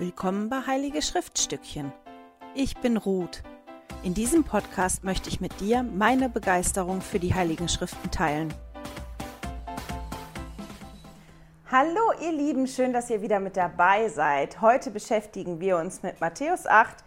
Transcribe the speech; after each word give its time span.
Willkommen 0.00 0.48
bei 0.48 0.60
Heilige 0.64 1.02
Schriftstückchen. 1.02 1.92
Ich 2.54 2.76
bin 2.76 2.96
Ruth. 2.96 3.42
In 4.04 4.14
diesem 4.14 4.44
Podcast 4.44 5.02
möchte 5.02 5.28
ich 5.28 5.40
mit 5.40 5.58
dir 5.58 5.82
meine 5.82 6.28
Begeisterung 6.28 7.00
für 7.00 7.18
die 7.18 7.34
Heiligen 7.34 7.68
Schriften 7.68 8.08
teilen. 8.12 8.54
Hallo 11.68 12.12
ihr 12.22 12.30
Lieben, 12.30 12.68
schön, 12.68 12.92
dass 12.92 13.10
ihr 13.10 13.22
wieder 13.22 13.40
mit 13.40 13.56
dabei 13.56 14.08
seid. 14.08 14.60
Heute 14.60 14.92
beschäftigen 14.92 15.58
wir 15.58 15.78
uns 15.78 16.04
mit 16.04 16.20
Matthäus 16.20 16.68
8, 16.68 16.98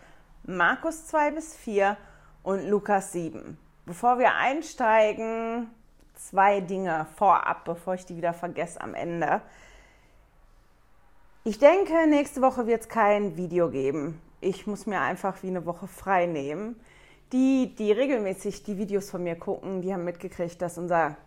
Markus 0.43 1.07
2 1.07 1.31
bis 1.31 1.55
4 1.55 1.95
und 2.43 2.67
Lukas 2.67 3.13
7. 3.13 3.57
Bevor 3.85 4.19
wir 4.19 4.35
einsteigen, 4.35 5.69
zwei 6.15 6.59
Dinge 6.59 7.07
vorab, 7.15 7.63
bevor 7.63 7.93
ich 7.93 8.05
die 8.05 8.17
wieder 8.17 8.33
vergesse 8.33 8.81
am 8.81 8.95
Ende. 8.95 9.41
Ich 11.43 11.57
denke, 11.57 12.05
nächste 12.07 12.39
Woche 12.43 12.67
wird 12.67 12.81
es 12.81 12.87
kein 12.87 13.35
Video 13.35 13.71
geben. 13.71 14.21
Ich 14.41 14.67
muss 14.67 14.85
mir 14.85 15.01
einfach 15.01 15.41
wie 15.41 15.47
eine 15.47 15.65
Woche 15.65 15.87
frei 15.87 16.27
nehmen. 16.27 16.79
Die, 17.31 17.73
die 17.73 17.91
regelmäßig 17.91 18.61
die 18.61 18.77
Videos 18.77 19.09
von 19.09 19.23
mir 19.23 19.35
gucken, 19.35 19.81
die 19.81 19.91
haben 19.91 20.03
mitgekriegt, 20.03 20.61
dass 20.61 20.77
unser 20.77 21.17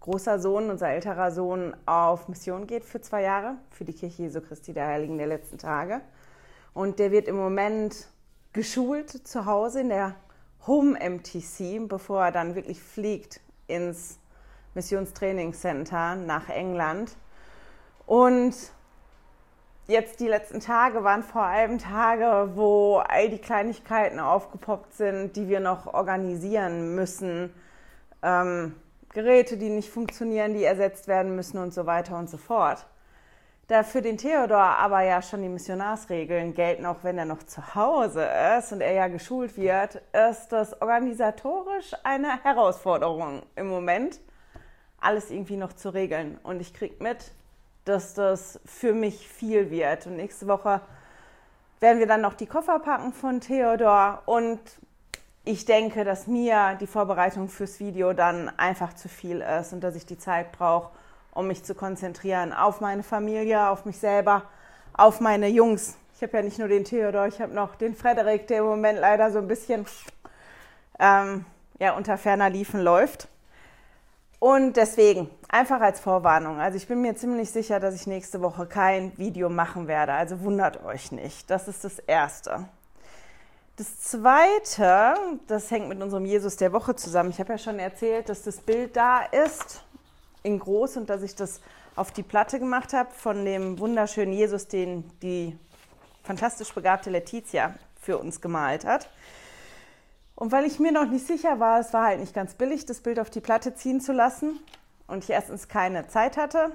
großer 0.00 0.40
Sohn, 0.40 0.68
unser 0.68 0.88
älterer 0.88 1.30
Sohn 1.30 1.76
auf 1.86 2.26
Mission 2.26 2.66
geht 2.66 2.84
für 2.84 3.00
zwei 3.02 3.22
Jahre, 3.22 3.54
für 3.70 3.84
die 3.84 3.92
Kirche 3.92 4.22
Jesu 4.22 4.40
Christi 4.40 4.72
der 4.72 4.88
Heiligen 4.88 5.16
der 5.16 5.28
letzten 5.28 5.58
Tage. 5.58 6.00
Und 6.74 6.98
der 6.98 7.12
wird 7.12 7.28
im 7.28 7.36
Moment 7.36 8.08
geschult 8.52 9.10
zu 9.10 9.46
Hause 9.46 9.82
in 9.82 9.90
der 9.90 10.16
Home 10.66 10.98
MTC, 10.98 11.88
bevor 11.88 12.24
er 12.24 12.32
dann 12.32 12.56
wirklich 12.56 12.82
fliegt 12.82 13.40
ins 13.68 14.18
Missionstrainingscenter 14.74 16.16
nach 16.16 16.48
England. 16.48 17.16
Und 18.06 18.56
jetzt 19.86 20.20
die 20.20 20.28
letzten 20.28 20.60
Tage 20.60 21.04
waren 21.04 21.22
vor 21.22 21.42
allem 21.42 21.78
Tage, 21.78 22.52
wo 22.54 22.96
all 22.96 23.28
die 23.28 23.38
Kleinigkeiten 23.38 24.20
aufgepoppt 24.20 24.94
sind, 24.94 25.36
die 25.36 25.48
wir 25.48 25.60
noch 25.60 25.92
organisieren 25.92 26.94
müssen. 26.94 27.52
Ähm, 28.22 28.74
Geräte, 29.12 29.56
die 29.58 29.68
nicht 29.68 29.90
funktionieren, 29.90 30.54
die 30.54 30.64
ersetzt 30.64 31.06
werden 31.08 31.36
müssen 31.36 31.58
und 31.58 31.74
so 31.74 31.86
weiter 31.86 32.18
und 32.18 32.30
so 32.30 32.38
fort. 32.38 32.86
Da 33.68 33.84
für 33.84 34.02
den 34.02 34.18
Theodor 34.18 34.58
aber 34.58 35.02
ja 35.02 35.22
schon 35.22 35.42
die 35.42 35.48
Missionarsregeln 35.48 36.54
gelten, 36.54 36.84
auch 36.84 37.04
wenn 37.04 37.16
er 37.16 37.24
noch 37.24 37.42
zu 37.42 37.74
Hause 37.74 38.28
ist 38.58 38.72
und 38.72 38.80
er 38.80 38.92
ja 38.92 39.08
geschult 39.08 39.56
wird, 39.56 40.02
ist 40.30 40.48
das 40.48 40.80
organisatorisch 40.80 41.92
eine 42.02 42.42
Herausforderung 42.42 43.42
im 43.54 43.68
Moment, 43.68 44.20
alles 45.00 45.30
irgendwie 45.30 45.56
noch 45.56 45.72
zu 45.72 45.90
regeln. 45.90 46.38
Und 46.42 46.60
ich 46.60 46.74
kriege 46.74 47.02
mit, 47.02 47.32
dass 47.84 48.14
das 48.14 48.60
für 48.64 48.92
mich 48.92 49.28
viel 49.28 49.70
wird. 49.70 50.06
Und 50.06 50.16
nächste 50.16 50.46
Woche 50.46 50.80
werden 51.80 51.98
wir 51.98 52.06
dann 52.06 52.20
noch 52.20 52.34
die 52.34 52.46
Koffer 52.46 52.78
packen 52.78 53.12
von 53.12 53.40
Theodor 53.40 54.22
und 54.26 54.60
ich 55.44 55.64
denke, 55.64 56.04
dass 56.04 56.28
mir 56.28 56.76
die 56.80 56.86
Vorbereitung 56.86 57.48
fürs 57.48 57.80
Video 57.80 58.12
dann 58.12 58.48
einfach 58.56 58.94
zu 58.94 59.08
viel 59.08 59.40
ist 59.40 59.72
und 59.72 59.80
dass 59.80 59.96
ich 59.96 60.06
die 60.06 60.16
Zeit 60.16 60.52
brauche, 60.52 60.90
um 61.32 61.48
mich 61.48 61.64
zu 61.64 61.74
konzentrieren 61.74 62.52
auf 62.52 62.80
meine 62.80 63.02
Familie, 63.02 63.68
auf 63.68 63.84
mich 63.84 63.98
selber, 63.98 64.44
auf 64.92 65.20
meine 65.20 65.48
Jungs. 65.48 65.96
Ich 66.14 66.22
habe 66.22 66.36
ja 66.36 66.42
nicht 66.44 66.60
nur 66.60 66.68
den 66.68 66.84
Theodor, 66.84 67.26
ich 67.26 67.40
habe 67.40 67.52
noch 67.52 67.74
den 67.74 67.96
Frederik, 67.96 68.46
der 68.46 68.58
im 68.58 68.66
Moment 68.66 69.00
leider 69.00 69.32
so 69.32 69.40
ein 69.40 69.48
bisschen 69.48 69.84
ähm, 71.00 71.44
ja, 71.80 71.96
unter 71.96 72.16
ferner 72.16 72.48
Liefen 72.48 72.80
läuft. 72.80 73.26
Und 74.38 74.76
deswegen, 74.76 75.28
einfach 75.52 75.80
als 75.80 76.00
Vorwarnung. 76.00 76.58
Also 76.58 76.76
ich 76.76 76.88
bin 76.88 77.00
mir 77.00 77.14
ziemlich 77.14 77.50
sicher, 77.50 77.78
dass 77.78 77.94
ich 77.94 78.08
nächste 78.08 78.40
Woche 78.40 78.66
kein 78.66 79.16
Video 79.18 79.48
machen 79.48 79.86
werde. 79.86 80.14
Also 80.14 80.40
wundert 80.40 80.82
euch 80.82 81.12
nicht. 81.12 81.48
Das 81.48 81.68
ist 81.68 81.84
das 81.84 82.00
Erste. 82.00 82.66
Das 83.76 84.00
Zweite, 84.00 85.14
das 85.46 85.70
hängt 85.70 85.88
mit 85.88 86.02
unserem 86.02 86.24
Jesus 86.24 86.56
der 86.56 86.72
Woche 86.72 86.96
zusammen. 86.96 87.30
Ich 87.30 87.38
habe 87.38 87.52
ja 87.52 87.58
schon 87.58 87.78
erzählt, 87.78 88.28
dass 88.28 88.42
das 88.42 88.58
Bild 88.58 88.96
da 88.96 89.22
ist, 89.24 89.84
in 90.42 90.58
groß, 90.58 90.96
und 90.96 91.08
dass 91.08 91.22
ich 91.22 91.34
das 91.34 91.60
auf 91.94 92.10
die 92.10 92.22
Platte 92.22 92.58
gemacht 92.58 92.92
habe 92.92 93.10
von 93.12 93.44
dem 93.44 93.78
wunderschönen 93.78 94.32
Jesus, 94.32 94.66
den 94.68 95.04
die 95.20 95.56
fantastisch 96.24 96.72
begabte 96.74 97.10
Letizia 97.10 97.74
für 98.00 98.18
uns 98.18 98.40
gemalt 98.40 98.84
hat. 98.84 99.08
Und 100.34 100.50
weil 100.50 100.64
ich 100.64 100.80
mir 100.80 100.92
noch 100.92 101.06
nicht 101.06 101.26
sicher 101.26 101.60
war, 101.60 101.78
es 101.78 101.92
war 101.92 102.06
halt 102.06 102.20
nicht 102.20 102.34
ganz 102.34 102.54
billig, 102.54 102.86
das 102.86 103.00
Bild 103.00 103.20
auf 103.20 103.30
die 103.30 103.40
Platte 103.40 103.74
ziehen 103.74 104.00
zu 104.00 104.12
lassen 104.12 104.58
und 105.06 105.24
ich 105.24 105.30
erstens 105.30 105.68
keine 105.68 106.06
Zeit 106.08 106.36
hatte 106.36 106.72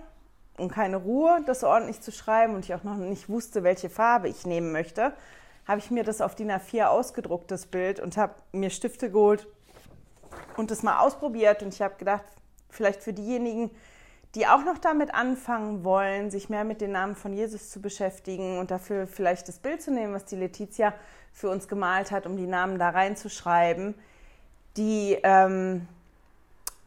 und 0.58 0.72
keine 0.72 0.98
Ruhe, 0.98 1.42
das 1.46 1.64
ordentlich 1.64 2.02
zu 2.02 2.12
schreiben 2.12 2.56
und 2.56 2.66
ich 2.66 2.74
auch 2.74 2.84
noch 2.84 2.96
nicht 2.96 3.30
wusste, 3.30 3.64
welche 3.64 3.90
Farbe 3.90 4.28
ich 4.28 4.46
nehmen 4.46 4.72
möchte, 4.72 5.14
habe 5.68 5.80
ich 5.80 5.92
mir 5.92 6.04
das 6.04 6.22
auf 6.22 6.36
DIN 6.36 6.52
A4 6.52 6.86
ausgedruckt, 6.86 7.52
das 7.52 7.66
Bild, 7.66 8.00
und 8.00 8.18
habe 8.18 8.34
mir 8.54 8.70
Stifte 8.70 9.12
geholt 9.12 9.48
und 10.56 10.72
das 10.72 10.82
mal 10.82 11.00
ausprobiert. 11.00 11.62
Und 11.62 11.74
ich 11.74 11.82
habe 11.82 11.96
gedacht, 11.98 12.24
vielleicht 12.70 13.04
für 13.04 13.14
diejenigen, 13.14 13.72
die 14.36 14.48
auch 14.48 14.64
noch 14.64 14.78
damit 14.78 15.14
anfangen 15.14 15.84
wollen, 15.84 16.32
sich 16.32 16.50
mehr 16.50 16.64
mit 16.64 16.82
den 16.82 16.92
Namen 16.92 17.16
von 17.16 17.34
Jesus 17.34 17.70
zu 17.70 17.82
beschäftigen 17.82 18.60
und 18.60 18.72
dafür 18.72 19.08
vielleicht 19.08 19.48
das 19.48 19.60
Bild 19.60 19.82
zu 19.82 19.92
nehmen, 19.92 20.14
was 20.14 20.26
die 20.26 20.36
Letizia 20.36 20.94
für 21.34 21.50
uns 21.50 21.68
gemalt 21.68 22.12
hat, 22.12 22.26
um 22.26 22.38
die 22.38 22.48
Namen 22.48 22.80
da 22.80 22.90
reinzuschreiben, 22.90 23.96
die, 24.76 25.18
ähm, 25.24 25.88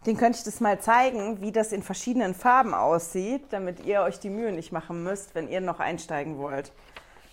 den 0.07 0.17
könnte 0.17 0.39
ich 0.39 0.45
das 0.45 0.61
mal 0.61 0.81
zeigen, 0.81 1.41
wie 1.41 1.53
das 1.53 1.73
in 1.73 1.83
verschiedenen 1.83 2.35
Farben 2.35 2.73
aussieht, 2.73 3.45
damit 3.51 3.85
ihr 3.85 4.03
euch 4.03 4.19
die 4.19 4.31
Mühe 4.31 4.53
nicht 4.53 4.73
machen 4.73 5.03
müsst, 5.03 5.35
wenn 5.35 5.49
ihr 5.49 5.61
noch 5.61 5.79
einsteigen 5.79 6.39
wollt. 6.39 6.73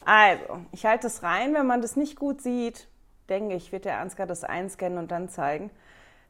Also, 0.04 0.60
ich 0.72 0.86
halte 0.86 1.08
es 1.08 1.24
rein, 1.24 1.54
wenn 1.54 1.66
man 1.66 1.82
das 1.82 1.96
nicht 1.96 2.18
gut 2.18 2.42
sieht, 2.42 2.88
denke 3.30 3.56
ich, 3.56 3.72
wird 3.72 3.86
der 3.86 4.00
Ansgar 4.00 4.28
das 4.28 4.44
einscannen 4.44 4.98
und 4.98 5.12
dann 5.12 5.30
zeigen. 5.30 5.70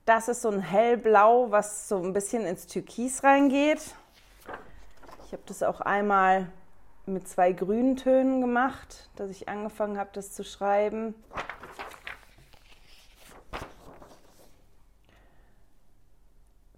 Das 0.06 0.28
ist 0.28 0.42
so 0.42 0.50
ein 0.50 0.62
hellblau, 0.62 1.52
was 1.52 1.90
so 1.90 1.98
ein 2.02 2.14
bisschen 2.14 2.46
ins 2.46 2.68
Türkis 2.68 3.24
reingeht. 3.24 3.81
Ich 5.25 5.34
habe 5.34 5.44
das 5.46 5.64
auch 5.64 5.81
einmal 5.81 6.48
mit 7.06 7.28
zwei 7.28 7.52
grünen 7.52 7.98
Tönen 7.98 8.42
gemacht, 8.42 9.09
dass 9.16 9.30
ich 9.30 9.50
angefangen 9.50 9.98
habe, 9.98 10.09
das 10.14 10.34
zu 10.34 10.44
schreiben. 10.44 11.16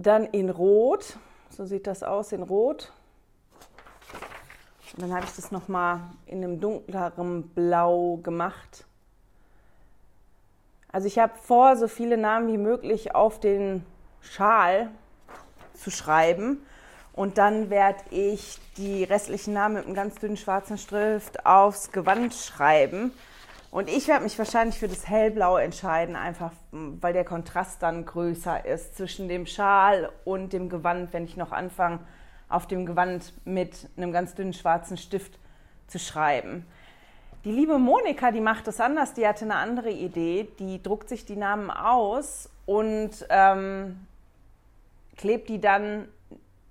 Dann 0.02 0.24
in 0.24 0.50
Rot, 0.50 1.18
so 1.50 1.66
sieht 1.66 1.86
das 1.86 2.04
aus 2.04 2.32
in 2.32 2.42
Rot. 2.42 2.94
Und 4.94 5.02
dann 5.02 5.14
habe 5.14 5.26
ich 5.26 5.36
das 5.36 5.52
nochmal 5.52 6.00
in 6.26 6.42
einem 6.42 6.62
dunkleren 6.62 7.50
Blau 7.50 8.16
gemacht. 8.24 8.86
Also 10.90 11.08
ich 11.08 11.20
habe 11.20 11.34
vor, 11.44 11.76
so 11.76 11.90
viele 11.90 12.16
Namen 12.16 12.48
wie 12.48 12.58
möglich 12.58 13.14
auf 13.14 13.42
den 13.42 13.86
Schal 14.22 14.90
zu 15.74 15.92
schreiben. 15.92 16.66
Und 17.12 17.38
dann 17.38 17.70
werde 17.70 18.02
ich 18.10 18.58
die 18.78 19.04
restlichen 19.04 19.54
Namen 19.54 19.76
mit 19.76 19.86
einem 19.86 19.96
ganz 19.96 20.16
dünnen 20.16 20.38
schwarzen 20.38 20.78
Stift 20.78 21.46
aufs 21.46 21.92
Gewand 21.92 22.34
schreiben. 22.34 23.12
Und 23.72 23.88
ich 23.88 24.08
werde 24.08 24.24
mich 24.24 24.38
wahrscheinlich 24.40 24.80
für 24.80 24.88
das 24.88 25.08
Hellblau 25.08 25.58
entscheiden, 25.58 26.16
einfach 26.16 26.52
weil 26.72 27.14
der 27.14 27.24
Kontrast 27.24 27.84
dann 27.84 28.06
größer 28.06 28.66
ist 28.66 28.96
zwischen 28.96 29.28
dem 29.28 29.46
Schal 29.46 30.12
und 30.26 30.54
dem 30.54 30.70
Gewand, 30.70 31.14
wenn 31.14 31.26
ich 31.26 31.38
noch 31.38 31.52
anfange, 31.52 32.00
auf 32.48 32.66
dem 32.66 32.88
Gewand 32.88 33.32
mit 33.46 33.88
einem 33.96 34.12
ganz 34.12 34.34
dünnen 34.34 34.54
schwarzen 34.54 34.98
Stift 34.98 35.38
zu 35.88 36.00
schreiben. 36.00 36.66
Die 37.46 37.52
liebe 37.52 37.78
Monika, 37.78 38.32
die 38.32 38.42
macht 38.42 38.68
das 38.68 38.82
anders, 38.82 39.14
die 39.14 39.26
hatte 39.26 39.46
eine 39.46 39.56
andere 39.56 39.92
Idee. 39.92 40.50
Die 40.58 40.82
druckt 40.82 41.08
sich 41.08 41.26
die 41.26 41.38
Namen 41.38 41.70
aus 41.70 42.50
und 42.66 43.12
ähm, 43.30 44.06
klebt 45.16 45.48
die 45.48 45.62
dann 45.62 46.08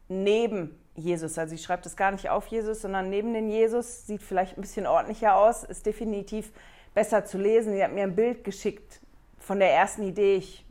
neben 0.09 0.79
Jesus. 0.95 1.39
Also 1.39 1.57
sie 1.57 1.63
schreibt 1.63 1.87
es 1.87 1.97
gar 1.97 2.11
nicht 2.11 2.29
auf 2.29 2.49
Jesus, 2.49 2.83
sondern 2.83 3.09
neben 3.09 3.33
den 3.33 3.49
Jesus. 3.49 4.07
Sieht 4.07 4.21
vielleicht 4.21 4.59
ein 4.59 4.61
bisschen 4.61 4.87
ordentlicher 4.87 5.37
aus, 5.37 5.65
ist 5.65 5.87
definitiv 5.87 6.51
besser 6.99 7.25
zu 7.25 7.39
lesen. 7.39 7.75
Sie 7.75 7.85
hat 7.85 7.93
mir 7.93 8.03
ein 8.03 8.17
Bild 8.17 8.43
geschickt 8.43 9.01
von 9.39 9.61
der 9.61 9.73
ersten 9.73 10.03
Idee. 10.03 10.35
Ich 10.35 10.67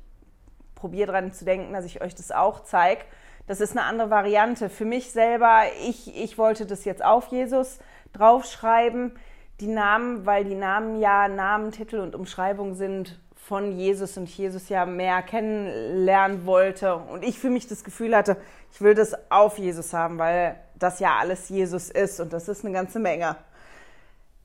probiere 0.76 1.14
daran 1.14 1.32
zu 1.32 1.46
denken, 1.46 1.72
dass 1.72 1.86
ich 1.86 2.02
euch 2.02 2.16
das 2.16 2.34
auch 2.34 2.64
zeige. 2.64 3.06
Das 3.48 3.62
ist 3.62 3.72
eine 3.72 3.84
andere 3.84 4.10
Variante. 4.10 4.68
Für 4.68 4.84
mich 4.84 5.14
selber, 5.14 5.62
ich, 5.88 6.22
ich 6.22 6.38
wollte 6.38 6.66
das 6.66 6.84
jetzt 6.84 7.02
auf 7.02 7.28
Jesus 7.28 7.80
draufschreiben, 8.12 9.18
die 9.62 9.68
Namen, 9.68 10.26
weil 10.26 10.44
die 10.44 10.56
Namen 10.56 11.00
ja 11.00 11.30
Namen, 11.30 11.72
Titel 11.72 12.00
und 12.00 12.14
Umschreibung 12.14 12.74
sind 12.74 13.18
von 13.34 13.72
Jesus 13.72 14.18
und 14.18 14.28
Jesus 14.28 14.68
ja 14.68 14.86
mehr 14.86 15.22
kennenlernen 15.22 16.46
wollte 16.46 16.98
und 16.98 17.24
ich 17.24 17.40
für 17.40 17.50
mich 17.50 17.68
das 17.68 17.86
Gefühl 17.86 18.14
hatte, 18.14 18.36
ich 18.74 18.82
will 18.82 18.96
das 18.96 19.16
auf 19.32 19.58
Jesus 19.58 19.94
haben, 19.94 20.18
weil 20.18 20.60
das 20.76 21.00
ja 21.00 21.16
alles 21.20 21.48
Jesus 21.48 21.90
ist 21.90 22.20
und 22.20 22.34
das 22.34 22.50
ist 22.50 22.66
eine 22.66 22.74
ganze 22.74 23.00
Menge. 23.00 23.38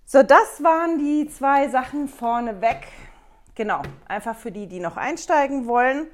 So, 0.05 0.23
das 0.23 0.63
waren 0.63 0.99
die 0.99 1.29
zwei 1.29 1.69
Sachen 1.69 2.09
vorneweg. 2.09 2.87
Genau, 3.55 3.83
einfach 4.07 4.37
für 4.37 4.53
die, 4.53 4.67
die 4.67 4.81
noch 4.81 4.97
einsteigen 4.97 5.67
wollen. 5.67 6.07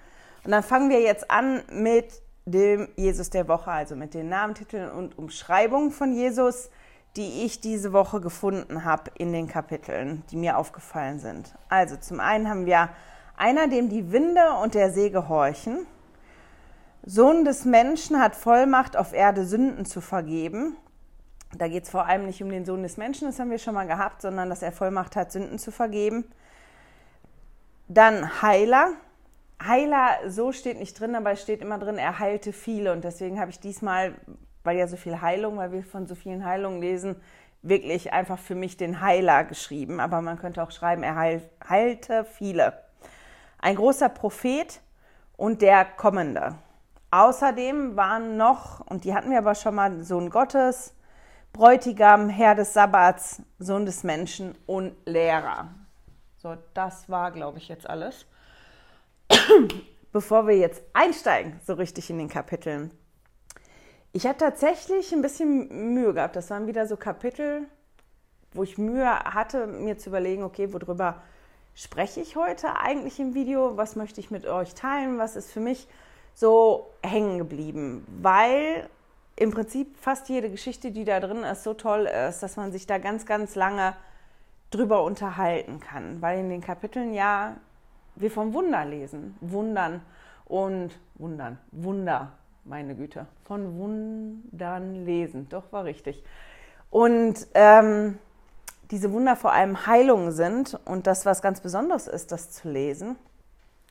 Und 0.44 0.50
dann 0.52 0.62
fangen 0.62 0.90
wir 0.90 1.00
jetzt 1.00 1.30
an 1.30 1.62
mit 1.70 2.22
dem 2.44 2.88
Jesus 2.96 3.30
der 3.30 3.48
Woche, 3.48 3.70
also 3.70 3.96
mit 3.96 4.14
den 4.14 4.28
Namentiteln 4.28 4.90
und 4.90 5.18
Umschreibungen 5.18 5.90
von 5.90 6.12
Jesus, 6.12 6.70
die 7.16 7.44
ich 7.44 7.60
diese 7.60 7.92
Woche 7.92 8.20
gefunden 8.20 8.84
habe 8.84 9.10
in 9.16 9.32
den 9.32 9.48
Kapiteln, 9.48 10.22
die 10.30 10.36
mir 10.36 10.56
aufgefallen 10.58 11.18
sind. 11.18 11.54
Also 11.68 11.96
zum 11.96 12.20
einen 12.20 12.48
haben 12.48 12.66
wir 12.66 12.90
einer, 13.36 13.68
dem 13.68 13.88
die 13.88 14.12
Winde 14.12 14.52
und 14.62 14.74
der 14.74 14.92
See 14.92 15.10
gehorchen. 15.10 15.86
Sohn 17.04 17.44
des 17.44 17.64
Menschen 17.64 18.20
hat 18.20 18.36
Vollmacht, 18.36 18.96
auf 18.96 19.12
Erde 19.12 19.44
Sünden 19.44 19.84
zu 19.84 20.00
vergeben. 20.00 20.76
Da 21.56 21.68
geht 21.68 21.84
es 21.84 21.90
vor 21.90 22.06
allem 22.06 22.26
nicht 22.26 22.42
um 22.42 22.50
den 22.50 22.64
Sohn 22.64 22.82
des 22.82 22.98
Menschen, 22.98 23.26
das 23.26 23.38
haben 23.38 23.50
wir 23.50 23.58
schon 23.58 23.74
mal 23.74 23.86
gehabt, 23.86 24.20
sondern 24.20 24.50
dass 24.50 24.62
er 24.62 24.72
Vollmacht 24.72 25.16
hat, 25.16 25.32
Sünden 25.32 25.58
zu 25.58 25.72
vergeben. 25.72 26.30
Dann 27.88 28.42
Heiler. 28.42 28.90
Heiler, 29.62 30.18
so 30.28 30.52
steht 30.52 30.78
nicht 30.78 31.00
drin, 31.00 31.14
aber 31.14 31.32
es 31.32 31.42
steht 31.42 31.62
immer 31.62 31.78
drin, 31.78 31.96
er 31.96 32.18
heilte 32.18 32.52
viele. 32.52 32.92
Und 32.92 33.02
deswegen 33.02 33.40
habe 33.40 33.50
ich 33.50 33.60
diesmal, 33.60 34.14
weil 34.62 34.76
ja 34.76 34.86
so 34.86 34.96
viel 34.96 35.20
Heilung, 35.20 35.56
weil 35.56 35.72
wir 35.72 35.82
von 35.82 36.06
so 36.06 36.14
vielen 36.14 36.44
Heilungen 36.44 36.80
lesen, 36.80 37.16
wirklich 37.62 38.12
einfach 38.12 38.38
für 38.38 38.54
mich 38.54 38.76
den 38.76 39.00
Heiler 39.00 39.42
geschrieben. 39.44 40.00
Aber 40.00 40.20
man 40.20 40.38
könnte 40.38 40.62
auch 40.62 40.70
schreiben, 40.70 41.02
er 41.02 41.40
heilte 41.68 42.24
viele. 42.24 42.84
Ein 43.58 43.74
großer 43.74 44.10
Prophet 44.10 44.80
und 45.36 45.62
der 45.62 45.84
Kommende. 45.84 46.56
Außerdem 47.10 47.96
waren 47.96 48.36
noch, 48.36 48.86
und 48.86 49.04
die 49.04 49.14
hatten 49.14 49.30
wir 49.30 49.38
aber 49.38 49.54
schon 49.54 49.74
mal, 49.74 50.04
Sohn 50.04 50.30
Gottes, 50.30 50.94
Bräutigam, 51.52 52.28
Herr 52.28 52.54
des 52.54 52.72
Sabbats, 52.72 53.42
Sohn 53.58 53.86
des 53.86 54.04
Menschen 54.04 54.54
und 54.66 54.94
Lehrer. 55.04 55.74
So, 56.36 56.56
das 56.74 57.08
war, 57.08 57.32
glaube 57.32 57.58
ich, 57.58 57.68
jetzt 57.68 57.88
alles. 57.88 58.26
Bevor 60.12 60.46
wir 60.46 60.56
jetzt 60.56 60.82
einsteigen, 60.92 61.60
so 61.66 61.74
richtig 61.74 62.10
in 62.10 62.18
den 62.18 62.28
Kapiteln. 62.28 62.90
Ich 64.12 64.26
hatte 64.26 64.44
tatsächlich 64.44 65.12
ein 65.12 65.20
bisschen 65.20 65.94
Mühe 65.94 66.14
gehabt. 66.14 66.36
Das 66.36 66.50
waren 66.50 66.66
wieder 66.66 66.86
so 66.86 66.96
Kapitel, 66.96 67.66
wo 68.52 68.62
ich 68.62 68.78
Mühe 68.78 69.06
hatte, 69.06 69.66
mir 69.66 69.98
zu 69.98 70.10
überlegen, 70.10 70.44
okay, 70.44 70.72
worüber 70.72 71.22
spreche 71.74 72.20
ich 72.20 72.36
heute 72.36 72.76
eigentlich 72.80 73.20
im 73.20 73.34
Video? 73.34 73.76
Was 73.76 73.96
möchte 73.96 74.20
ich 74.20 74.30
mit 74.30 74.46
euch 74.46 74.74
teilen? 74.74 75.18
Was 75.18 75.36
ist 75.36 75.52
für 75.52 75.60
mich 75.60 75.86
so 76.34 76.90
hängen 77.02 77.38
geblieben? 77.38 78.06
Weil 78.20 78.88
im 79.38 79.52
Prinzip 79.52 79.96
fast 79.98 80.28
jede 80.28 80.50
Geschichte, 80.50 80.90
die 80.90 81.04
da 81.04 81.20
drin 81.20 81.44
ist, 81.44 81.62
so 81.62 81.74
toll 81.74 82.06
ist, 82.28 82.42
dass 82.42 82.56
man 82.56 82.72
sich 82.72 82.86
da 82.86 82.98
ganz, 82.98 83.24
ganz 83.24 83.54
lange 83.54 83.94
drüber 84.70 85.04
unterhalten 85.04 85.80
kann, 85.80 86.20
weil 86.20 86.40
in 86.40 86.50
den 86.50 86.60
Kapiteln 86.60 87.14
ja 87.14 87.56
wir 88.16 88.30
vom 88.30 88.52
Wunder 88.52 88.84
lesen, 88.84 89.36
Wundern 89.40 90.02
und 90.44 90.90
Wundern, 91.14 91.58
Wunder, 91.70 92.32
meine 92.64 92.96
Güte, 92.96 93.26
von 93.44 93.78
Wundern 93.78 95.04
lesen, 95.04 95.48
doch 95.48 95.70
war 95.72 95.84
richtig. 95.84 96.22
Und 96.90 97.46
ähm, 97.54 98.18
diese 98.90 99.12
Wunder 99.12 99.36
vor 99.36 99.52
allem 99.52 99.86
Heilungen 99.86 100.32
sind 100.32 100.78
und 100.84 101.06
das 101.06 101.26
was 101.26 101.42
ganz 101.42 101.60
Besonderes 101.60 102.08
ist, 102.08 102.32
das 102.32 102.50
zu 102.50 102.68
lesen. 102.70 103.16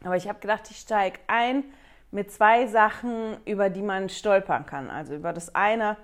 Aber 0.03 0.17
ich 0.17 0.27
habe 0.27 0.39
gedacht, 0.39 0.69
ich 0.69 0.77
steige 0.77 1.19
ein 1.27 1.63
mit 2.11 2.31
zwei 2.31 2.67
Sachen, 2.67 3.37
über 3.45 3.69
die 3.69 3.81
man 3.81 4.09
stolpern 4.09 4.65
kann. 4.65 4.89
Also 4.89 5.15
über 5.15 5.33
das 5.33 5.53
eine 5.55 5.97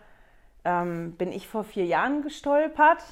ähm, 0.65 1.13
bin 1.13 1.31
ich 1.31 1.47
vor 1.47 1.63
vier 1.63 1.85
Jahren 1.85 2.21
gestolpert, 2.21 3.03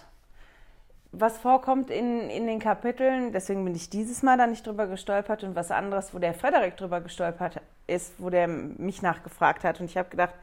was 1.12 1.38
vorkommt 1.38 1.90
in, 1.90 2.30
in 2.30 2.48
den 2.48 2.60
Kapiteln. 2.60 3.32
Deswegen 3.32 3.64
bin 3.66 3.76
ich 3.76 3.90
dieses 3.90 4.24
Mal 4.24 4.38
da 4.38 4.48
nicht 4.48 4.66
drüber 4.66 4.88
gestolpert. 4.88 5.44
Und 5.44 5.56
was 5.56 5.72
anderes, 5.72 6.14
wo 6.14 6.20
der 6.20 6.34
Frederik 6.34 6.78
drüber 6.78 7.02
gestolpert 7.02 7.62
ist, 7.88 8.14
wo 8.20 8.30
der 8.30 8.48
mich 8.48 9.02
nachgefragt 9.02 9.64
hat. 9.64 9.80
Und 9.80 9.86
ich 9.86 9.98
habe 9.98 10.10
gedacht, 10.10 10.36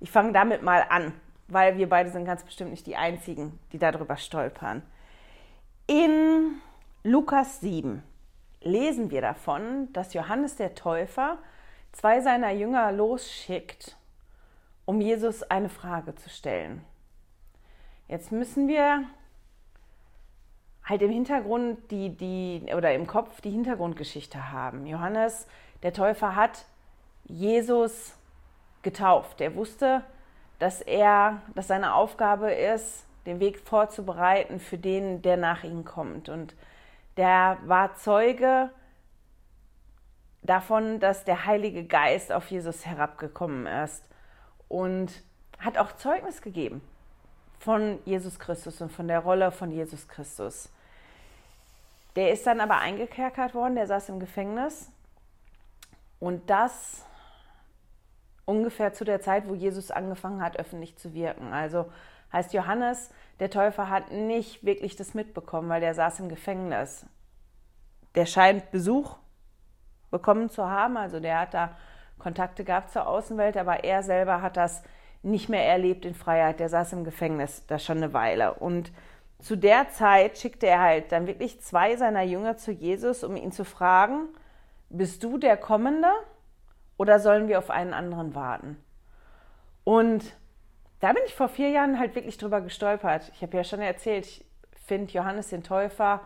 ich 0.00 0.10
fange 0.10 0.32
damit 0.32 0.62
mal 0.62 0.84
an, 0.88 1.12
weil 1.48 1.76
wir 1.76 1.88
beide 1.88 2.10
sind 2.10 2.24
ganz 2.24 2.42
bestimmt 2.42 2.70
nicht 2.70 2.86
die 2.86 2.96
Einzigen, 2.96 3.58
die 3.72 3.78
darüber 3.78 4.16
stolpern. 4.16 4.82
In 5.86 6.60
Lukas 7.02 7.60
7 7.60 8.02
lesen 8.62 9.10
wir 9.10 9.20
davon, 9.20 9.92
dass 9.92 10.14
Johannes 10.14 10.56
der 10.56 10.74
Täufer 10.74 11.38
zwei 11.94 12.20
seiner 12.20 12.50
Jünger 12.50 12.90
losschickt, 12.92 13.96
um 14.84 15.00
Jesus 15.00 15.42
eine 15.42 15.68
Frage 15.68 16.14
zu 16.14 16.28
stellen. 16.28 16.84
Jetzt 18.08 18.32
müssen 18.32 18.68
wir 18.68 19.04
halt 20.84 21.02
im 21.02 21.10
Hintergrund 21.10 21.90
die, 21.90 22.10
die, 22.10 22.66
oder 22.74 22.92
im 22.92 23.06
Kopf 23.06 23.40
die 23.40 23.50
Hintergrundgeschichte 23.50 24.52
haben. 24.52 24.86
Johannes, 24.86 25.46
der 25.82 25.92
Täufer, 25.92 26.36
hat 26.36 26.66
Jesus 27.24 28.14
getauft. 28.82 29.40
Er 29.40 29.54
wusste, 29.54 30.02
dass 30.58 30.82
er, 30.82 31.42
dass 31.54 31.68
seine 31.68 31.94
Aufgabe 31.94 32.52
ist, 32.52 33.06
den 33.24 33.40
Weg 33.40 33.58
vorzubereiten 33.58 34.60
für 34.60 34.76
den, 34.76 35.22
der 35.22 35.36
nach 35.36 35.64
ihm 35.64 35.84
kommt. 35.84 36.28
Und 36.28 36.54
der 37.16 37.56
war 37.64 37.94
Zeuge 37.94 38.70
davon, 40.44 41.00
dass 41.00 41.24
der 41.24 41.46
Heilige 41.46 41.84
Geist 41.84 42.30
auf 42.30 42.50
Jesus 42.50 42.86
herabgekommen 42.86 43.66
ist 43.66 44.04
und 44.68 45.10
hat 45.58 45.78
auch 45.78 45.92
Zeugnis 45.96 46.42
gegeben 46.42 46.80
von 47.58 47.98
Jesus 48.04 48.38
Christus 48.38 48.80
und 48.80 48.92
von 48.92 49.08
der 49.08 49.20
Rolle 49.20 49.50
von 49.50 49.70
Jesus 49.70 50.06
Christus. 50.06 50.70
Der 52.14 52.30
ist 52.30 52.46
dann 52.46 52.60
aber 52.60 52.78
eingekerkert 52.78 53.54
worden, 53.54 53.74
der 53.74 53.86
saß 53.86 54.10
im 54.10 54.20
Gefängnis. 54.20 54.90
Und 56.20 56.48
das 56.48 57.04
ungefähr 58.44 58.92
zu 58.92 59.04
der 59.04 59.20
Zeit, 59.20 59.48
wo 59.48 59.54
Jesus 59.54 59.90
angefangen 59.90 60.42
hat, 60.42 60.58
öffentlich 60.58 60.96
zu 60.96 61.14
wirken. 61.14 61.52
Also 61.52 61.90
heißt 62.32 62.52
Johannes, 62.52 63.10
der 63.40 63.50
Täufer 63.50 63.88
hat 63.88 64.12
nicht 64.12 64.64
wirklich 64.64 64.96
das 64.96 65.14
mitbekommen, 65.14 65.68
weil 65.70 65.80
der 65.80 65.94
saß 65.94 66.20
im 66.20 66.28
Gefängnis. 66.28 67.06
Der 68.14 68.26
scheint 68.26 68.70
Besuch 68.70 69.16
bekommen 70.14 70.48
zu 70.48 70.70
haben, 70.70 70.96
also 70.96 71.18
der 71.18 71.40
hat 71.40 71.54
da 71.54 71.76
Kontakte 72.20 72.62
gehabt 72.62 72.92
zur 72.92 73.08
Außenwelt, 73.08 73.56
aber 73.56 73.82
er 73.82 74.04
selber 74.04 74.42
hat 74.42 74.56
das 74.56 74.84
nicht 75.22 75.48
mehr 75.48 75.66
erlebt 75.66 76.04
in 76.04 76.14
Freiheit. 76.14 76.60
Der 76.60 76.68
saß 76.68 76.92
im 76.92 77.02
Gefängnis 77.02 77.66
da 77.66 77.80
schon 77.80 77.96
eine 77.96 78.12
Weile. 78.12 78.54
Und 78.54 78.92
zu 79.40 79.56
der 79.56 79.88
Zeit 79.90 80.38
schickte 80.38 80.68
er 80.68 80.80
halt 80.80 81.10
dann 81.10 81.26
wirklich 81.26 81.60
zwei 81.60 81.96
seiner 81.96 82.22
Jünger 82.22 82.56
zu 82.56 82.70
Jesus, 82.70 83.24
um 83.24 83.34
ihn 83.34 83.50
zu 83.50 83.64
fragen, 83.64 84.28
bist 84.88 85.24
du 85.24 85.36
der 85.36 85.56
Kommende 85.56 86.08
oder 86.96 87.18
sollen 87.18 87.48
wir 87.48 87.58
auf 87.58 87.70
einen 87.70 87.92
anderen 87.92 88.36
warten? 88.36 88.76
Und 89.82 90.24
da 91.00 91.12
bin 91.12 91.22
ich 91.26 91.34
vor 91.34 91.48
vier 91.48 91.70
Jahren 91.70 91.98
halt 91.98 92.14
wirklich 92.14 92.38
drüber 92.38 92.60
gestolpert. 92.60 93.32
Ich 93.34 93.42
habe 93.42 93.56
ja 93.56 93.64
schon 93.64 93.80
erzählt, 93.80 94.26
ich 94.26 94.44
finde 94.86 95.12
Johannes 95.12 95.48
den 95.48 95.64
Täufer 95.64 96.20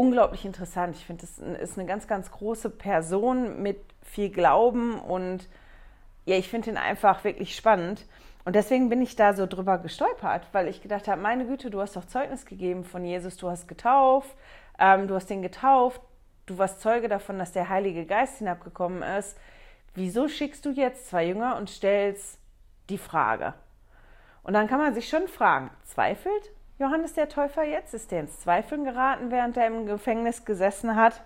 unglaublich 0.00 0.46
interessant. 0.46 0.96
Ich 0.96 1.04
finde, 1.04 1.26
das 1.26 1.38
ist 1.38 1.78
eine 1.78 1.86
ganz, 1.86 2.08
ganz 2.08 2.30
große 2.30 2.70
Person 2.70 3.60
mit 3.60 3.78
viel 4.02 4.30
Glauben 4.30 4.98
und 4.98 5.46
ja, 6.24 6.36
ich 6.36 6.48
finde 6.48 6.70
ihn 6.70 6.78
einfach 6.78 7.22
wirklich 7.22 7.54
spannend. 7.54 8.06
Und 8.46 8.56
deswegen 8.56 8.88
bin 8.88 9.02
ich 9.02 9.14
da 9.14 9.34
so 9.34 9.46
drüber 9.46 9.76
gestolpert, 9.76 10.46
weil 10.52 10.68
ich 10.68 10.80
gedacht 10.80 11.06
habe, 11.06 11.20
meine 11.20 11.46
Güte, 11.46 11.68
du 11.68 11.82
hast 11.82 11.96
doch 11.96 12.06
Zeugnis 12.06 12.46
gegeben 12.46 12.84
von 12.84 13.04
Jesus, 13.04 13.36
du 13.36 13.50
hast 13.50 13.68
getauft, 13.68 14.34
ähm, 14.78 15.06
du 15.06 15.14
hast 15.14 15.28
den 15.28 15.42
getauft, 15.42 16.00
du 16.46 16.56
warst 16.56 16.80
Zeuge 16.80 17.08
davon, 17.08 17.38
dass 17.38 17.52
der 17.52 17.68
Heilige 17.68 18.06
Geist 18.06 18.38
hinabgekommen 18.38 19.02
ist. 19.02 19.36
Wieso 19.94 20.28
schickst 20.28 20.64
du 20.64 20.70
jetzt 20.70 21.10
zwei 21.10 21.26
Jünger 21.26 21.56
und 21.56 21.68
stellst 21.68 22.38
die 22.88 22.96
Frage? 22.96 23.52
Und 24.42 24.54
dann 24.54 24.66
kann 24.66 24.78
man 24.78 24.94
sich 24.94 25.10
schon 25.10 25.28
fragen, 25.28 25.70
zweifelt 25.84 26.50
Johannes 26.80 27.12
der 27.12 27.28
Täufer 27.28 27.62
jetzt? 27.62 27.92
Ist 27.92 28.10
der 28.10 28.20
ins 28.20 28.40
Zweifeln 28.40 28.84
geraten, 28.84 29.30
während 29.30 29.54
er 29.58 29.66
im 29.66 29.84
Gefängnis 29.84 30.46
gesessen 30.46 30.96
hat? 30.96 31.20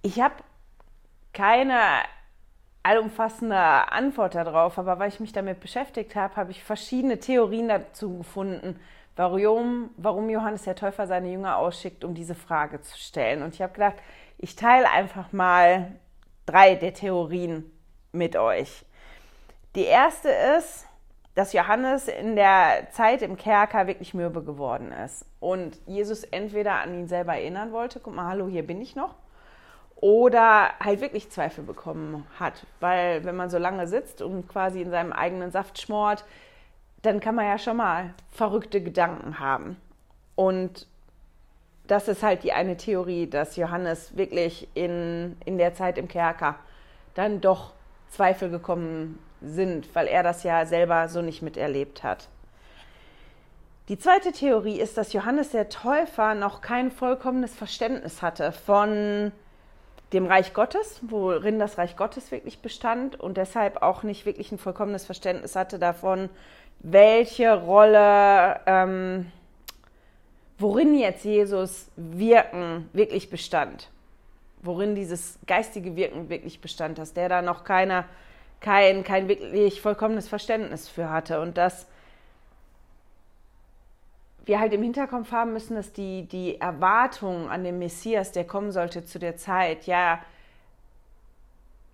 Ich 0.00 0.18
habe 0.18 0.34
keine 1.34 1.78
allumfassende 2.82 3.58
Antwort 3.58 4.34
darauf, 4.34 4.78
aber 4.78 4.98
weil 4.98 5.10
ich 5.10 5.20
mich 5.20 5.32
damit 5.32 5.60
beschäftigt 5.60 6.16
habe, 6.16 6.36
habe 6.36 6.52
ich 6.52 6.64
verschiedene 6.64 7.18
Theorien 7.18 7.68
dazu 7.68 8.16
gefunden, 8.18 8.80
warum, 9.14 9.90
warum 9.98 10.30
Johannes 10.30 10.62
der 10.62 10.74
Täufer 10.74 11.06
seine 11.06 11.30
Jünger 11.30 11.58
ausschickt, 11.58 12.02
um 12.02 12.14
diese 12.14 12.34
Frage 12.34 12.80
zu 12.80 12.96
stellen. 12.96 13.42
Und 13.42 13.54
ich 13.54 13.60
habe 13.60 13.74
gedacht, 13.74 13.96
ich 14.38 14.56
teile 14.56 14.90
einfach 14.90 15.32
mal 15.32 15.92
drei 16.46 16.76
der 16.76 16.94
Theorien 16.94 17.70
mit 18.10 18.36
euch. 18.36 18.86
Die 19.74 19.84
erste 19.84 20.30
ist, 20.30 20.86
dass 21.34 21.52
Johannes 21.52 22.08
in 22.08 22.36
der 22.36 22.88
Zeit 22.92 23.22
im 23.22 23.36
Kerker 23.36 23.86
wirklich 23.86 24.14
mürbe 24.14 24.42
geworden 24.42 24.92
ist 24.92 25.26
und 25.40 25.78
Jesus 25.86 26.22
entweder 26.22 26.74
an 26.74 26.94
ihn 26.94 27.08
selber 27.08 27.34
erinnern 27.34 27.72
wollte, 27.72 28.00
guck 28.00 28.14
mal, 28.14 28.28
hallo, 28.28 28.46
hier 28.46 28.64
bin 28.64 28.80
ich 28.80 28.94
noch, 28.94 29.16
oder 29.96 30.70
halt 30.80 31.00
wirklich 31.00 31.30
Zweifel 31.30 31.64
bekommen 31.64 32.26
hat. 32.38 32.66
Weil 32.80 33.24
wenn 33.24 33.36
man 33.36 33.50
so 33.50 33.58
lange 33.58 33.86
sitzt 33.88 34.22
und 34.22 34.48
quasi 34.48 34.82
in 34.82 34.90
seinem 34.90 35.12
eigenen 35.12 35.50
Saft 35.50 35.80
schmort, 35.80 36.24
dann 37.02 37.20
kann 37.20 37.34
man 37.34 37.46
ja 37.46 37.58
schon 37.58 37.76
mal 37.76 38.14
verrückte 38.30 38.82
Gedanken 38.82 39.38
haben. 39.38 39.76
Und 40.36 40.86
das 41.86 42.08
ist 42.08 42.22
halt 42.22 42.44
die 42.44 42.52
eine 42.52 42.76
Theorie, 42.76 43.28
dass 43.28 43.56
Johannes 43.56 44.16
wirklich 44.16 44.68
in, 44.74 45.36
in 45.44 45.58
der 45.58 45.74
Zeit 45.74 45.98
im 45.98 46.08
Kerker 46.08 46.56
dann 47.14 47.40
doch 47.40 47.72
Zweifel 48.08 48.50
gekommen 48.50 49.18
sind, 49.44 49.94
weil 49.94 50.06
er 50.06 50.22
das 50.22 50.42
ja 50.42 50.66
selber 50.66 51.08
so 51.08 51.22
nicht 51.22 51.42
miterlebt 51.42 52.02
hat. 52.02 52.28
Die 53.88 53.98
zweite 53.98 54.32
Theorie 54.32 54.80
ist, 54.80 54.96
dass 54.96 55.12
Johannes 55.12 55.50
der 55.50 55.68
Täufer 55.68 56.34
noch 56.34 56.62
kein 56.62 56.90
vollkommenes 56.90 57.54
Verständnis 57.54 58.22
hatte 58.22 58.50
von 58.52 59.30
dem 60.14 60.26
Reich 60.26 60.54
Gottes, 60.54 61.00
worin 61.02 61.58
das 61.58 61.76
Reich 61.76 61.96
Gottes 61.96 62.30
wirklich 62.30 62.60
bestand 62.60 63.18
und 63.20 63.36
deshalb 63.36 63.82
auch 63.82 64.04
nicht 64.04 64.24
wirklich 64.24 64.52
ein 64.52 64.58
vollkommenes 64.58 65.04
Verständnis 65.04 65.56
hatte 65.56 65.78
davon, 65.78 66.30
welche 66.78 67.52
Rolle, 67.52 68.60
ähm, 68.66 69.32
worin 70.58 70.98
jetzt 70.98 71.24
Jesus 71.24 71.90
Wirken 71.96 72.88
wirklich 72.92 73.28
bestand, 73.28 73.90
worin 74.62 74.94
dieses 74.94 75.38
geistige 75.46 75.96
Wirken 75.96 76.28
wirklich 76.28 76.60
bestand, 76.60 76.98
dass 76.98 77.12
der 77.12 77.28
da 77.28 77.42
noch 77.42 77.64
keine, 77.64 78.04
kein, 78.64 79.04
kein 79.04 79.28
wirklich 79.28 79.82
vollkommenes 79.82 80.26
Verständnis 80.26 80.88
für 80.88 81.10
hatte 81.10 81.42
und 81.42 81.58
dass 81.58 81.86
wir 84.46 84.58
halt 84.58 84.72
im 84.72 84.82
Hinterkopf 84.82 85.32
haben 85.32 85.52
müssen, 85.52 85.76
dass 85.76 85.92
die, 85.92 86.26
die 86.26 86.58
Erwartung 86.60 87.50
an 87.50 87.62
den 87.62 87.78
Messias, 87.78 88.32
der 88.32 88.44
kommen 88.44 88.72
sollte 88.72 89.04
zu 89.04 89.18
der 89.18 89.36
Zeit, 89.36 89.84
ja 89.84 90.20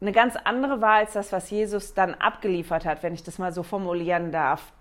eine 0.01 0.13
ganz 0.13 0.37
andere 0.37 0.81
war 0.81 0.95
als 0.95 1.13
das, 1.13 1.33
was 1.33 1.51
Jesus 1.51 1.93
dann 1.93 2.15
abgeliefert 2.15 2.85
hat, 2.85 3.03
wenn 3.03 3.15
ich 3.15 3.25
das 3.25 3.39
mal 3.39 3.53
so 3.53 3.65
formulieren 3.65 4.31
darf. 4.31 4.73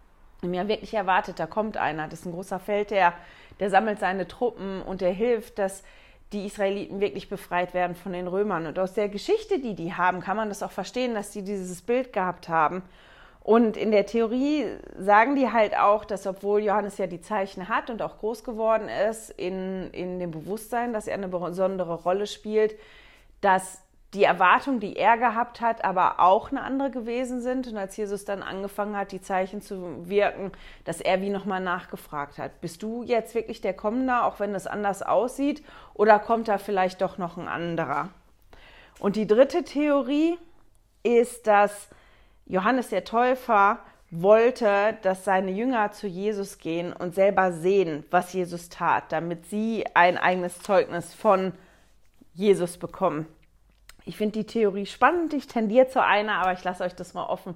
Mir 0.43 0.67
wirklich 0.67 0.93
erwartet, 0.93 1.39
da 1.39 1.47
kommt 1.47 1.75
einer, 1.75 2.07
das 2.07 2.21
ist 2.21 2.25
ein 2.27 2.31
großer 2.31 2.59
Feldherr, 2.59 3.13
der 3.59 3.69
sammelt 3.71 3.99
seine 3.99 4.27
Truppen 4.27 4.81
und 4.83 5.01
der 5.01 5.11
hilft, 5.11 5.57
dass 5.59 5.83
die 6.33 6.45
Israeliten 6.45 6.99
wirklich 6.99 7.29
befreit 7.29 7.73
werden 7.73 7.95
von 7.95 8.13
den 8.13 8.27
Römern. 8.27 8.67
Und 8.67 8.77
aus 8.77 8.93
der 8.93 9.09
Geschichte, 9.09 9.59
die 9.59 9.75
die 9.75 9.93
haben, 9.93 10.21
kann 10.21 10.37
man 10.37 10.49
das 10.49 10.61
auch 10.61 10.71
verstehen, 10.71 11.13
dass 11.15 11.31
die 11.31 11.43
dieses 11.43 11.81
Bild 11.81 12.13
gehabt 12.13 12.49
haben. 12.49 12.83
Und 13.41 13.77
in 13.77 13.89
der 13.89 14.05
Theorie 14.05 14.65
sagen 14.97 15.35
die 15.35 15.51
halt 15.51 15.75
auch, 15.75 16.05
dass 16.05 16.27
obwohl 16.27 16.61
Johannes 16.61 16.99
ja 16.99 17.07
die 17.07 17.21
Zeichen 17.21 17.67
hat 17.67 17.89
und 17.89 18.01
auch 18.01 18.19
groß 18.19 18.43
geworden 18.43 18.89
ist 19.09 19.31
in, 19.31 19.89
in 19.91 20.19
dem 20.19 20.29
Bewusstsein, 20.29 20.93
dass 20.93 21.07
er 21.07 21.15
eine 21.15 21.29
besondere 21.29 21.95
Rolle 21.95 22.27
spielt, 22.27 22.75
dass 23.41 23.81
die 24.13 24.23
Erwartungen, 24.23 24.79
die 24.79 24.95
er 24.95 25.17
gehabt 25.17 25.61
hat, 25.61 25.83
aber 25.83 26.19
auch 26.19 26.49
eine 26.49 26.61
andere 26.61 26.89
gewesen 26.89 27.41
sind. 27.41 27.67
Und 27.67 27.77
als 27.77 27.95
Jesus 27.95 28.25
dann 28.25 28.41
angefangen 28.41 28.97
hat, 28.97 29.11
die 29.11 29.21
Zeichen 29.21 29.61
zu 29.61 30.09
wirken, 30.09 30.51
dass 30.83 30.99
er 30.99 31.21
wie 31.21 31.29
nochmal 31.29 31.61
nachgefragt 31.61 32.39
hat. 32.39 32.59
Bist 32.61 32.81
du 32.81 33.03
jetzt 33.03 33.35
wirklich 33.35 33.61
der 33.61 33.75
Kommende, 33.75 34.23
auch 34.23 34.39
wenn 34.39 34.53
das 34.53 34.65
anders 34.65 35.03
aussieht? 35.03 35.63
Oder 35.93 36.17
kommt 36.17 36.47
da 36.47 36.57
vielleicht 36.57 37.01
doch 37.01 37.17
noch 37.17 37.37
ein 37.37 37.47
anderer? 37.47 38.09
Und 38.99 39.15
die 39.15 39.27
dritte 39.27 39.63
Theorie 39.63 40.37
ist, 41.03 41.45
dass 41.45 41.87
Johannes 42.45 42.89
der 42.89 43.05
Täufer 43.05 43.79
wollte, 44.11 44.97
dass 45.03 45.23
seine 45.23 45.51
Jünger 45.51 45.91
zu 45.91 46.07
Jesus 46.07 46.57
gehen 46.57 46.93
und 46.93 47.13
selber 47.13 47.51
sehen, 47.51 48.03
was 48.09 48.33
Jesus 48.33 48.69
tat, 48.69 49.11
damit 49.11 49.45
sie 49.45 49.85
ein 49.93 50.17
eigenes 50.17 50.59
Zeugnis 50.59 51.13
von 51.13 51.53
Jesus 52.33 52.77
bekommen. 52.77 53.27
Ich 54.09 54.17
finde 54.17 54.39
die 54.39 54.45
Theorie 54.47 54.87
spannend, 54.87 55.35
ich 55.35 55.45
tendiere 55.45 55.87
zu 55.87 56.03
einer, 56.03 56.39
aber 56.39 56.53
ich 56.53 56.63
lasse 56.63 56.83
euch 56.83 56.95
das 56.95 57.13
mal 57.13 57.27
offen, 57.27 57.53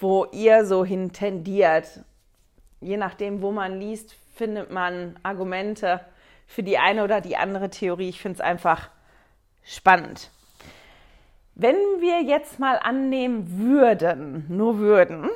wo 0.00 0.24
ihr 0.32 0.64
so 0.64 0.86
hin 0.86 1.12
tendiert. 1.12 2.00
Je 2.80 2.96
nachdem, 2.96 3.42
wo 3.42 3.52
man 3.52 3.78
liest, 3.78 4.16
findet 4.34 4.70
man 4.70 5.18
Argumente 5.22 6.00
für 6.46 6.62
die 6.62 6.78
eine 6.78 7.04
oder 7.04 7.20
die 7.20 7.36
andere 7.36 7.68
Theorie. 7.68 8.08
Ich 8.08 8.22
finde 8.22 8.36
es 8.36 8.40
einfach 8.40 8.88
spannend. 9.64 10.30
Wenn 11.56 11.76
wir 11.98 12.22
jetzt 12.22 12.58
mal 12.58 12.78
annehmen 12.82 13.58
würden, 13.58 14.46
nur 14.48 14.78
würden, 14.78 15.28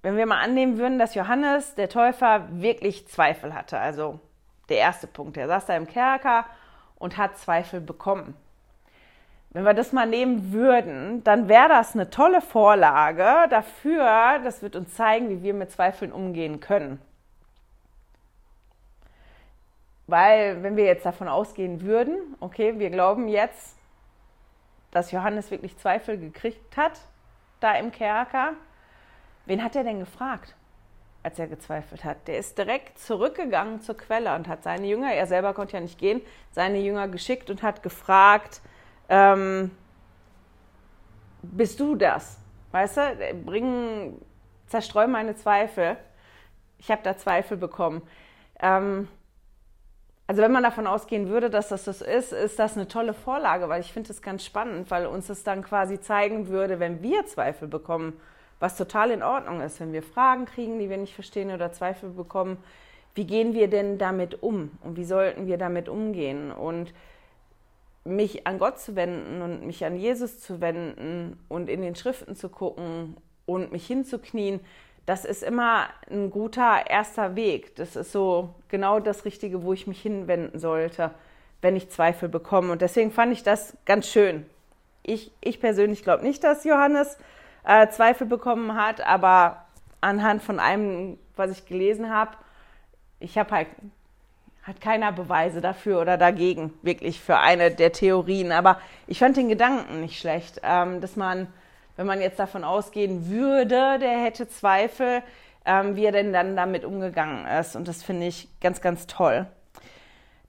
wenn 0.00 0.16
wir 0.16 0.24
mal 0.24 0.42
annehmen 0.42 0.78
würden, 0.78 0.98
dass 0.98 1.14
Johannes 1.14 1.74
der 1.74 1.90
Täufer 1.90 2.48
wirklich 2.50 3.08
Zweifel 3.08 3.52
hatte, 3.52 3.78
also 3.78 4.20
der 4.70 4.78
erste 4.78 5.06
Punkt, 5.06 5.36
er 5.36 5.48
saß 5.48 5.66
da 5.66 5.76
im 5.76 5.86
Kerker 5.86 6.46
und 6.94 7.18
hat 7.18 7.36
Zweifel 7.36 7.82
bekommen. 7.82 8.34
Wenn 9.56 9.64
wir 9.64 9.72
das 9.72 9.94
mal 9.94 10.06
nehmen 10.06 10.52
würden, 10.52 11.24
dann 11.24 11.48
wäre 11.48 11.70
das 11.70 11.94
eine 11.94 12.10
tolle 12.10 12.42
Vorlage 12.42 13.48
dafür, 13.48 14.38
das 14.44 14.60
wird 14.60 14.76
uns 14.76 14.94
zeigen, 14.94 15.30
wie 15.30 15.42
wir 15.42 15.54
mit 15.54 15.70
Zweifeln 15.70 16.12
umgehen 16.12 16.60
können. 16.60 17.00
Weil, 20.06 20.62
wenn 20.62 20.76
wir 20.76 20.84
jetzt 20.84 21.06
davon 21.06 21.26
ausgehen 21.26 21.80
würden, 21.80 22.18
okay, 22.38 22.78
wir 22.78 22.90
glauben 22.90 23.28
jetzt, 23.28 23.78
dass 24.90 25.10
Johannes 25.10 25.50
wirklich 25.50 25.78
Zweifel 25.78 26.18
gekriegt 26.18 26.76
hat, 26.76 27.00
da 27.60 27.76
im 27.76 27.92
Kerker. 27.92 28.52
Wen 29.46 29.64
hat 29.64 29.74
er 29.74 29.84
denn 29.84 30.00
gefragt, 30.00 30.54
als 31.22 31.38
er 31.38 31.46
gezweifelt 31.46 32.04
hat? 32.04 32.28
Der 32.28 32.36
ist 32.36 32.58
direkt 32.58 32.98
zurückgegangen 32.98 33.80
zur 33.80 33.96
Quelle 33.96 34.34
und 34.34 34.48
hat 34.48 34.64
seine 34.64 34.86
Jünger, 34.86 35.14
er 35.14 35.26
selber 35.26 35.54
konnte 35.54 35.78
ja 35.78 35.80
nicht 35.80 35.98
gehen, 35.98 36.20
seine 36.50 36.76
Jünger 36.76 37.08
geschickt 37.08 37.48
und 37.48 37.62
hat 37.62 37.82
gefragt, 37.82 38.60
ähm, 39.08 39.70
bist 41.42 41.80
du 41.80 41.94
das? 41.94 42.38
Weißt 42.72 42.96
du, 42.96 43.34
bring, 43.44 44.20
zerstreu 44.66 45.06
meine 45.06 45.36
Zweifel. 45.36 45.96
Ich 46.78 46.90
habe 46.90 47.02
da 47.02 47.16
Zweifel 47.16 47.56
bekommen. 47.56 48.02
Ähm, 48.60 49.08
also 50.26 50.42
wenn 50.42 50.50
man 50.50 50.64
davon 50.64 50.86
ausgehen 50.86 51.28
würde, 51.28 51.50
dass 51.50 51.68
das 51.68 51.84
das 51.84 52.02
ist, 52.02 52.32
ist 52.32 52.58
das 52.58 52.76
eine 52.76 52.88
tolle 52.88 53.14
Vorlage, 53.14 53.68
weil 53.68 53.80
ich 53.80 53.92
finde 53.92 54.08
das 54.08 54.22
ganz 54.22 54.44
spannend, 54.44 54.90
weil 54.90 55.06
uns 55.06 55.28
das 55.28 55.44
dann 55.44 55.62
quasi 55.62 56.00
zeigen 56.00 56.48
würde, 56.48 56.80
wenn 56.80 57.00
wir 57.00 57.26
Zweifel 57.26 57.68
bekommen, 57.68 58.20
was 58.58 58.76
total 58.76 59.10
in 59.10 59.22
Ordnung 59.22 59.60
ist, 59.60 59.78
wenn 59.80 59.92
wir 59.92 60.02
Fragen 60.02 60.46
kriegen, 60.46 60.78
die 60.78 60.90
wir 60.90 60.96
nicht 60.96 61.14
verstehen 61.14 61.52
oder 61.52 61.72
Zweifel 61.72 62.10
bekommen, 62.10 62.56
wie 63.14 63.24
gehen 63.24 63.54
wir 63.54 63.68
denn 63.68 63.98
damit 63.98 64.42
um 64.42 64.70
und 64.82 64.96
wie 64.96 65.04
sollten 65.04 65.46
wir 65.46 65.58
damit 65.58 65.88
umgehen 65.88 66.50
und 66.50 66.92
mich 68.06 68.46
an 68.46 68.58
Gott 68.58 68.78
zu 68.78 68.96
wenden 68.96 69.42
und 69.42 69.66
mich 69.66 69.84
an 69.84 69.96
Jesus 69.96 70.40
zu 70.40 70.60
wenden 70.60 71.38
und 71.48 71.68
in 71.68 71.82
den 71.82 71.94
Schriften 71.94 72.36
zu 72.36 72.48
gucken 72.48 73.16
und 73.46 73.72
mich 73.72 73.86
hinzuknien, 73.86 74.60
das 75.06 75.24
ist 75.24 75.42
immer 75.42 75.86
ein 76.10 76.30
guter 76.30 76.90
erster 76.90 77.36
Weg. 77.36 77.76
Das 77.76 77.94
ist 77.94 78.10
so 78.10 78.54
genau 78.68 78.98
das 78.98 79.24
Richtige, 79.24 79.62
wo 79.62 79.72
ich 79.72 79.86
mich 79.86 80.02
hinwenden 80.02 80.58
sollte, 80.58 81.12
wenn 81.62 81.76
ich 81.76 81.90
Zweifel 81.90 82.28
bekomme. 82.28 82.72
Und 82.72 82.82
deswegen 82.82 83.12
fand 83.12 83.32
ich 83.32 83.44
das 83.44 83.76
ganz 83.84 84.08
schön. 84.08 84.46
Ich, 85.04 85.30
ich 85.40 85.60
persönlich 85.60 86.02
glaube 86.02 86.24
nicht, 86.24 86.42
dass 86.42 86.64
Johannes 86.64 87.18
äh, 87.64 87.88
Zweifel 87.88 88.26
bekommen 88.26 88.74
hat, 88.74 89.00
aber 89.00 89.66
anhand 90.00 90.42
von 90.42 90.58
einem, 90.58 91.18
was 91.36 91.52
ich 91.52 91.66
gelesen 91.66 92.10
habe, 92.10 92.32
ich 93.20 93.38
habe 93.38 93.50
halt 93.52 93.68
hat 94.66 94.80
keiner 94.80 95.12
Beweise 95.12 95.60
dafür 95.60 96.00
oder 96.00 96.16
dagegen, 96.16 96.74
wirklich 96.82 97.20
für 97.20 97.38
eine 97.38 97.70
der 97.70 97.92
Theorien. 97.92 98.50
Aber 98.50 98.80
ich 99.06 99.18
fand 99.18 99.36
den 99.36 99.48
Gedanken 99.48 100.00
nicht 100.00 100.18
schlecht, 100.18 100.60
ähm, 100.64 101.00
dass 101.00 101.16
man 101.16 101.48
wenn 101.96 102.06
man 102.06 102.20
jetzt 102.20 102.38
davon 102.38 102.62
ausgehen 102.62 103.28
würde, 103.28 103.98
der 103.98 104.22
hätte 104.22 104.48
Zweifel, 104.48 105.22
ähm, 105.64 105.96
wie 105.96 106.04
er 106.04 106.12
denn 106.12 106.32
dann 106.32 106.54
damit 106.54 106.84
umgegangen 106.84 107.46
ist. 107.46 107.74
Und 107.74 107.88
das 107.88 108.02
finde 108.02 108.26
ich 108.26 108.48
ganz, 108.60 108.80
ganz 108.80 109.06
toll. 109.06 109.46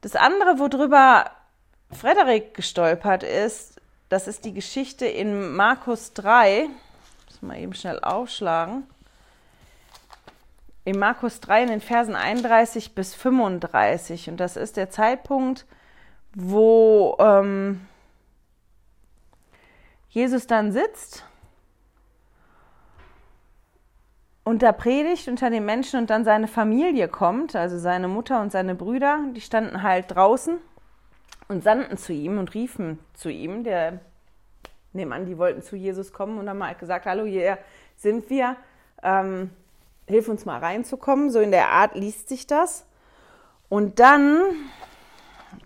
Das 0.01 0.15
andere, 0.15 0.59
worüber 0.59 1.31
Frederik 1.91 2.53
gestolpert 2.53 3.23
ist, 3.23 3.81
das 4.09 4.27
ist 4.27 4.45
die 4.45 4.53
Geschichte 4.53 5.05
in 5.05 5.55
Markus 5.55 6.13
3. 6.13 6.67
Muss 7.25 7.41
mal 7.41 7.57
eben 7.57 7.73
schnell 7.73 7.99
aufschlagen. 7.99 8.83
In 10.87 10.99
Markus 10.99 11.41
3 11.41 11.63
in 11.63 11.67
den 11.67 11.81
Versen 11.81 12.15
31 12.15 12.95
bis 12.95 13.13
35. 13.13 14.29
Und 14.29 14.37
das 14.37 14.55
ist 14.55 14.77
der 14.77 14.89
Zeitpunkt, 14.89 15.65
wo 16.33 17.17
ähm, 17.19 17.85
Jesus 20.07 20.47
dann 20.47 20.71
sitzt 20.71 21.25
und 24.45 24.61
da 24.61 24.71
predigt 24.71 25.27
unter 25.27 25.49
den 25.49 25.65
Menschen 25.65 25.99
und 25.99 26.09
dann 26.09 26.23
seine 26.23 26.47
Familie 26.47 27.09
kommt, 27.09 27.53
also 27.53 27.77
seine 27.77 28.07
Mutter 28.07 28.39
und 28.39 28.53
seine 28.53 28.73
Brüder, 28.73 29.19
die 29.35 29.41
standen 29.41 29.83
halt 29.83 30.15
draußen 30.15 30.57
und 31.49 31.65
sandten 31.65 31.97
zu 31.97 32.13
ihm 32.13 32.37
und 32.37 32.53
riefen 32.53 32.97
zu 33.13 33.27
ihm, 33.27 33.65
der 33.65 33.99
nehmen 34.93 35.11
an, 35.11 35.25
die 35.25 35.37
wollten 35.37 35.61
zu 35.61 35.75
Jesus 35.75 36.13
kommen 36.13 36.37
und 36.37 36.47
haben 36.47 36.65
halt 36.65 36.79
gesagt, 36.79 37.05
hallo, 37.07 37.25
hier 37.25 37.57
sind 37.97 38.29
wir, 38.29 38.55
ähm, 39.03 39.49
hilf 40.07 40.27
uns 40.27 40.45
mal 40.45 40.59
reinzukommen. 40.59 41.29
So 41.29 41.39
in 41.39 41.51
der 41.51 41.69
Art 41.69 41.95
liest 41.95 42.29
sich 42.29 42.47
das. 42.47 42.85
Und 43.69 43.99
dann, 43.99 44.41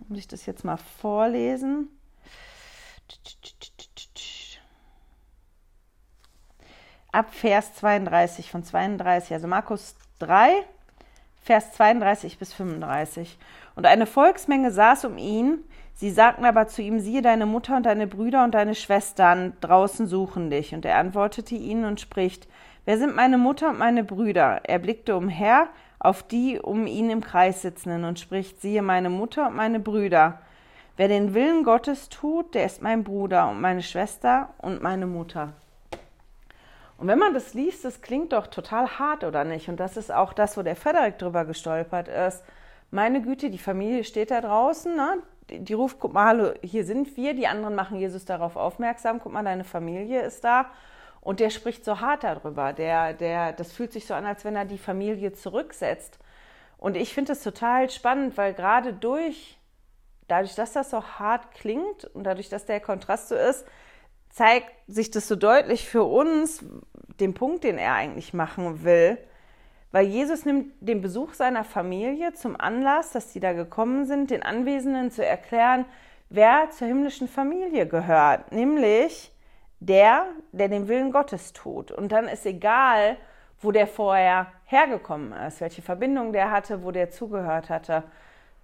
muss 0.10 0.20
ich 0.20 0.28
das 0.28 0.46
jetzt 0.46 0.66
mal 0.66 0.78
vorlesen. 0.78 1.90
ab 7.12 7.34
Vers 7.34 7.76
32 7.76 8.52
von 8.52 8.64
32, 8.64 9.34
also 9.34 9.48
Markus 9.48 9.96
3, 10.20 10.64
Vers 11.44 11.74
32 11.74 12.38
bis 12.38 12.54
35. 12.54 13.38
Und 13.76 13.86
eine 13.86 14.06
Volksmenge 14.06 14.72
saß 14.72 15.06
um 15.06 15.18
ihn, 15.18 15.60
sie 15.94 16.12
sagten 16.12 16.46
aber 16.46 16.68
zu 16.68 16.82
ihm, 16.82 17.00
siehe, 17.00 17.22
deine 17.22 17.46
Mutter 17.46 17.76
und 17.76 17.86
deine 17.86 18.08
Brüder 18.08 18.44
und 18.44 18.54
deine 18.54 18.76
Schwestern 18.76 19.54
draußen 19.62 20.08
suchen 20.08 20.50
dich. 20.50 20.74
Und 20.74 20.86
er 20.86 20.98
antwortete 20.98 21.56
ihnen 21.56 21.86
und 21.86 22.00
spricht, 22.00 22.48
Wer 22.86 22.98
sind 22.98 23.16
meine 23.16 23.38
Mutter 23.38 23.70
und 23.70 23.78
meine 23.78 24.04
Brüder? 24.04 24.62
Er 24.64 24.80
blickte 24.80 25.16
umher 25.16 25.70
auf 26.00 26.24
die 26.24 26.60
um 26.60 26.88
ihn 26.88 27.12
im 27.12 27.22
Kreis 27.22 27.62
sitzenden 27.62 28.06
und 28.06 28.20
spricht, 28.20 28.60
siehe 28.60 28.82
meine 28.82 29.10
Mutter 29.10 29.48
und 29.48 29.56
meine 29.56 29.80
Brüder. 29.80 30.40
Wer 30.98 31.08
den 31.08 31.36
Willen 31.36 31.64
Gottes 31.64 32.10
tut, 32.10 32.56
der 32.56 32.66
ist 32.66 32.82
mein 32.82 33.04
Bruder 33.04 33.50
und 33.50 33.62
meine 33.62 33.84
Schwester 33.84 34.50
und 34.58 34.82
meine 34.82 35.06
Mutter. 35.06 35.54
Und 36.98 37.08
wenn 37.08 37.20
man 37.20 37.36
das 37.36 37.54
liest, 37.54 37.86
das 37.86 38.02
klingt 38.02 38.34
doch 38.34 38.48
total 38.48 39.00
hart, 39.00 39.24
oder 39.24 39.44
nicht? 39.44 39.70
Und 39.70 39.80
das 39.80 39.96
ist 39.96 40.12
auch 40.12 40.34
das, 40.34 40.58
wo 40.58 40.64
der 40.64 40.76
Frederik 40.76 41.20
drüber 41.20 41.46
gestolpert 41.46 42.08
ist. 42.08 42.44
Meine 42.90 43.22
Güte, 43.22 43.52
die 43.52 43.58
Familie 43.58 44.04
steht 44.04 44.32
da 44.32 44.42
draußen, 44.42 44.96
ne? 44.96 45.18
die 45.50 45.74
ruft, 45.74 46.00
guck 46.00 46.14
mal, 46.14 46.26
hallo, 46.26 46.54
hier 46.62 46.86
sind 46.86 47.16
wir, 47.18 47.34
die 47.34 47.48
anderen 47.48 47.76
machen 47.76 47.98
Jesus 47.98 48.26
darauf 48.26 48.56
aufmerksam, 48.56 49.20
guck 49.20 49.34
mal, 49.34 49.44
deine 49.44 49.64
Familie 49.64 50.22
ist 50.22 50.44
da. 50.44 50.66
Und 51.22 51.40
der 51.40 51.52
spricht 51.52 51.86
so 51.86 52.00
hart 52.00 52.24
darüber. 52.24 52.74
Der, 52.74 53.14
der, 53.14 53.54
das 53.54 53.72
fühlt 53.72 53.94
sich 53.94 54.06
so 54.08 54.14
an, 54.16 54.26
als 54.26 54.44
wenn 54.44 54.56
er 54.56 54.66
die 54.66 54.80
Familie 54.80 55.34
zurücksetzt. 55.34 56.18
Und 56.78 56.98
ich 56.98 57.14
finde 57.14 57.34
es 57.34 57.44
total 57.44 57.90
spannend, 57.92 58.38
weil 58.38 58.56
gerade 58.56 58.92
durch, 58.92 59.60
dadurch, 60.28 60.56
dass 60.56 60.74
das 60.74 60.90
so 60.90 61.04
hart 61.04 61.52
klingt 61.52 62.06
und 62.16 62.24
dadurch, 62.24 62.50
dass 62.50 62.66
der 62.66 62.80
Kontrast 62.80 63.30
so 63.30 63.36
ist, 63.36 63.66
zeigt 64.32 64.72
sich 64.88 65.12
das 65.12 65.28
so 65.28 65.36
deutlich 65.36 65.88
für 65.88 66.04
uns, 66.04 66.66
den 67.20 67.36
Punkt, 67.36 67.64
den 67.64 67.78
er 67.78 67.94
eigentlich 67.94 68.34
machen 68.34 68.84
will. 68.84 69.20
Weil 69.92 70.08
Jesus 70.08 70.46
nimmt 70.46 70.74
den 70.80 71.02
Besuch 71.02 71.34
seiner 71.34 71.64
Familie 71.64 72.34
zum 72.34 72.60
Anlass, 72.60 73.12
dass 73.12 73.34
sie 73.34 73.40
da 73.40 73.54
gekommen 73.54 74.06
sind, 74.06 74.32
den 74.32 74.42
Anwesenden 74.42 75.12
zu 75.12 75.24
erklären, 75.24 75.86
wer 76.30 76.70
zur 76.72 76.88
himmlischen 76.88 77.28
Familie 77.28 77.86
gehört, 77.86 78.54
nämlich 78.54 79.31
der, 79.82 80.28
der 80.52 80.70
den 80.70 80.88
Willen 80.88 81.12
Gottes 81.12 81.54
tut. 81.54 81.92
Und 81.92 82.12
dann 82.12 82.28
ist 82.28 82.46
egal, 82.46 83.18
wo 83.60 83.72
der 83.72 83.88
vorher 83.88 84.48
hergekommen 84.66 85.34
ist, 85.34 85.60
welche 85.60 85.82
Verbindung 85.82 86.32
der 86.32 86.52
hatte, 86.52 86.84
wo 86.84 86.92
der 86.92 87.10
zugehört 87.10 87.70
hatte. 87.70 88.04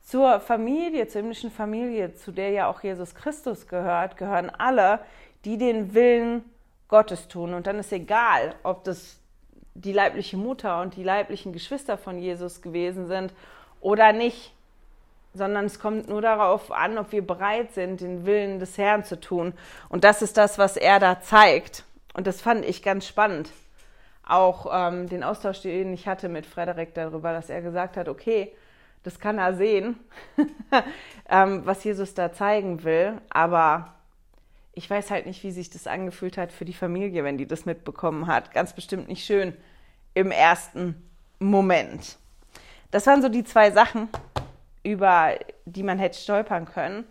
Zur 0.01 0.39
Familie, 0.39 1.07
zur 1.07 1.21
himmlischen 1.21 1.51
Familie, 1.51 2.13
zu 2.13 2.31
der 2.31 2.51
ja 2.51 2.67
auch 2.67 2.81
Jesus 2.81 3.13
Christus 3.13 3.67
gehört, 3.67 4.15
gehören 4.15 4.49
alle, 4.49 4.99
die 5.43 5.57
den 5.57 5.93
Willen 5.93 6.45
Gottes 6.87 7.27
tun. 7.27 7.53
Und 7.53 7.67
dann 7.67 7.79
ist 7.79 7.91
egal, 7.91 8.55
ob 8.63 8.83
das 8.83 9.19
die 9.73 9.93
leibliche 9.93 10.37
Mutter 10.37 10.81
und 10.81 10.95
die 10.95 11.03
leiblichen 11.03 11.51
Geschwister 11.51 11.97
von 11.97 12.19
Jesus 12.19 12.61
gewesen 12.61 13.07
sind 13.07 13.33
oder 13.81 14.13
nicht, 14.13 14.53
sondern 15.37 15.65
es 15.65 15.79
kommt 15.79 16.09
nur 16.09 16.21
darauf 16.21 16.71
an, 16.71 16.97
ob 16.97 17.11
wir 17.11 17.25
bereit 17.25 17.73
sind, 17.73 18.01
den 18.01 18.25
Willen 18.25 18.59
des 18.59 18.77
Herrn 18.77 19.03
zu 19.03 19.19
tun. 19.19 19.53
Und 19.89 20.03
das 20.03 20.21
ist 20.21 20.37
das, 20.37 20.57
was 20.57 20.75
er 20.77 20.99
da 20.99 21.21
zeigt. 21.21 21.83
Und 22.13 22.27
das 22.27 22.41
fand 22.41 22.65
ich 22.65 22.83
ganz 22.83 23.07
spannend. 23.07 23.51
Auch 24.25 24.67
ähm, 24.71 25.07
den 25.07 25.23
Austausch, 25.23 25.61
den 25.61 25.93
ich 25.93 26.07
hatte 26.07 26.27
mit 26.27 26.45
Frederik 26.45 26.93
darüber, 26.93 27.31
dass 27.31 27.49
er 27.49 27.61
gesagt 27.61 27.95
hat, 27.95 28.09
okay, 28.09 28.51
das 29.03 29.19
kann 29.19 29.37
er 29.37 29.53
sehen, 29.53 29.97
ähm, 31.29 31.61
was 31.65 31.83
Jesus 31.83 32.13
da 32.13 32.33
zeigen 32.33 32.83
will, 32.83 33.21
aber 33.29 33.93
ich 34.73 34.89
weiß 34.89 35.11
halt 35.11 35.25
nicht, 35.25 35.43
wie 35.43 35.51
sich 35.51 35.69
das 35.69 35.87
angefühlt 35.87 36.37
hat 36.37 36.51
für 36.51 36.65
die 36.65 36.73
Familie, 36.73 37.23
wenn 37.23 37.37
die 37.37 37.47
das 37.47 37.65
mitbekommen 37.65 38.27
hat. 38.27 38.53
Ganz 38.53 38.73
bestimmt 38.73 39.07
nicht 39.07 39.25
schön 39.25 39.53
im 40.13 40.29
ersten 40.29 41.09
Moment. 41.39 42.17
Das 42.91 43.07
waren 43.07 43.21
so 43.21 43.29
die 43.29 43.43
zwei 43.43 43.71
Sachen, 43.71 44.09
über 44.87 45.37
die 45.65 45.83
man 45.83 45.99
hätte 45.99 46.17
stolpern 46.17 46.65
können. 46.65 47.05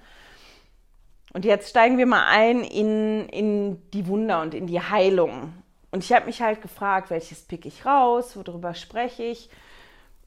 Und 1.33 1.45
jetzt 1.45 1.69
steigen 1.69 1.99
wir 1.99 2.07
mal 2.07 2.27
ein 2.27 2.65
in, 2.65 3.29
in 3.29 3.91
die 3.91 4.07
Wunder 4.07 4.41
und 4.41 4.55
in 4.55 4.67
die 4.67 4.81
Heilung. 4.81 5.53
Und 5.91 6.03
ich 6.03 6.13
habe 6.13 6.27
mich 6.27 6.41
halt 6.41 6.63
gefragt, 6.63 7.11
welches 7.11 7.43
pick 7.43 7.67
ich 7.67 7.85
raus, 7.85 8.37
worüber 8.37 8.75
spreche 8.75 9.23
ich. 9.23 9.51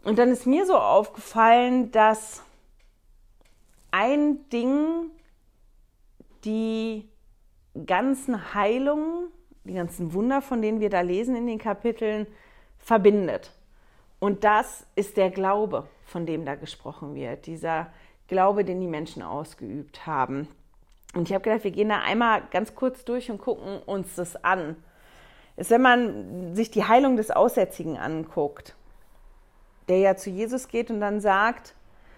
Und 0.03 0.19
dann 0.19 0.29
ist 0.29 0.45
mir 0.45 0.65
so 0.65 0.77
aufgefallen, 0.77 1.91
dass 1.91 2.43
ein 3.91 4.47
Ding 4.49 5.09
die 6.45 7.09
ganzen 7.85 8.53
Heilungen, 8.53 9.29
die 9.63 9.73
ganzen 9.73 10.13
Wunder, 10.13 10.41
von 10.41 10.61
denen 10.61 10.79
wir 10.79 10.89
da 10.89 11.01
lesen 11.01 11.35
in 11.35 11.47
den 11.47 11.57
Kapiteln, 11.57 12.27
verbindet. 12.77 13.51
Und 14.19 14.43
das 14.43 14.85
ist 14.95 15.17
der 15.17 15.31
Glaube, 15.31 15.87
von 16.05 16.25
dem 16.25 16.45
da 16.45 16.55
gesprochen 16.55 17.15
wird, 17.15 17.45
dieser 17.45 17.87
Glaube, 18.27 18.65
den 18.65 18.81
die 18.81 18.87
Menschen 18.87 19.23
ausgeübt 19.23 20.05
haben. 20.05 20.47
Und 21.15 21.27
ich 21.27 21.33
habe 21.33 21.43
gedacht, 21.43 21.63
wir 21.63 21.71
gehen 21.71 21.89
da 21.89 22.01
einmal 22.01 22.43
ganz 22.51 22.75
kurz 22.75 23.03
durch 23.05 23.31
und 23.31 23.39
gucken 23.39 23.81
uns 23.85 24.15
das 24.15 24.43
an. 24.43 24.75
Ist, 25.57 25.71
wenn 25.71 25.81
man 25.81 26.55
sich 26.55 26.69
die 26.69 26.83
Heilung 26.83 27.17
des 27.17 27.31
Aussätzigen 27.31 27.97
anguckt, 27.97 28.75
der 29.87 29.97
ja 29.97 30.15
zu 30.15 30.29
Jesus 30.29 30.67
geht 30.67 30.91
und 30.91 30.99
dann 30.99 31.19
sagt, 31.19 31.73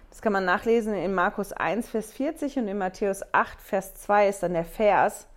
das 0.09 0.21
kann 0.21 0.33
man 0.33 0.43
nachlesen 0.43 0.93
in 0.93 1.13
Markus 1.13 1.53
1, 1.53 1.89
Vers 1.89 2.11
40 2.11 2.57
und 2.57 2.67
in 2.67 2.77
Matthäus 2.77 3.21
8, 3.31 3.61
Vers 3.61 3.95
2 3.95 4.27
ist 4.27 4.43
dann 4.43 4.53
der 4.53 4.65
Vers, 4.65 5.27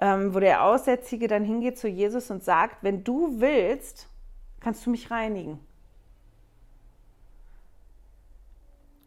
ähm, 0.00 0.32
wo 0.32 0.38
der 0.38 0.62
Aussätzige 0.62 1.26
dann 1.26 1.44
hingeht 1.44 1.78
zu 1.78 1.88
Jesus 1.88 2.30
und 2.30 2.44
sagt, 2.44 2.84
wenn 2.84 3.02
du 3.02 3.40
willst, 3.40 4.08
kannst 4.60 4.86
du 4.86 4.90
mich 4.90 5.10
reinigen. 5.10 5.58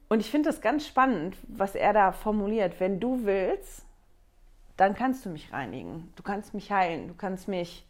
Und 0.10 0.20
ich 0.20 0.32
finde 0.32 0.50
das 0.50 0.62
ganz 0.62 0.88
spannend, 0.88 1.38
was 1.48 1.76
er 1.76 1.94
da 1.94 2.12
formuliert. 2.12 2.80
Wenn 2.80 3.00
du 3.00 3.26
willst, 3.26 3.86
dann 4.76 4.96
kannst 4.96 5.26
du 5.26 5.30
mich 5.30 5.54
reinigen. 5.54 6.12
Du 6.16 6.24
kannst 6.24 6.54
mich 6.54 6.72
heilen. 6.72 7.08
Du 7.08 7.14
kannst 7.14 7.48
mich, 7.48 7.86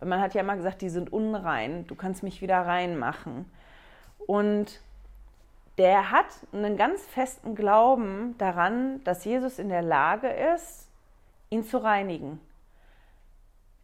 weil 0.00 0.08
man 0.08 0.20
hat 0.20 0.34
ja 0.34 0.40
immer 0.40 0.56
gesagt, 0.56 0.82
die 0.82 0.88
sind 0.88 1.12
unrein. 1.12 1.86
Du 1.86 1.94
kannst 1.94 2.24
mich 2.24 2.42
wieder 2.42 2.58
reinmachen. 2.58 3.50
Und 4.26 4.80
der 5.78 6.10
hat 6.10 6.26
einen 6.52 6.76
ganz 6.76 7.06
festen 7.06 7.54
Glauben 7.54 8.36
daran, 8.38 9.02
dass 9.04 9.24
Jesus 9.24 9.58
in 9.58 9.68
der 9.68 9.82
Lage 9.82 10.28
ist, 10.28 10.88
ihn 11.48 11.64
zu 11.64 11.78
reinigen, 11.78 12.40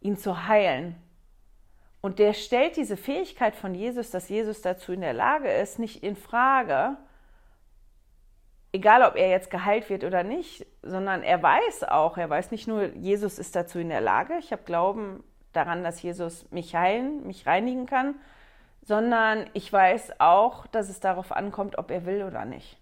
ihn 0.01 0.17
zu 0.17 0.47
heilen. 0.47 0.97
Und 2.01 2.19
der 2.19 2.33
stellt 2.33 2.77
diese 2.77 2.97
Fähigkeit 2.97 3.55
von 3.55 3.75
Jesus, 3.75 4.11
dass 4.11 4.29
Jesus 4.29 4.63
dazu 4.63 4.93
in 4.93 5.01
der 5.01 5.13
Lage 5.13 5.51
ist, 5.51 5.79
nicht 5.79 6.03
in 6.03 6.17
Frage, 6.17 6.97
egal 8.73 9.03
ob 9.03 9.17
er 9.17 9.29
jetzt 9.29 9.51
geheilt 9.51 9.89
wird 9.89 10.05
oder 10.05 10.23
nicht, 10.23 10.67
sondern 10.83 11.23
er 11.23 11.43
weiß 11.43 11.85
auch, 11.85 12.19
er 12.19 12.29
weiß 12.29 12.51
nicht 12.51 12.69
nur, 12.69 12.95
Jesus 12.95 13.39
ist 13.39 13.57
dazu 13.57 13.79
in 13.79 13.89
der 13.89 14.01
Lage, 14.01 14.35
ich 14.39 14.53
habe 14.53 14.63
Glauben 14.65 15.25
daran, 15.53 15.83
dass 15.83 16.03
Jesus 16.03 16.51
mich 16.51 16.75
heilen, 16.75 17.27
mich 17.27 17.47
reinigen 17.47 17.87
kann, 17.87 18.15
sondern 18.83 19.49
ich 19.53 19.73
weiß 19.73 20.21
auch, 20.21 20.67
dass 20.67 20.89
es 20.89 21.01
darauf 21.01 21.33
ankommt, 21.33 21.79
ob 21.79 21.91
er 21.91 22.07
will 22.07 22.23
oder 22.23 22.45
nicht. 22.45 22.79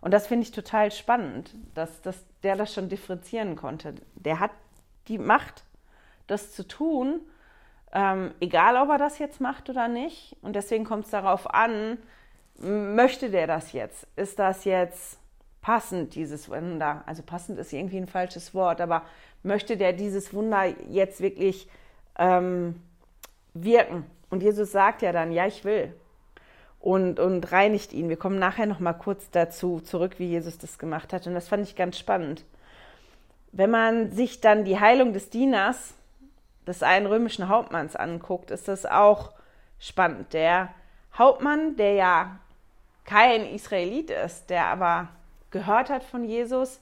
Und 0.00 0.12
das 0.12 0.26
finde 0.26 0.44
ich 0.44 0.52
total 0.52 0.92
spannend, 0.92 1.54
dass, 1.74 2.00
dass 2.02 2.24
der 2.42 2.56
das 2.56 2.72
schon 2.72 2.88
differenzieren 2.88 3.56
konnte. 3.56 3.94
Der 4.14 4.38
hat 4.38 4.52
die 5.08 5.18
Macht, 5.18 5.64
das 6.28 6.52
zu 6.52 6.66
tun, 6.66 7.20
ähm, 7.92 8.32
egal 8.40 8.76
ob 8.76 8.90
er 8.90 8.98
das 8.98 9.18
jetzt 9.18 9.40
macht 9.40 9.70
oder 9.70 9.88
nicht. 9.88 10.36
Und 10.42 10.54
deswegen 10.54 10.84
kommt 10.84 11.06
es 11.06 11.10
darauf 11.10 11.52
an, 11.52 11.98
möchte 12.58 13.30
der 13.30 13.46
das 13.46 13.72
jetzt? 13.72 14.06
Ist 14.16 14.38
das 14.38 14.64
jetzt 14.64 15.18
passend, 15.60 16.14
dieses 16.14 16.48
Wunder? 16.48 17.02
Also 17.06 17.22
passend 17.22 17.58
ist 17.58 17.72
irgendwie 17.72 17.98
ein 17.98 18.06
falsches 18.06 18.54
Wort, 18.54 18.80
aber 18.80 19.02
möchte 19.42 19.76
der 19.76 19.92
dieses 19.92 20.32
Wunder 20.32 20.64
jetzt 20.88 21.20
wirklich 21.20 21.68
ähm, 22.18 22.80
wirken? 23.54 24.04
Und 24.30 24.42
Jesus 24.42 24.72
sagt 24.72 25.02
ja 25.02 25.12
dann, 25.12 25.32
ja, 25.32 25.46
ich 25.46 25.64
will 25.64 25.94
und, 26.80 27.18
und 27.18 27.50
reinigt 27.52 27.92
ihn. 27.92 28.08
Wir 28.08 28.16
kommen 28.16 28.38
nachher 28.38 28.66
noch 28.66 28.80
mal 28.80 28.92
kurz 28.92 29.30
dazu 29.30 29.80
zurück, 29.80 30.18
wie 30.18 30.28
Jesus 30.28 30.58
das 30.58 30.78
gemacht 30.78 31.12
hat. 31.12 31.26
Und 31.26 31.34
das 31.34 31.48
fand 31.48 31.66
ich 31.66 31.76
ganz 31.76 31.98
spannend. 31.98 32.44
Wenn 33.52 33.70
man 33.70 34.12
sich 34.12 34.40
dann 34.40 34.64
die 34.64 34.78
Heilung 34.78 35.12
des 35.12 35.30
Dieners, 35.30 35.94
des 36.66 36.82
einen 36.82 37.06
römischen 37.06 37.48
Hauptmanns 37.48 37.96
anguckt, 37.96 38.50
ist 38.50 38.68
das 38.68 38.84
auch 38.86 39.32
spannend. 39.78 40.32
Der 40.34 40.68
Hauptmann, 41.16 41.76
der 41.76 41.94
ja 41.94 42.38
kein 43.04 43.46
Israelit 43.46 44.10
ist, 44.10 44.50
der 44.50 44.66
aber 44.66 45.08
gehört 45.50 45.90
hat 45.90 46.04
von 46.04 46.24
Jesus, 46.24 46.80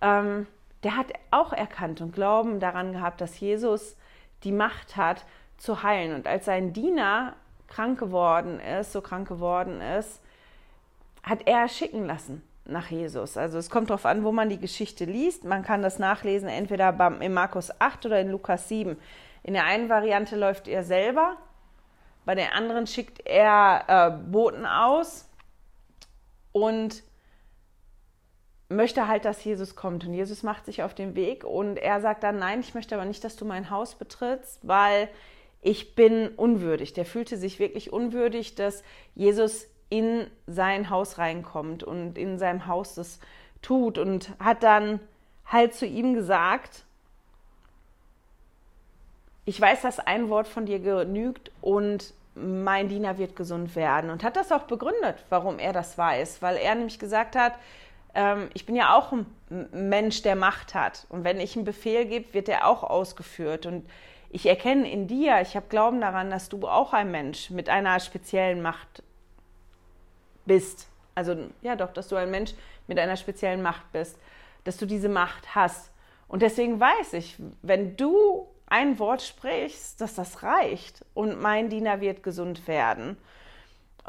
ähm, 0.00 0.46
der 0.82 0.96
hat 0.96 1.12
auch 1.30 1.52
erkannt 1.52 2.00
und 2.00 2.12
Glauben 2.12 2.60
daran 2.60 2.92
gehabt, 2.92 3.20
dass 3.20 3.38
Jesus 3.38 3.96
die 4.44 4.52
Macht 4.52 4.96
hat 4.96 5.24
zu 5.58 5.82
heilen. 5.82 6.14
Und 6.14 6.26
als 6.26 6.46
sein 6.46 6.72
Diener 6.72 7.34
krank 7.68 7.98
geworden 7.98 8.60
ist, 8.60 8.92
so 8.92 9.00
krank 9.00 9.28
geworden 9.28 9.80
ist, 9.80 10.20
hat 11.22 11.46
er 11.46 11.68
schicken 11.68 12.06
lassen 12.06 12.42
nach 12.64 12.90
Jesus. 12.90 13.36
Also 13.36 13.58
es 13.58 13.68
kommt 13.68 13.90
darauf 13.90 14.06
an, 14.06 14.24
wo 14.24 14.32
man 14.32 14.48
die 14.48 14.58
Geschichte 14.58 15.04
liest. 15.04 15.44
Man 15.44 15.62
kann 15.62 15.82
das 15.82 15.98
nachlesen, 15.98 16.48
entweder 16.48 16.96
in 17.20 17.34
Markus 17.34 17.70
8 17.80 18.06
oder 18.06 18.20
in 18.20 18.30
Lukas 18.30 18.68
7. 18.68 18.96
In 19.42 19.54
der 19.54 19.64
einen 19.64 19.88
Variante 19.88 20.36
läuft 20.36 20.68
er 20.68 20.84
selber, 20.84 21.36
bei 22.24 22.34
der 22.34 22.54
anderen 22.54 22.86
schickt 22.86 23.26
er 23.26 23.84
äh, 23.88 24.10
Boten 24.10 24.66
aus 24.66 25.28
und 26.52 27.02
möchte 28.70 29.08
halt, 29.08 29.24
dass 29.24 29.44
Jesus 29.44 29.76
kommt. 29.76 30.06
Und 30.06 30.14
Jesus 30.14 30.42
macht 30.42 30.64
sich 30.64 30.82
auf 30.82 30.94
den 30.94 31.14
Weg 31.14 31.44
und 31.44 31.76
er 31.76 32.00
sagt 32.00 32.22
dann, 32.22 32.38
nein, 32.38 32.60
ich 32.60 32.74
möchte 32.74 32.94
aber 32.94 33.04
nicht, 33.04 33.22
dass 33.24 33.36
du 33.36 33.44
mein 33.44 33.68
Haus 33.68 33.96
betrittst, 33.96 34.66
weil 34.66 35.08
ich 35.60 35.94
bin 35.94 36.28
unwürdig. 36.28 36.94
Der 36.94 37.04
fühlte 37.04 37.36
sich 37.36 37.58
wirklich 37.58 37.92
unwürdig, 37.92 38.54
dass 38.54 38.82
Jesus 39.14 39.66
in 39.90 40.26
sein 40.46 40.88
Haus 40.88 41.18
reinkommt 41.18 41.82
und 41.82 42.16
in 42.16 42.38
seinem 42.38 42.66
Haus 42.66 42.94
das 42.94 43.18
tut 43.60 43.98
und 43.98 44.30
hat 44.38 44.62
dann 44.62 45.00
halt 45.44 45.74
zu 45.74 45.84
ihm 45.84 46.14
gesagt, 46.14 46.84
ich 49.44 49.60
weiß, 49.60 49.82
dass 49.82 49.98
ein 49.98 50.28
Wort 50.28 50.46
von 50.46 50.64
dir 50.64 50.78
genügt 50.78 51.50
und 51.60 52.14
mein 52.36 52.88
Diener 52.88 53.18
wird 53.18 53.34
gesund 53.34 53.74
werden. 53.74 54.10
Und 54.10 54.22
hat 54.22 54.36
das 54.36 54.52
auch 54.52 54.62
begründet, 54.62 55.24
warum 55.28 55.58
er 55.58 55.72
das 55.72 55.98
weiß, 55.98 56.40
weil 56.40 56.56
er 56.56 56.76
nämlich 56.76 57.00
gesagt 57.00 57.34
hat, 57.34 57.54
ähm, 58.14 58.50
ich 58.54 58.66
bin 58.66 58.76
ja 58.76 58.96
auch 58.96 59.12
ein 59.12 59.26
Mensch, 59.72 60.22
der 60.22 60.36
Macht 60.36 60.74
hat. 60.74 61.06
Und 61.08 61.24
wenn 61.24 61.40
ich 61.40 61.56
einen 61.56 61.64
Befehl 61.64 62.06
gebe, 62.06 62.34
wird 62.34 62.48
er 62.48 62.66
auch 62.66 62.82
ausgeführt. 62.82 63.66
Und 63.66 63.88
ich 64.30 64.46
erkenne 64.46 64.90
in 64.90 65.06
dir, 65.06 65.40
ich 65.40 65.56
habe 65.56 65.66
Glauben 65.68 66.00
daran, 66.00 66.30
dass 66.30 66.48
du 66.48 66.66
auch 66.66 66.92
ein 66.92 67.10
Mensch 67.10 67.50
mit 67.50 67.68
einer 67.68 67.98
speziellen 68.00 68.62
Macht 68.62 69.02
bist. 70.46 70.88
Also 71.14 71.36
ja 71.62 71.76
doch, 71.76 71.92
dass 71.92 72.08
du 72.08 72.16
ein 72.16 72.30
Mensch 72.30 72.52
mit 72.86 72.98
einer 72.98 73.16
speziellen 73.16 73.62
Macht 73.62 73.90
bist, 73.92 74.18
dass 74.64 74.76
du 74.76 74.86
diese 74.86 75.08
Macht 75.08 75.54
hast. 75.54 75.90
Und 76.28 76.42
deswegen 76.42 76.78
weiß 76.78 77.14
ich, 77.14 77.36
wenn 77.62 77.96
du 77.96 78.46
ein 78.66 78.98
Wort 79.00 79.22
sprichst, 79.22 80.00
dass 80.00 80.14
das 80.14 80.44
reicht 80.44 81.04
und 81.12 81.40
mein 81.40 81.68
Diener 81.68 82.00
wird 82.00 82.22
gesund 82.22 82.68
werden. 82.68 83.16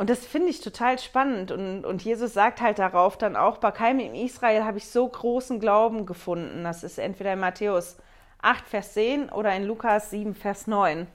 Und 0.01 0.09
das 0.09 0.25
finde 0.25 0.49
ich 0.49 0.61
total 0.61 0.97
spannend. 0.97 1.51
Und, 1.51 1.85
und 1.85 2.03
Jesus 2.03 2.33
sagt 2.33 2.59
halt 2.59 2.79
darauf 2.79 3.19
dann 3.19 3.35
auch, 3.35 3.59
bei 3.59 3.69
keinem 3.69 3.99
in 3.99 4.15
Israel 4.15 4.63
habe 4.63 4.79
ich 4.79 4.89
so 4.89 5.07
großen 5.07 5.59
Glauben 5.59 6.07
gefunden. 6.07 6.63
Das 6.63 6.83
ist 6.83 6.97
entweder 6.97 7.33
in 7.33 7.39
Matthäus 7.39 7.97
8, 8.41 8.67
Vers 8.67 8.93
10 8.93 9.29
oder 9.29 9.55
in 9.55 9.63
Lukas 9.63 10.09
7, 10.09 10.33
Vers 10.33 10.65
9. 10.65 11.05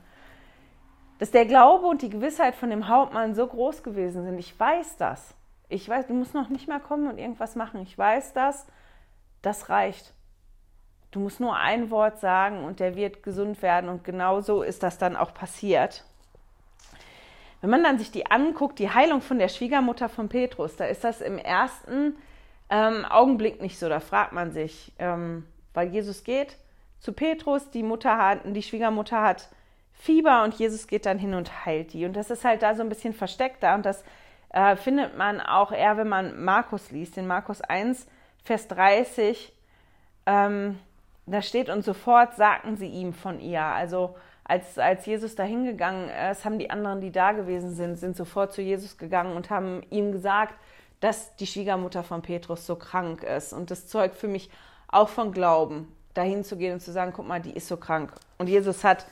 Dass 1.18 1.33
der 1.33 1.46
Glaube 1.46 1.85
und 1.85 2.01
die 2.01 2.11
Gewissheit 2.11 2.55
von 2.55 2.70
dem 2.70 2.87
Hauptmann 2.87 3.35
so 3.35 3.49
groß 3.49 3.83
gewesen 3.83 4.25
sind. 4.25 4.38
Ich 4.38 4.57
weiß 4.57 4.99
das. 4.99 5.35
Ich 5.68 5.88
weiß, 5.88 6.07
du 6.07 6.14
musst 6.14 6.35
noch 6.35 6.49
nicht 6.49 6.68
mal 6.68 6.79
kommen 6.79 7.09
und 7.11 7.18
irgendwas 7.18 7.57
machen. 7.57 7.83
Ich 7.83 7.99
weiß 7.99 8.35
das. 8.35 8.68
Das 9.42 9.68
reicht. 9.68 10.14
Du 11.11 11.18
musst 11.18 11.40
nur 11.40 11.57
ein 11.57 11.90
Wort 11.90 12.20
sagen 12.20 12.62
und 12.62 12.79
der 12.79 12.94
wird 12.94 13.25
gesund 13.25 13.62
werden. 13.62 13.90
Und 13.90 14.05
genau 14.05 14.42
so 14.42 14.62
ist 14.62 14.85
das 14.85 14.96
dann 14.96 15.16
auch 15.16 15.35
passiert. 15.35 16.05
Wenn 17.66 17.72
man 17.72 17.83
dann 17.83 17.98
sich 17.98 18.12
die 18.12 18.31
anguckt, 18.31 18.79
die 18.79 18.90
Heilung 18.90 19.20
von 19.20 19.40
der 19.40 19.48
Schwiegermutter 19.48 20.09
von 20.09 20.29
Petrus, 20.29 20.76
da 20.76 20.85
ist 20.85 21.02
das 21.02 21.20
im 21.20 21.37
ersten 21.37 22.14
ähm, 22.70 23.05
Augenblick 23.05 23.61
nicht 23.61 23.76
so. 23.76 23.88
Da 23.88 23.98
fragt 23.98 24.33
man 24.33 24.52
sich, 24.52 24.92
ähm, 25.00 25.44
weil 25.74 25.88
Jesus 25.88 26.22
geht 26.22 26.59
zu 27.00 27.12
Petrus, 27.12 27.68
die 27.72 27.83
Mutter 27.83 28.18
hat, 28.18 28.42
die 28.44 28.62
Schwiegermutter 28.62 29.20
hat 29.20 29.48
Fieber 29.90 30.44
und 30.44 30.55
Jesus 30.55 30.87
geht 30.87 31.07
dann 31.07 31.18
hin 31.18 31.35
und 31.35 31.66
heilt 31.66 31.92
die. 31.92 32.05
Und 32.05 32.12
das 32.12 32.31
ist 32.31 32.44
halt 32.44 32.62
da 32.62 32.76
so 32.76 32.83
ein 32.83 32.88
bisschen 32.88 33.12
versteckt 33.12 33.64
da. 33.64 33.74
Und 33.74 33.85
das 33.85 34.05
äh, 34.50 34.76
findet 34.76 35.18
man 35.18 35.40
auch 35.40 35.72
eher, 35.72 35.96
wenn 35.96 36.09
man 36.09 36.40
Markus 36.44 36.92
liest, 36.92 37.18
in 37.18 37.26
Markus 37.26 37.62
1, 37.62 38.07
Vers 38.44 38.68
30. 38.68 39.52
Ähm, 40.26 40.79
da 41.26 41.42
steht 41.42 41.68
und 41.68 41.83
sofort 41.83 42.37
sagten 42.37 42.76
sie 42.76 42.87
ihm 42.87 43.12
von 43.12 43.40
ihr. 43.40 43.64
Also 43.64 44.14
als, 44.49 44.79
als 44.79 45.05
Jesus 45.07 45.35
da 45.35 45.43
hingegangen 45.43 46.09
ist, 46.31 46.45
haben 46.45 46.59
die 46.59 46.71
anderen, 46.71 47.01
die 47.01 47.11
da 47.11 47.33
gewesen 47.33 47.75
sind, 47.75 47.97
sind 47.97 48.17
sofort 48.17 48.53
zu 48.53 48.63
Jesus 48.63 48.97
gegangen 48.97 49.37
und 49.37 49.51
haben 49.51 49.83
ihm 49.91 50.13
gesagt, 50.13 50.55
dass 51.01 51.35
die 51.37 51.47
Schwiegermutter 51.47 52.05
von 52.05 52.23
Petrus 52.23 52.65
so 52.65 52.77
krank 52.77 53.25
ist. 53.25 53.53
Und 53.53 53.71
das 53.71 53.89
zeugt 53.89 54.17
für 54.17 54.29
mich 54.29 54.49
auch 54.89 55.09
von 55.09 55.33
Glauben, 55.33 55.93
dahin 56.15 56.45
zu 56.45 56.57
gehen 56.57 56.75
und 56.75 56.81
zu 56.81 56.93
sagen, 56.93 57.13
guck 57.15 57.27
mal, 57.27 57.41
die 57.41 57.53
ist 57.53 57.67
so 57.67 57.77
krank. 57.77 58.13
Und 58.39 58.49
Jesus 58.49 58.85
hat 58.85 59.07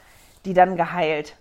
die 0.44 0.54
dann 0.54 0.76
geheilt. 0.76 1.36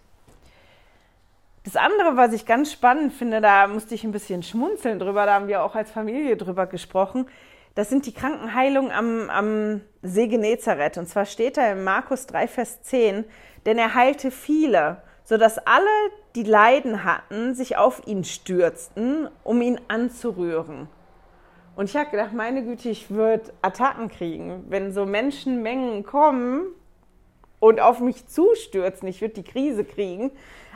Das 1.64 1.76
andere, 1.76 2.18
was 2.18 2.34
ich 2.34 2.46
ganz 2.46 2.72
spannend 2.72 3.14
finde, 3.14 3.42
da 3.42 3.68
musste 3.68 3.96
ich 3.96 4.04
ein 4.04 4.12
bisschen 4.12 4.44
schmunzeln 4.44 5.00
drüber, 5.00 5.26
da 5.26 5.36
haben 5.36 5.48
wir 5.48 5.64
auch 5.64 5.76
als 5.76 5.92
Familie 5.92 6.36
drüber 6.36 6.66
gesprochen, 6.66 7.28
das 7.76 7.90
sind 7.90 8.06
die 8.06 8.14
Krankenheilungen 8.14 8.92
am, 8.92 9.30
am 9.30 9.82
See 10.04 10.28
Genezareth. 10.28 10.98
Und 10.98 11.08
zwar 11.08 11.26
steht 11.26 11.58
da 11.58 11.72
in 11.72 11.84
Markus 11.84 12.28
3, 12.28 12.48
Vers 12.48 12.84
10, 12.84 13.26
denn 13.66 13.78
er 13.78 13.94
heilte 13.94 14.32
viele, 14.32 15.02
sodass 15.24 15.58
alle, 15.58 15.88
die 16.36 16.44
Leiden 16.44 17.04
hatten, 17.04 17.54
sich 17.54 17.78
auf 17.78 18.06
ihn 18.08 18.24
stürzten, 18.24 19.30
um 19.44 19.62
ihn 19.62 19.80
anzurühren. 19.88 20.88
Und 21.76 21.90
ich 21.90 21.96
habe 21.96 22.12
gedacht, 22.12 22.34
meine 22.34 22.64
Güte, 22.64 22.90
ich 22.90 23.10
würde 23.10 23.52
Attacken 23.62 24.10
kriegen, 24.10 24.66
wenn 24.70 24.92
so 24.92 25.06
Menschenmengen 25.06 26.04
kommen 26.04 26.68
und 27.60 27.80
auf 27.80 28.00
mich 28.00 28.28
zustürzen. 28.28 29.08
Ich 29.08 29.22
würde 29.22 29.36
die 29.36 29.44
Krise 29.44 29.84
kriegen. 29.84 30.32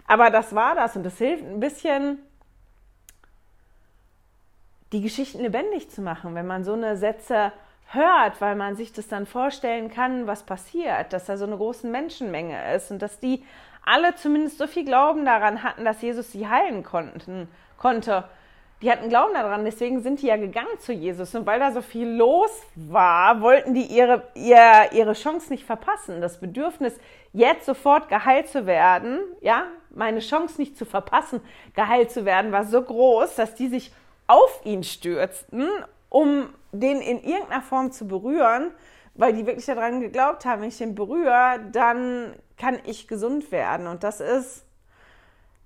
Aber 0.07 0.29
das 0.29 0.55
war 0.55 0.73
das 0.73 0.95
und 0.95 1.03
das 1.03 1.17
hilft 1.17 1.43
ein 1.43 1.59
bisschen 1.59 2.19
die 4.93 5.01
Geschichten 5.01 5.41
lebendig 5.41 5.89
zu 5.89 6.01
machen, 6.01 6.33
wenn 6.33 6.47
man 6.47 6.63
so 6.63 6.73
eine 6.73 6.95
Sätze 6.95 7.51
hört, 7.87 8.41
weil 8.41 8.55
man 8.55 8.75
sich 8.75 8.91
das 8.93 9.07
dann 9.07 9.25
vorstellen 9.25 9.89
kann, 9.89 10.27
was 10.27 10.43
passiert, 10.43 11.13
dass 11.13 11.25
da 11.25 11.37
so 11.37 11.45
eine 11.45 11.57
große 11.57 11.87
Menschenmenge 11.87 12.73
ist 12.75 12.91
und 12.91 13.01
dass 13.01 13.19
die 13.19 13.43
alle 13.85 14.15
zumindest 14.15 14.57
so 14.57 14.67
viel 14.67 14.83
Glauben 14.83 15.25
daran 15.25 15.63
hatten, 15.63 15.85
dass 15.85 16.01
Jesus 16.01 16.31
sie 16.31 16.47
heilen 16.47 16.83
konnten, 16.83 17.47
konnte. 17.77 18.25
Die 18.81 18.91
hatten 18.91 19.09
Glauben 19.09 19.33
daran, 19.33 19.65
deswegen 19.65 20.03
sind 20.03 20.21
die 20.21 20.27
ja 20.27 20.37
gegangen 20.37 20.79
zu 20.79 20.93
Jesus. 20.93 21.33
Und 21.33 21.47
weil 21.47 21.59
da 21.59 21.71
so 21.71 21.81
viel 21.81 22.07
los 22.09 22.51
war, 22.75 23.41
wollten 23.41 23.73
die 23.73 23.85
ihre, 23.85 24.27
ihr, 24.35 24.91
ihre 24.91 25.13
Chance 25.13 25.51
nicht 25.51 25.65
verpassen. 25.65 26.21
Das 26.21 26.39
Bedürfnis, 26.39 26.99
jetzt 27.33 27.65
sofort 27.65 28.09
geheilt 28.09 28.49
zu 28.49 28.67
werden, 28.67 29.19
ja, 29.41 29.63
meine 29.89 30.19
Chance 30.19 30.61
nicht 30.61 30.77
zu 30.77 30.85
verpassen, 30.85 31.41
geheilt 31.73 32.11
zu 32.11 32.23
werden, 32.23 32.51
war 32.51 32.65
so 32.65 32.81
groß, 32.81 33.35
dass 33.35 33.55
die 33.55 33.67
sich 33.67 33.91
auf 34.27 34.61
ihn 34.63 34.83
stürzten, 34.83 35.67
um 36.09 36.49
den 36.79 37.01
in 37.01 37.23
irgendeiner 37.23 37.61
Form 37.61 37.91
zu 37.91 38.07
berühren, 38.07 38.71
weil 39.15 39.33
die 39.33 39.45
wirklich 39.45 39.65
daran 39.65 39.99
geglaubt 39.99 40.45
haben, 40.45 40.61
wenn 40.61 40.69
ich 40.69 40.77
den 40.77 40.95
berühre, 40.95 41.59
dann 41.71 42.35
kann 42.57 42.79
ich 42.85 43.07
gesund 43.07 43.51
werden. 43.51 43.87
Und 43.87 44.03
das 44.03 44.19
ist 44.19 44.65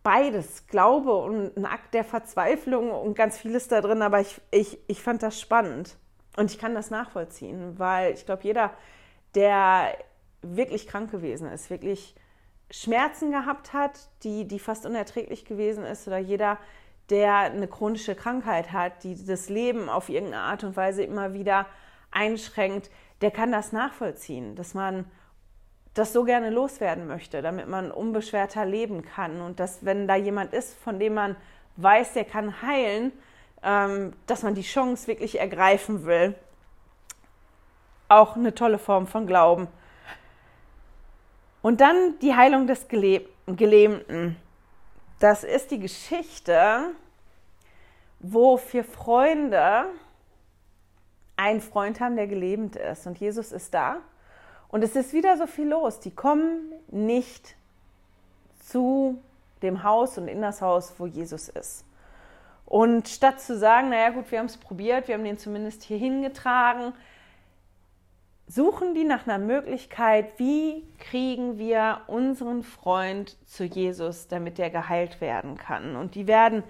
beides, 0.03 0.67
Glaube 0.67 1.15
und 1.15 1.55
ein 1.57 1.65
Akt 1.65 1.93
der 1.93 2.03
Verzweiflung 2.03 2.91
und 2.91 3.15
ganz 3.15 3.37
vieles 3.37 3.67
da 3.67 3.81
drin. 3.81 4.01
Aber 4.01 4.19
ich, 4.19 4.41
ich, 4.51 4.79
ich 4.87 5.01
fand 5.01 5.21
das 5.21 5.39
spannend 5.39 5.97
und 6.37 6.51
ich 6.51 6.57
kann 6.57 6.73
das 6.73 6.89
nachvollziehen, 6.91 7.77
weil 7.77 8.13
ich 8.13 8.25
glaube, 8.25 8.43
jeder, 8.43 8.71
der 9.35 9.97
wirklich 10.41 10.87
krank 10.87 11.11
gewesen 11.11 11.47
ist, 11.51 11.69
wirklich 11.69 12.15
Schmerzen 12.71 13.31
gehabt 13.31 13.73
hat, 13.73 13.99
die, 14.23 14.47
die 14.47 14.59
fast 14.59 14.85
unerträglich 14.85 15.45
gewesen 15.45 15.83
ist, 15.83 16.07
oder 16.07 16.17
jeder, 16.17 16.57
der 17.11 17.35
eine 17.35 17.67
chronische 17.67 18.15
Krankheit 18.15 18.71
hat, 18.71 19.03
die 19.03 19.25
das 19.25 19.49
Leben 19.49 19.89
auf 19.89 20.09
irgendeine 20.09 20.43
Art 20.43 20.63
und 20.63 20.75
Weise 20.75 21.03
immer 21.03 21.33
wieder 21.33 21.67
einschränkt, 22.09 22.89
der 23.21 23.31
kann 23.31 23.51
das 23.51 23.71
nachvollziehen, 23.71 24.55
dass 24.55 24.73
man 24.73 25.05
das 25.93 26.13
so 26.13 26.23
gerne 26.23 26.49
loswerden 26.49 27.07
möchte, 27.07 27.41
damit 27.41 27.67
man 27.67 27.91
unbeschwerter 27.91 28.65
leben 28.65 29.03
kann. 29.03 29.41
Und 29.41 29.59
dass, 29.59 29.83
wenn 29.83 30.07
da 30.07 30.15
jemand 30.15 30.53
ist, 30.53 30.73
von 30.81 30.99
dem 30.99 31.13
man 31.13 31.35
weiß, 31.75 32.13
der 32.13 32.23
kann 32.23 32.61
heilen, 32.61 33.11
ähm, 33.61 34.13
dass 34.25 34.43
man 34.43 34.55
die 34.55 34.61
Chance 34.61 35.07
wirklich 35.07 35.39
ergreifen 35.39 36.05
will. 36.05 36.33
Auch 38.07 38.35
eine 38.35 38.55
tolle 38.55 38.79
Form 38.79 39.05
von 39.05 39.27
Glauben. 39.27 39.67
Und 41.61 41.81
dann 41.81 42.17
die 42.21 42.35
Heilung 42.35 42.67
des 42.67 42.87
Gelähmten. 42.87 44.37
Das 45.21 45.43
ist 45.43 45.69
die 45.69 45.77
Geschichte, 45.77 46.95
wo 48.21 48.57
vier 48.57 48.83
Freunde 48.83 49.85
einen 51.37 51.61
Freund 51.61 51.99
haben, 51.99 52.15
der 52.15 52.25
gelähmt 52.25 52.75
ist. 52.75 53.05
Und 53.05 53.19
Jesus 53.19 53.51
ist 53.51 53.71
da. 53.71 53.97
Und 54.69 54.83
es 54.83 54.95
ist 54.95 55.13
wieder 55.13 55.37
so 55.37 55.45
viel 55.45 55.67
los. 55.67 55.99
Die 55.99 56.09
kommen 56.09 56.73
nicht 56.87 57.55
zu 58.61 59.21
dem 59.61 59.83
Haus 59.83 60.17
und 60.17 60.27
in 60.27 60.41
das 60.41 60.59
Haus, 60.59 60.95
wo 60.97 61.05
Jesus 61.05 61.49
ist. 61.49 61.85
Und 62.65 63.07
statt 63.07 63.41
zu 63.41 63.59
sagen, 63.59 63.89
naja 63.89 64.09
gut, 64.09 64.31
wir 64.31 64.39
haben 64.39 64.47
es 64.47 64.57
probiert, 64.57 65.07
wir 65.07 65.13
haben 65.13 65.23
den 65.23 65.37
zumindest 65.37 65.83
hier 65.83 65.99
hingetragen, 65.99 66.93
suchen 68.53 68.93
die 68.93 69.05
nach 69.05 69.25
einer 69.25 69.37
Möglichkeit, 69.37 70.37
wie 70.37 70.83
kriegen 70.99 71.57
wir 71.57 72.01
unseren 72.07 72.63
Freund 72.63 73.37
zu 73.47 73.63
Jesus, 73.63 74.27
damit 74.27 74.57
der 74.57 74.69
geheilt 74.69 75.21
werden 75.21 75.57
kann. 75.57 75.95
Und 75.95 76.15
die 76.15 76.27
werden 76.27 76.63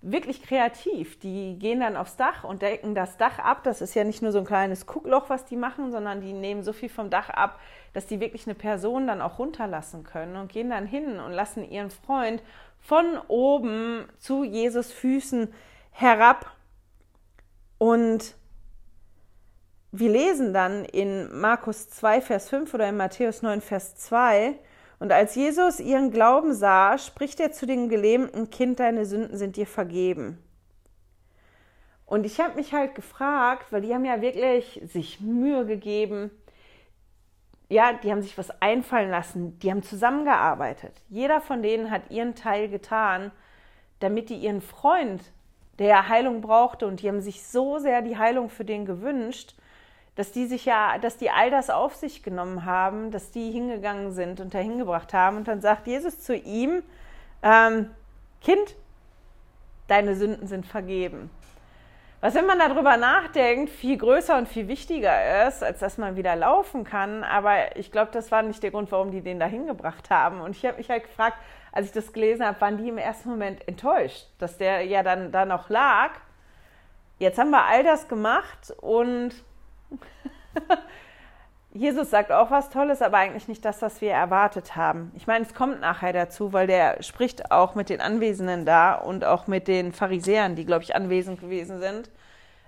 wirklich 0.00 0.42
kreativ. 0.42 1.18
Die 1.18 1.58
gehen 1.58 1.80
dann 1.80 1.96
aufs 1.96 2.16
Dach 2.16 2.44
und 2.44 2.62
decken 2.62 2.94
das 2.94 3.18
Dach 3.18 3.38
ab. 3.38 3.64
Das 3.64 3.82
ist 3.82 3.94
ja 3.94 4.04
nicht 4.04 4.22
nur 4.22 4.32
so 4.32 4.38
ein 4.38 4.46
kleines 4.46 4.86
Guckloch, 4.86 5.28
was 5.28 5.44
die 5.44 5.56
machen, 5.56 5.90
sondern 5.90 6.22
die 6.22 6.32
nehmen 6.32 6.62
so 6.62 6.72
viel 6.72 6.88
vom 6.88 7.10
Dach 7.10 7.28
ab, 7.28 7.60
dass 7.92 8.06
die 8.06 8.20
wirklich 8.20 8.46
eine 8.46 8.54
Person 8.54 9.06
dann 9.06 9.20
auch 9.20 9.38
runterlassen 9.38 10.04
können 10.04 10.36
und 10.36 10.50
gehen 10.50 10.70
dann 10.70 10.86
hin 10.86 11.20
und 11.20 11.32
lassen 11.32 11.68
ihren 11.68 11.90
Freund 11.90 12.42
von 12.80 13.18
oben 13.26 14.08
zu 14.18 14.42
Jesus 14.42 14.90
Füßen 14.90 15.52
herab 15.90 16.50
und 17.76 18.37
wir 19.98 20.10
lesen 20.10 20.52
dann 20.52 20.84
in 20.84 21.40
Markus 21.40 21.88
2, 21.90 22.20
Vers 22.20 22.48
5 22.48 22.72
oder 22.74 22.88
in 22.88 22.96
Matthäus 22.96 23.42
9, 23.42 23.60
Vers 23.60 23.96
2, 23.96 24.54
Und 24.98 25.12
als 25.12 25.34
Jesus 25.34 25.80
ihren 25.80 26.10
Glauben 26.10 26.54
sah, 26.54 26.98
spricht 26.98 27.40
er 27.40 27.52
zu 27.52 27.66
dem 27.66 27.88
gelähmten 27.88 28.50
Kind, 28.50 28.80
deine 28.80 29.06
Sünden 29.06 29.36
sind 29.36 29.56
dir 29.56 29.66
vergeben. 29.66 30.38
Und 32.06 32.24
ich 32.24 32.40
habe 32.40 32.54
mich 32.54 32.72
halt 32.72 32.94
gefragt, 32.94 33.70
weil 33.70 33.82
die 33.82 33.94
haben 33.94 34.04
ja 34.04 34.20
wirklich 34.20 34.80
sich 34.86 35.20
Mühe 35.20 35.66
gegeben, 35.66 36.30
ja, 37.68 37.92
die 37.92 38.10
haben 38.10 38.22
sich 38.22 38.38
was 38.38 38.50
einfallen 38.62 39.10
lassen, 39.10 39.58
die 39.58 39.70
haben 39.70 39.82
zusammengearbeitet. 39.82 40.92
Jeder 41.10 41.42
von 41.42 41.62
denen 41.62 41.90
hat 41.90 42.10
ihren 42.10 42.34
Teil 42.34 42.68
getan, 42.68 43.30
damit 44.00 44.30
die 44.30 44.36
ihren 44.36 44.62
Freund, 44.62 45.22
der 45.78 46.08
Heilung 46.08 46.40
brauchte, 46.40 46.86
und 46.86 47.02
die 47.02 47.08
haben 47.08 47.20
sich 47.20 47.46
so 47.46 47.78
sehr 47.78 48.00
die 48.00 48.16
Heilung 48.16 48.48
für 48.48 48.64
den 48.64 48.86
gewünscht, 48.86 49.54
dass 50.18 50.32
die 50.32 50.46
sich 50.46 50.64
ja, 50.64 50.98
dass 50.98 51.16
die 51.16 51.30
all 51.30 51.48
das 51.48 51.70
auf 51.70 51.94
sich 51.94 52.24
genommen 52.24 52.64
haben, 52.64 53.12
dass 53.12 53.30
die 53.30 53.52
hingegangen 53.52 54.10
sind 54.10 54.40
und 54.40 54.52
dahin 54.52 54.76
gebracht 54.76 55.14
haben. 55.14 55.36
Und 55.36 55.46
dann 55.46 55.60
sagt 55.60 55.86
Jesus 55.86 56.18
zu 56.18 56.34
ihm, 56.34 56.82
ähm, 57.44 57.90
Kind, 58.40 58.74
deine 59.86 60.16
Sünden 60.16 60.48
sind 60.48 60.66
vergeben. 60.66 61.30
Was, 62.20 62.34
wenn 62.34 62.46
man 62.46 62.58
darüber 62.58 62.96
nachdenkt, 62.96 63.70
viel 63.70 63.96
größer 63.96 64.36
und 64.36 64.48
viel 64.48 64.66
wichtiger 64.66 65.46
ist, 65.46 65.62
als 65.62 65.78
dass 65.78 65.98
man 65.98 66.16
wieder 66.16 66.34
laufen 66.34 66.82
kann. 66.82 67.22
Aber 67.22 67.76
ich 67.76 67.92
glaube, 67.92 68.10
das 68.10 68.32
war 68.32 68.42
nicht 68.42 68.60
der 68.64 68.72
Grund, 68.72 68.90
warum 68.90 69.12
die 69.12 69.20
den 69.20 69.38
da 69.38 69.46
hingebracht 69.46 70.10
haben. 70.10 70.40
Und 70.40 70.56
ich 70.56 70.66
habe 70.66 70.78
mich 70.78 70.90
halt 70.90 71.04
gefragt, 71.04 71.38
als 71.70 71.86
ich 71.86 71.92
das 71.92 72.12
gelesen 72.12 72.44
habe, 72.44 72.60
waren 72.60 72.76
die 72.76 72.88
im 72.88 72.98
ersten 72.98 73.28
Moment 73.28 73.68
enttäuscht, 73.68 74.26
dass 74.40 74.58
der 74.58 74.82
ja 74.82 75.04
dann 75.04 75.30
da 75.30 75.44
noch 75.44 75.68
lag. 75.68 76.10
Jetzt 77.20 77.38
haben 77.38 77.50
wir 77.50 77.66
all 77.66 77.84
das 77.84 78.08
gemacht 78.08 78.74
und 78.80 79.32
Jesus 81.72 82.10
sagt 82.10 82.32
auch 82.32 82.50
was 82.50 82.70
Tolles, 82.70 83.02
aber 83.02 83.18
eigentlich 83.18 83.46
nicht 83.46 83.64
das, 83.64 83.82
was 83.82 84.00
wir 84.00 84.12
erwartet 84.12 84.74
haben. 84.74 85.12
Ich 85.14 85.26
meine, 85.26 85.44
es 85.44 85.54
kommt 85.54 85.80
nachher 85.80 86.12
dazu, 86.12 86.52
weil 86.52 86.66
der 86.66 87.02
spricht 87.02 87.50
auch 87.50 87.74
mit 87.74 87.90
den 87.90 88.00
Anwesenden 88.00 88.64
da 88.64 88.94
und 88.94 89.24
auch 89.24 89.46
mit 89.46 89.68
den 89.68 89.92
Pharisäern, 89.92 90.56
die, 90.56 90.64
glaube 90.64 90.82
ich, 90.82 90.96
anwesend 90.96 91.40
gewesen 91.40 91.78
sind, 91.78 92.10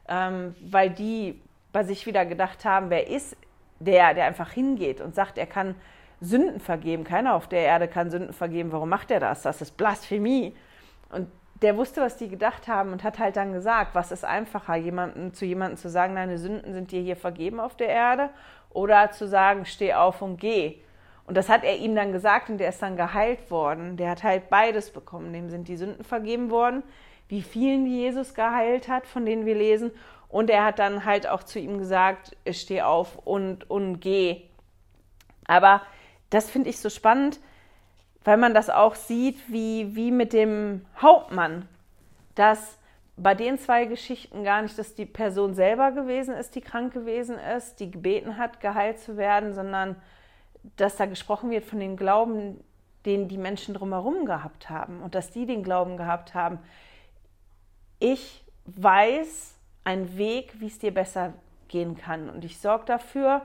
ähm, 0.09 0.55
weil 0.61 0.91
die 0.91 1.41
bei 1.73 1.83
sich 1.83 2.07
wieder 2.07 2.27
gedacht 2.27 2.65
haben, 2.65 2.91
wer 2.91 3.09
ist 3.09 3.37
der, 3.79 4.15
der 4.15 4.27
einfach 4.27 4.51
hingeht 4.51 5.01
und 5.01 5.15
sagt, 5.15 5.39
er 5.39 5.47
kann 5.47 5.75
Sünden 6.21 6.61
vergeben. 6.61 7.05
Keiner 7.05 7.35
auf 7.35 7.49
der 7.49 7.61
Erde 7.61 7.89
kann 7.89 8.11
Sünden 8.11 8.35
vergeben. 8.35 8.73
Warum 8.73 8.91
macht 8.91 9.11
er 9.11 9.21
das? 9.21 9.43
Das 9.43 9.63
ist 9.63 9.77
Blasphemie. 9.77 10.55
Und 11.11 11.29
der 11.62 11.77
wusste, 11.77 12.01
was 12.01 12.16
die 12.16 12.29
gedacht 12.29 12.68
haben 12.68 12.92
und 12.92 13.05
hat 13.05 13.18
halt 13.18 13.37
dann 13.37 13.53
gesagt, 13.53 13.94
was 13.94 14.12
ist 14.12 14.25
einfacher, 14.25 14.77
jemanden, 14.77 15.35
zu 15.35 15.44
jemandem 15.44 15.77
zu 15.77 15.90
sagen, 15.90 16.14
deine 16.14 16.38
Sünden 16.38 16.73
sind 16.73 16.90
dir 16.90 17.03
hier 17.03 17.16
vergeben 17.16 17.61
auf 17.61 17.77
der 17.77 17.88
Erde 17.88 18.31
oder 18.70 19.11
zu 19.11 19.29
sagen, 19.29 19.66
steh 19.66 19.94
auf 19.94 20.23
und 20.23 20.38
geh. 20.38 20.81
Und 21.27 21.37
das 21.37 21.49
hat 21.49 21.62
er 21.62 21.77
ihm 21.77 21.94
dann 21.94 22.12
gesagt 22.12 22.51
und 22.51 22.59
der 22.59 22.70
ist 22.70 22.83
dann 22.83 22.96
geheilt 22.96 23.51
worden. 23.51 23.96
Der 23.96 24.11
hat 24.11 24.25
halt 24.25 24.49
beides 24.51 24.90
bekommen. 24.90 25.33
Dem 25.33 25.49
sind 25.51 25.68
die 25.68 25.77
Sünden 25.77 26.05
vergeben 26.05 26.51
worden, 26.51 26.83
wie 27.29 27.42
vielen 27.42 27.87
Jesus 27.87 28.35
geheilt 28.35 28.88
hat, 28.88 29.07
von 29.07 29.25
denen 29.25 29.46
wir 29.46 29.55
lesen. 29.55 29.92
Und 30.29 30.51
er 30.51 30.64
hat 30.64 30.79
dann 30.79 31.05
halt 31.05 31.29
auch 31.29 31.42
zu 31.42 31.61
ihm 31.61 31.79
gesagt, 31.79 32.37
steh 32.51 32.83
auf 32.83 33.18
und, 33.18 33.68
und 33.70 34.01
geh. 34.01 34.42
Aber 35.46 35.83
das 36.31 36.51
finde 36.51 36.70
ich 36.70 36.81
so 36.81 36.88
spannend, 36.88 37.40
weil 38.25 38.37
man 38.37 38.55
das 38.55 38.71
auch 38.71 38.95
sieht, 38.95 39.51
wie, 39.51 39.95
wie 39.97 40.11
mit 40.11 40.33
dem 40.33 40.85
Hauptmann, 41.01 41.69
dass 42.35 42.79
bei 43.17 43.35
den 43.35 43.59
zwei 43.59 43.85
Geschichten 43.85 44.45
gar 44.45 44.63
nicht, 44.63 44.79
dass 44.79 44.95
die 44.95 45.07
Person 45.07 45.55
selber 45.55 45.93
gewesen 45.93 46.35
ist, 46.35 46.55
die 46.55 46.61
krank 46.61 46.93
gewesen 46.93 47.39
ist, 47.39 47.81
die 47.81 47.91
gebeten 47.91 48.39
hat, 48.39 48.61
geheilt 48.61 48.99
zu 48.99 49.17
werden, 49.17 49.53
sondern 49.55 49.97
dass 50.77 50.97
da 50.97 51.07
gesprochen 51.07 51.51
wird 51.51 51.65
von 51.65 51.81
dem 51.81 51.97
Glauben, 51.97 52.63
den 53.07 53.29
die 53.29 53.39
Menschen 53.39 53.75
drumherum 53.75 54.27
gehabt 54.27 54.69
haben 54.69 55.03
und 55.03 55.15
dass 55.15 55.31
die 55.31 55.47
den 55.47 55.63
Glauben 55.63 55.97
gehabt 55.97 56.35
haben. 56.35 56.59
Ich 57.99 58.45
weiß 58.67 59.55
einen 59.85 60.17
Weg, 60.17 60.61
wie 60.61 60.67
es 60.67 60.79
dir 60.79 60.93
besser 60.93 61.33
gehen 61.69 61.97
kann 61.97 62.29
und 62.29 62.45
ich 62.45 62.59
sorge 62.59 62.85
dafür, 62.87 63.43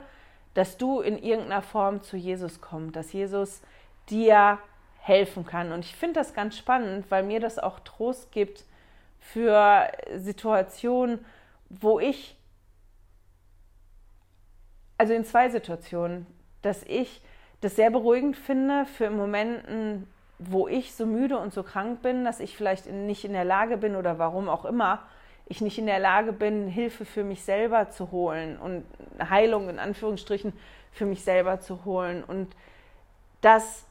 dass 0.54 0.78
du 0.78 1.00
in 1.00 1.18
irgendeiner 1.18 1.62
Form 1.62 2.02
zu 2.02 2.16
Jesus 2.16 2.60
kommst, 2.60 2.96
dass 2.96 3.12
Jesus 3.12 3.62
dir 4.10 4.58
helfen 4.98 5.46
kann. 5.46 5.72
Und 5.72 5.84
ich 5.84 5.94
finde 5.94 6.20
das 6.20 6.34
ganz 6.34 6.56
spannend, 6.56 7.06
weil 7.10 7.22
mir 7.22 7.40
das 7.40 7.58
auch 7.58 7.80
Trost 7.80 8.32
gibt 8.32 8.64
für 9.20 9.88
Situationen, 10.16 11.24
wo 11.68 12.00
ich, 12.00 12.36
also 14.98 15.12
in 15.12 15.24
zwei 15.24 15.48
Situationen, 15.48 16.26
dass 16.62 16.82
ich 16.82 17.20
das 17.60 17.76
sehr 17.76 17.90
beruhigend 17.90 18.36
finde 18.36 18.84
für 18.84 19.10
Momenten, 19.10 20.06
wo 20.38 20.68
ich 20.68 20.94
so 20.94 21.06
müde 21.06 21.38
und 21.38 21.52
so 21.52 21.62
krank 21.62 22.02
bin, 22.02 22.24
dass 22.24 22.40
ich 22.40 22.56
vielleicht 22.56 22.86
nicht 22.86 23.24
in 23.24 23.32
der 23.32 23.44
Lage 23.44 23.76
bin 23.76 23.96
oder 23.96 24.18
warum 24.18 24.48
auch 24.48 24.64
immer, 24.64 25.02
ich 25.46 25.60
nicht 25.60 25.78
in 25.78 25.86
der 25.86 26.00
Lage 26.00 26.32
bin, 26.32 26.66
Hilfe 26.66 27.04
für 27.04 27.24
mich 27.24 27.44
selber 27.44 27.90
zu 27.90 28.10
holen 28.10 28.58
und 28.58 28.84
Heilung 29.30 29.68
in 29.68 29.78
Anführungsstrichen 29.78 30.52
für 30.90 31.06
mich 31.06 31.22
selber 31.22 31.60
zu 31.60 31.84
holen 31.84 32.24
und 32.24 32.54
dass 33.40 33.86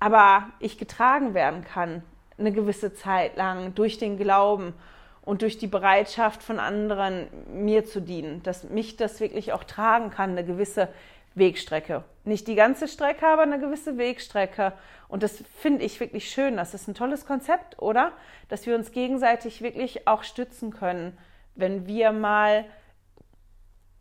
aber 0.00 0.48
ich 0.58 0.78
getragen 0.78 1.34
werden 1.34 1.64
kann 1.64 2.02
eine 2.40 2.52
gewisse 2.52 2.92
Zeit 2.94 3.36
lang 3.36 3.74
durch 3.74 3.98
den 3.98 4.16
Glauben 4.16 4.74
und 5.22 5.42
durch 5.42 5.58
die 5.58 5.66
Bereitschaft 5.66 6.42
von 6.42 6.58
anderen 6.58 7.28
mir 7.52 7.84
zu 7.84 8.00
dienen, 8.00 8.42
dass 8.42 8.64
mich 8.64 8.96
das 8.96 9.20
wirklich 9.20 9.52
auch 9.52 9.62
tragen 9.62 10.10
kann, 10.10 10.30
eine 10.30 10.44
gewisse 10.44 10.88
Wegstrecke. 11.34 12.02
Nicht 12.24 12.48
die 12.48 12.54
ganze 12.54 12.88
Strecke, 12.88 13.26
aber 13.26 13.42
eine 13.42 13.60
gewisse 13.60 13.98
Wegstrecke. 13.98 14.72
Und 15.08 15.22
das 15.22 15.44
finde 15.58 15.84
ich 15.84 16.00
wirklich 16.00 16.30
schön. 16.30 16.56
Das 16.56 16.74
ist 16.74 16.88
ein 16.88 16.94
tolles 16.94 17.26
Konzept, 17.26 17.80
oder? 17.80 18.12
Dass 18.48 18.66
wir 18.66 18.74
uns 18.74 18.90
gegenseitig 18.90 19.62
wirklich 19.62 20.08
auch 20.08 20.24
stützen 20.24 20.70
können, 20.70 21.16
wenn 21.54 21.86
wir 21.86 22.12
mal, 22.12 22.64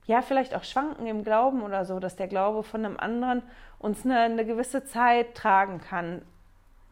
ja, 0.06 0.22
vielleicht 0.22 0.56
auch 0.56 0.64
schwanken 0.64 1.06
im 1.06 1.24
Glauben 1.24 1.62
oder 1.62 1.86
so, 1.86 2.00
dass 2.00 2.16
der 2.16 2.28
Glaube 2.28 2.64
von 2.64 2.86
einem 2.86 2.98
anderen 2.98 3.44
uns 3.80 4.06
eine, 4.06 4.20
eine 4.20 4.46
gewisse 4.46 4.84
Zeit 4.84 5.36
tragen 5.36 5.80
kann. 5.80 6.22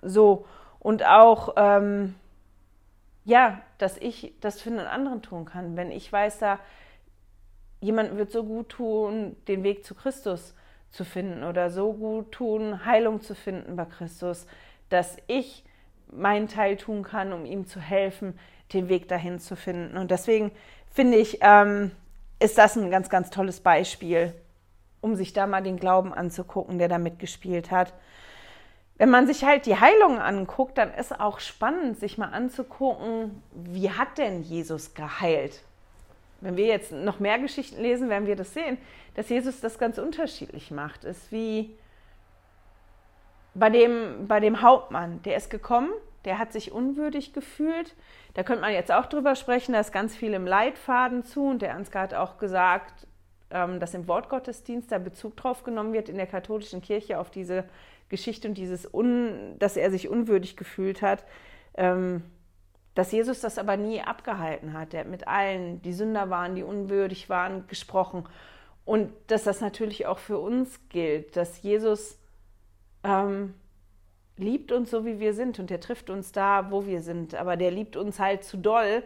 So. 0.02 0.45
Und 0.80 1.06
auch, 1.06 1.54
ähm, 1.58 2.15
ja, 3.26 3.62
dass 3.78 3.97
ich 3.97 4.34
das 4.41 4.62
für 4.62 4.69
einen 4.69 4.80
anderen 4.80 5.21
tun 5.21 5.45
kann. 5.45 5.76
Wenn 5.76 5.91
ich 5.91 6.12
weiß, 6.12 6.39
da 6.39 6.60
jemand 7.82 8.17
wird 8.17 8.32
so 8.32 8.43
gut 8.43 8.69
tun, 8.69 9.36
den 9.47 9.63
Weg 9.63 9.86
zu 9.86 9.93
Christus 9.93 10.56
zu 10.89 11.04
finden 11.04 11.43
oder 11.43 11.69
so 11.69 11.93
gut 11.93 12.32
tun, 12.32 12.86
Heilung 12.86 13.21
zu 13.21 13.36
finden 13.36 13.76
bei 13.76 13.86
Christus, 13.86 14.47
dass 14.89 15.17
ich 15.28 15.65
meinen 16.12 16.47
Teil 16.47 16.78
tun 16.78 17.04
kann, 17.04 17.34
um 17.34 17.45
ihm 17.45 17.67
zu 17.67 17.82
helfen, 17.82 18.39
den 18.73 18.88
Weg 18.88 19.10
dahin 19.10 19.39
zu 19.39 19.56
finden. 19.56 19.97
Und 19.97 20.10
deswegen 20.10 20.52
finde 20.89 21.17
ich, 21.17 21.39
ähm, 21.41 21.91
ist 22.39 22.58
das 22.58 22.76
ein 22.78 22.89
ganz, 22.89 23.10
ganz 23.10 23.30
tolles 23.30 23.60
Beispiel, 23.60 24.34
um 25.01 25.15
sich 25.15 25.33
da 25.33 25.47
mal 25.47 25.63
den 25.63 25.77
Glauben 25.77 26.13
anzugucken, 26.13 26.79
der 26.79 26.88
da 26.88 26.97
mitgespielt 26.97 27.71
hat. 27.71 27.93
Wenn 28.97 29.10
man 29.10 29.27
sich 29.27 29.43
halt 29.43 29.65
die 29.65 29.79
Heilung 29.79 30.19
anguckt, 30.19 30.77
dann 30.77 30.93
ist 30.93 31.19
auch 31.19 31.39
spannend, 31.39 31.99
sich 31.99 32.17
mal 32.17 32.29
anzugucken, 32.29 33.43
wie 33.53 33.91
hat 33.91 34.17
denn 34.17 34.41
Jesus 34.41 34.95
geheilt? 34.95 35.62
wenn 36.41 36.57
wir 36.57 36.65
jetzt 36.65 36.91
noch 36.91 37.19
mehr 37.19 37.39
Geschichten 37.39 37.81
lesen, 37.81 38.10
werden 38.10 38.27
wir 38.27 38.36
das 38.36 38.53
sehen, 38.53 38.77
dass 39.15 39.29
Jesus 39.29 39.60
das 39.60 39.79
ganz 39.79 39.97
unterschiedlich 39.97 40.71
macht. 40.71 41.03
Es 41.03 41.17
ist 41.17 41.31
wie 41.31 41.75
bei 43.53 43.69
dem, 43.69 44.27
bei 44.27 44.39
dem 44.39 44.62
Hauptmann, 44.62 45.21
der 45.23 45.38
ist 45.38 45.49
gekommen, 45.49 45.89
der 46.25 46.38
hat 46.38 46.53
sich 46.53 46.71
unwürdig 46.71 47.33
gefühlt. 47.33 47.95
Da 48.36 48.43
könnte 48.43 48.62
man 48.62 48.73
jetzt 48.73 48.91
auch 48.91 49.07
drüber 49.07 49.36
sprechen, 49.36 49.73
da 49.73 49.79
ist 49.79 49.91
ganz 49.91 50.15
viel 50.15 50.33
im 50.33 50.45
Leitfaden 50.45 51.23
zu. 51.23 51.47
Und 51.47 51.62
der 51.62 51.73
Ansgar 51.73 52.03
hat 52.03 52.13
auch 52.13 52.38
gesagt, 52.38 53.07
ähm, 53.51 53.79
dass 53.79 53.93
im 53.93 54.07
Wortgottesdienst 54.07 54.91
da 54.91 54.97
Bezug 54.97 55.38
drauf 55.38 55.63
genommen 55.63 55.93
wird 55.93 56.10
in 56.10 56.17
der 56.17 56.27
katholischen 56.27 56.81
Kirche 56.81 57.19
auf 57.19 57.29
diese 57.29 57.65
Geschichte 58.10 58.47
und 58.47 58.55
dieses, 58.55 58.91
Un, 58.93 59.55
dass 59.60 59.77
er 59.77 59.91
sich 59.91 60.10
unwürdig 60.10 60.57
gefühlt 60.57 61.01
hat. 61.01 61.25
Ähm, 61.75 62.23
dass 62.97 63.12
Jesus 63.12 63.41
das 63.41 63.60
aber 63.60 63.77
nie 63.77 64.01
abgehalten 64.01 64.73
hat. 64.73 64.95
Er 64.95 65.01
hat 65.01 65.07
mit 65.07 65.27
allen, 65.27 65.83
die 65.83 65.93
Sünder 65.93 66.31
waren, 66.31 66.55
die 66.55 66.63
unwürdig 66.63 67.29
waren, 67.29 67.67
gesprochen. 67.67 68.27
Und 68.86 69.12
dass 69.27 69.43
das 69.43 69.62
natürlich 69.62 70.07
auch 70.07 70.17
für 70.17 70.39
uns 70.39 70.79
gilt, 70.89 71.38
dass 71.38 71.62
Jesus 71.62 72.17
ähm, 73.03 73.53
liebt 74.36 74.71
uns 74.71 74.89
so, 74.89 75.05
wie 75.05 75.19
wir 75.19 75.33
sind. 75.33 75.60
Und 75.60 75.69
er 75.69 75.79
trifft 75.79 76.10
uns 76.10 76.31
da, 76.31 76.71
wo 76.71 76.88
wir 76.88 77.03
sind. 77.03 77.36
Aber 77.36 77.55
der 77.55 77.69
liebt 77.69 77.97
uns 77.97 78.19
halt 78.19 78.43
zu 78.43 78.57
doll, 78.57 79.03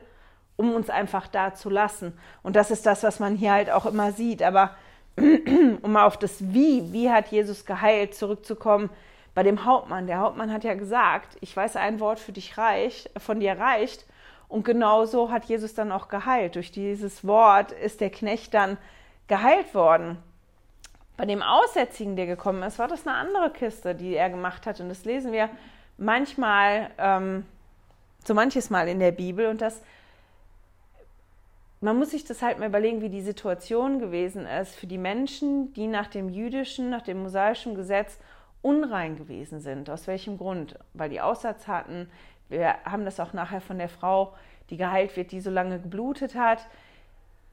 um 0.61 0.75
uns 0.75 0.89
einfach 0.89 1.27
da 1.27 1.55
zu 1.55 1.69
lassen. 1.69 2.13
Und 2.43 2.55
das 2.55 2.69
ist 2.69 2.85
das, 2.85 3.01
was 3.01 3.19
man 3.19 3.35
hier 3.35 3.51
halt 3.51 3.71
auch 3.71 3.87
immer 3.87 4.11
sieht. 4.11 4.43
Aber 4.43 4.75
um 5.17 5.91
mal 5.91 6.05
auf 6.05 6.17
das 6.17 6.53
Wie, 6.53 6.93
wie 6.93 7.09
hat 7.09 7.29
Jesus 7.29 7.65
geheilt, 7.65 8.13
zurückzukommen, 8.13 8.89
bei 9.33 9.43
dem 9.43 9.65
Hauptmann. 9.65 10.07
Der 10.07 10.19
Hauptmann 10.19 10.53
hat 10.53 10.63
ja 10.63 10.73
gesagt, 10.73 11.37
ich 11.41 11.55
weiß, 11.55 11.75
ein 11.77 11.99
Wort 11.99 12.19
für 12.19 12.31
dich 12.31 12.57
reicht, 12.57 13.09
von 13.19 13.39
dir 13.39 13.57
reicht. 13.57 14.05
Und 14.47 14.65
genau 14.65 15.05
so 15.05 15.31
hat 15.31 15.45
Jesus 15.45 15.73
dann 15.73 15.91
auch 15.91 16.09
geheilt. 16.09 16.55
Durch 16.55 16.71
dieses 16.71 17.25
Wort 17.25 17.71
ist 17.71 18.01
der 18.01 18.09
Knecht 18.09 18.53
dann 18.53 18.77
geheilt 19.27 19.73
worden. 19.73 20.17
Bei 21.15 21.25
dem 21.25 21.41
Aussätzigen, 21.41 22.15
der 22.15 22.25
gekommen 22.25 22.61
ist, 22.63 22.77
war 22.77 22.87
das 22.87 23.07
eine 23.07 23.15
andere 23.15 23.49
Kiste, 23.51 23.95
die 23.95 24.15
er 24.15 24.29
gemacht 24.29 24.65
hat. 24.65 24.79
Und 24.79 24.89
das 24.89 25.05
lesen 25.05 25.31
wir 25.31 25.49
manchmal, 25.97 26.91
ähm, 26.97 27.45
so 28.25 28.33
manches 28.33 28.69
Mal 28.69 28.87
in 28.87 28.99
der 28.99 29.11
Bibel. 29.11 29.47
Und 29.47 29.61
das, 29.61 29.81
man 31.81 31.97
muss 31.97 32.11
sich 32.11 32.23
das 32.23 32.43
halt 32.43 32.59
mal 32.59 32.69
überlegen, 32.69 33.01
wie 33.01 33.09
die 33.09 33.21
Situation 33.21 33.99
gewesen 33.99 34.45
ist 34.45 34.75
für 34.75 34.85
die 34.85 34.99
Menschen, 34.99 35.73
die 35.73 35.87
nach 35.87 36.07
dem 36.07 36.29
jüdischen, 36.29 36.91
nach 36.91 37.01
dem 37.01 37.23
mosaischen 37.23 37.73
Gesetz 37.73 38.19
unrein 38.61 39.15
gewesen 39.15 39.59
sind. 39.59 39.89
Aus 39.89 40.05
welchem 40.05 40.37
Grund? 40.37 40.77
Weil 40.93 41.09
die 41.09 41.21
Aussatz 41.21 41.67
hatten. 41.67 42.09
Wir 42.49 42.75
haben 42.85 43.03
das 43.03 43.19
auch 43.19 43.33
nachher 43.33 43.61
von 43.61 43.79
der 43.79 43.89
Frau, 43.89 44.35
die 44.69 44.77
geheilt 44.77 45.17
wird, 45.17 45.31
die 45.31 45.41
so 45.41 45.49
lange 45.49 45.79
geblutet 45.79 46.35
hat. 46.35 46.67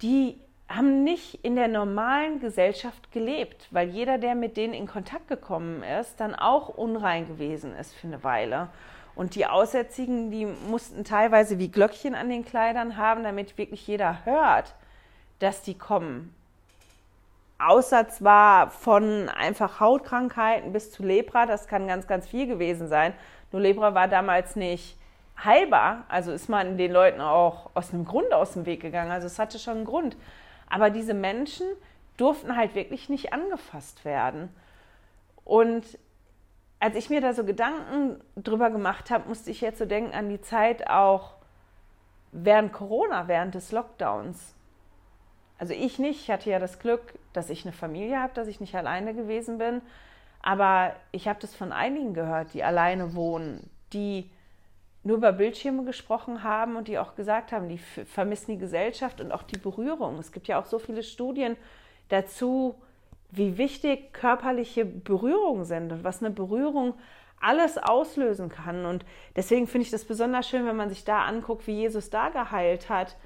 Die 0.02 0.38
haben 0.68 1.02
nicht 1.02 1.42
in 1.42 1.56
der 1.56 1.68
normalen 1.68 2.40
Gesellschaft 2.40 3.10
gelebt, 3.10 3.68
weil 3.70 3.88
jeder, 3.88 4.18
der 4.18 4.34
mit 4.34 4.58
denen 4.58 4.74
in 4.74 4.86
Kontakt 4.86 5.28
gekommen 5.28 5.82
ist, 5.82 6.20
dann 6.20 6.34
auch 6.34 6.68
unrein 6.68 7.26
gewesen 7.26 7.74
ist 7.74 7.94
für 7.94 8.06
eine 8.06 8.22
Weile. 8.22 8.68
Und 9.18 9.34
die 9.34 9.46
Aussätzigen, 9.46 10.30
die 10.30 10.46
mussten 10.46 11.02
teilweise 11.02 11.58
wie 11.58 11.72
Glöckchen 11.72 12.14
an 12.14 12.28
den 12.28 12.44
Kleidern 12.44 12.96
haben, 12.96 13.24
damit 13.24 13.58
wirklich 13.58 13.84
jeder 13.84 14.24
hört, 14.24 14.76
dass 15.40 15.60
die 15.60 15.74
kommen. 15.74 16.32
Aussatz 17.58 18.22
war 18.22 18.70
von 18.70 19.28
einfach 19.28 19.80
Hautkrankheiten 19.80 20.72
bis 20.72 20.92
zu 20.92 21.02
Lepra, 21.02 21.46
das 21.46 21.66
kann 21.66 21.88
ganz, 21.88 22.06
ganz 22.06 22.28
viel 22.28 22.46
gewesen 22.46 22.86
sein. 22.86 23.12
Nur 23.50 23.60
Lepra 23.60 23.92
war 23.92 24.06
damals 24.06 24.54
nicht 24.54 24.96
heilbar, 25.42 26.04
also 26.08 26.30
ist 26.30 26.48
man 26.48 26.78
den 26.78 26.92
Leuten 26.92 27.20
auch 27.20 27.70
aus 27.74 27.92
einem 27.92 28.04
Grund 28.04 28.32
aus 28.32 28.52
dem 28.52 28.66
Weg 28.66 28.82
gegangen, 28.82 29.10
also 29.10 29.26
es 29.26 29.40
hatte 29.40 29.58
schon 29.58 29.78
einen 29.78 29.84
Grund. 29.84 30.16
Aber 30.70 30.90
diese 30.90 31.14
Menschen 31.14 31.66
durften 32.18 32.54
halt 32.54 32.76
wirklich 32.76 33.08
nicht 33.08 33.32
angefasst 33.32 34.04
werden. 34.04 34.54
Und 35.44 35.98
als 36.80 36.96
ich 36.96 37.10
mir 37.10 37.20
da 37.20 37.32
so 37.32 37.44
Gedanken 37.44 38.20
drüber 38.36 38.70
gemacht 38.70 39.10
habe, 39.10 39.28
musste 39.28 39.50
ich 39.50 39.60
jetzt 39.60 39.78
so 39.78 39.84
denken 39.84 40.14
an 40.14 40.28
die 40.28 40.40
Zeit 40.40 40.88
auch 40.88 41.34
während 42.32 42.72
Corona, 42.72 43.26
während 43.26 43.54
des 43.54 43.72
Lockdowns. 43.72 44.54
Also 45.58 45.74
ich 45.74 45.98
nicht, 45.98 46.22
ich 46.22 46.30
hatte 46.30 46.50
ja 46.50 46.60
das 46.60 46.78
Glück, 46.78 47.14
dass 47.32 47.50
ich 47.50 47.64
eine 47.64 47.72
Familie 47.72 48.20
habe, 48.20 48.32
dass 48.34 48.46
ich 48.46 48.60
nicht 48.60 48.76
alleine 48.76 49.12
gewesen 49.12 49.58
bin. 49.58 49.82
Aber 50.40 50.94
ich 51.10 51.26
habe 51.26 51.40
das 51.40 51.54
von 51.54 51.72
einigen 51.72 52.14
gehört, 52.14 52.54
die 52.54 52.62
alleine 52.62 53.14
wohnen, 53.16 53.68
die 53.92 54.30
nur 55.02 55.16
über 55.16 55.32
Bildschirme 55.32 55.84
gesprochen 55.84 56.44
haben 56.44 56.76
und 56.76 56.86
die 56.86 56.98
auch 56.98 57.16
gesagt 57.16 57.50
haben, 57.50 57.68
die 57.68 57.78
vermissen 57.78 58.52
die 58.52 58.58
Gesellschaft 58.58 59.20
und 59.20 59.32
auch 59.32 59.42
die 59.42 59.58
Berührung. 59.58 60.18
Es 60.18 60.30
gibt 60.30 60.46
ja 60.46 60.60
auch 60.60 60.66
so 60.66 60.78
viele 60.78 61.02
Studien 61.02 61.56
dazu, 62.08 62.76
wie 63.30 63.58
wichtig 63.58 64.12
körperliche 64.12 64.84
Berührungen 64.84 65.64
sind 65.64 65.92
und 65.92 66.04
was 66.04 66.22
eine 66.22 66.30
Berührung 66.30 66.94
alles 67.40 67.78
auslösen 67.78 68.48
kann. 68.48 68.86
Und 68.86 69.04
deswegen 69.36 69.66
finde 69.66 69.84
ich 69.84 69.90
das 69.90 70.04
besonders 70.04 70.48
schön, 70.48 70.66
wenn 70.66 70.76
man 70.76 70.88
sich 70.88 71.04
da 71.04 71.22
anguckt, 71.22 71.66
wie 71.66 71.76
Jesus 71.76 72.10
da 72.10 72.30
geheilt 72.30 72.88
hat. 72.88 73.16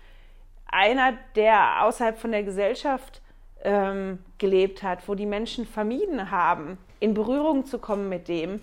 Einer, 0.67 1.15
der 1.37 1.85
außerhalb 1.85 2.19
von 2.19 2.33
der 2.33 2.43
Gesellschaft 2.43 3.23
ähm, 3.63 4.19
gelebt 4.39 4.83
hat, 4.83 5.07
wo 5.09 5.15
die 5.15 5.27
Menschen 5.27 5.67
vermieden 5.67 6.31
haben, 6.31 6.79
in 7.01 7.15
Berührung 7.15 7.65
zu 7.65 7.79
kommen 7.79 8.09
mit 8.09 8.29
dem, 8.29 8.61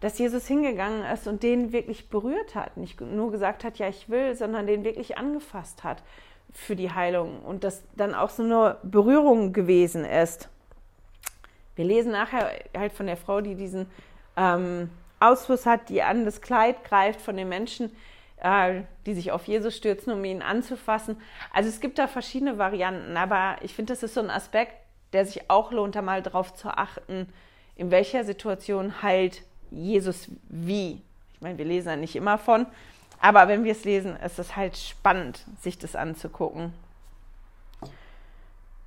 dass 0.00 0.18
Jesus 0.18 0.46
hingegangen 0.46 1.04
ist 1.04 1.26
und 1.26 1.42
den 1.42 1.72
wirklich 1.72 2.08
berührt 2.08 2.54
hat. 2.54 2.76
Nicht 2.76 3.00
nur 3.00 3.30
gesagt 3.30 3.64
hat, 3.64 3.78
ja, 3.78 3.88
ich 3.88 4.08
will, 4.08 4.34
sondern 4.34 4.66
den 4.66 4.84
wirklich 4.84 5.18
angefasst 5.18 5.84
hat 5.84 6.02
für 6.52 6.76
die 6.76 6.90
Heilung 6.90 7.40
und 7.40 7.64
das 7.64 7.82
dann 7.96 8.14
auch 8.14 8.30
so 8.30 8.42
eine 8.42 8.76
Berührung 8.82 9.52
gewesen 9.52 10.04
ist. 10.04 10.48
Wir 11.76 11.84
lesen 11.84 12.12
nachher 12.12 12.50
halt 12.76 12.92
von 12.92 13.06
der 13.06 13.16
Frau, 13.16 13.40
die 13.40 13.54
diesen 13.54 13.86
ähm, 14.36 14.90
Ausfluss 15.20 15.66
hat, 15.66 15.88
die 15.88 16.02
an 16.02 16.24
das 16.24 16.40
Kleid 16.40 16.84
greift 16.84 17.20
von 17.20 17.36
den 17.36 17.48
Menschen, 17.48 17.90
äh, 18.38 18.82
die 19.06 19.14
sich 19.14 19.32
auf 19.32 19.46
Jesus 19.46 19.76
stürzen, 19.76 20.12
um 20.12 20.24
ihn 20.24 20.42
anzufassen. 20.42 21.16
Also 21.52 21.68
es 21.68 21.80
gibt 21.80 21.98
da 21.98 22.06
verschiedene 22.06 22.58
Varianten, 22.58 23.16
aber 23.16 23.56
ich 23.62 23.74
finde, 23.74 23.92
das 23.92 24.02
ist 24.02 24.14
so 24.14 24.20
ein 24.20 24.30
Aspekt, 24.30 24.74
der 25.12 25.24
sich 25.26 25.50
auch 25.50 25.72
lohnt, 25.72 25.94
da 25.94 26.02
mal 26.02 26.22
drauf 26.22 26.54
zu 26.54 26.68
achten, 26.68 27.28
in 27.76 27.90
welcher 27.90 28.24
Situation 28.24 29.02
heilt 29.02 29.42
Jesus 29.70 30.28
wie. 30.48 31.02
Ich 31.34 31.40
meine, 31.40 31.58
wir 31.58 31.64
lesen 31.64 31.88
ja 31.88 31.96
nicht 31.96 32.16
immer 32.16 32.38
von, 32.38 32.66
aber 33.20 33.48
wenn 33.48 33.64
wir 33.64 33.72
es 33.72 33.84
lesen, 33.84 34.16
ist 34.16 34.38
es 34.38 34.56
halt 34.56 34.76
spannend, 34.76 35.44
sich 35.60 35.78
das 35.78 35.96
anzugucken. 35.96 36.72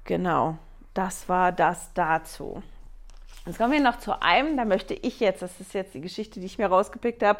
Genau, 0.03 0.57
das 0.93 1.27
war 1.27 1.51
das 1.51 1.91
dazu. 1.93 2.61
Jetzt 3.47 3.57
kommen 3.57 3.71
wir 3.71 3.81
noch 3.81 3.97
zu 3.97 4.21
einem, 4.21 4.57
da 4.57 4.65
möchte 4.65 4.93
ich 4.93 5.19
jetzt, 5.19 5.41
das 5.41 5.59
ist 5.59 5.73
jetzt 5.73 5.93
die 5.93 6.01
Geschichte, 6.01 6.39
die 6.39 6.45
ich 6.45 6.57
mir 6.57 6.67
rausgepickt 6.67 7.23
habe, 7.23 7.39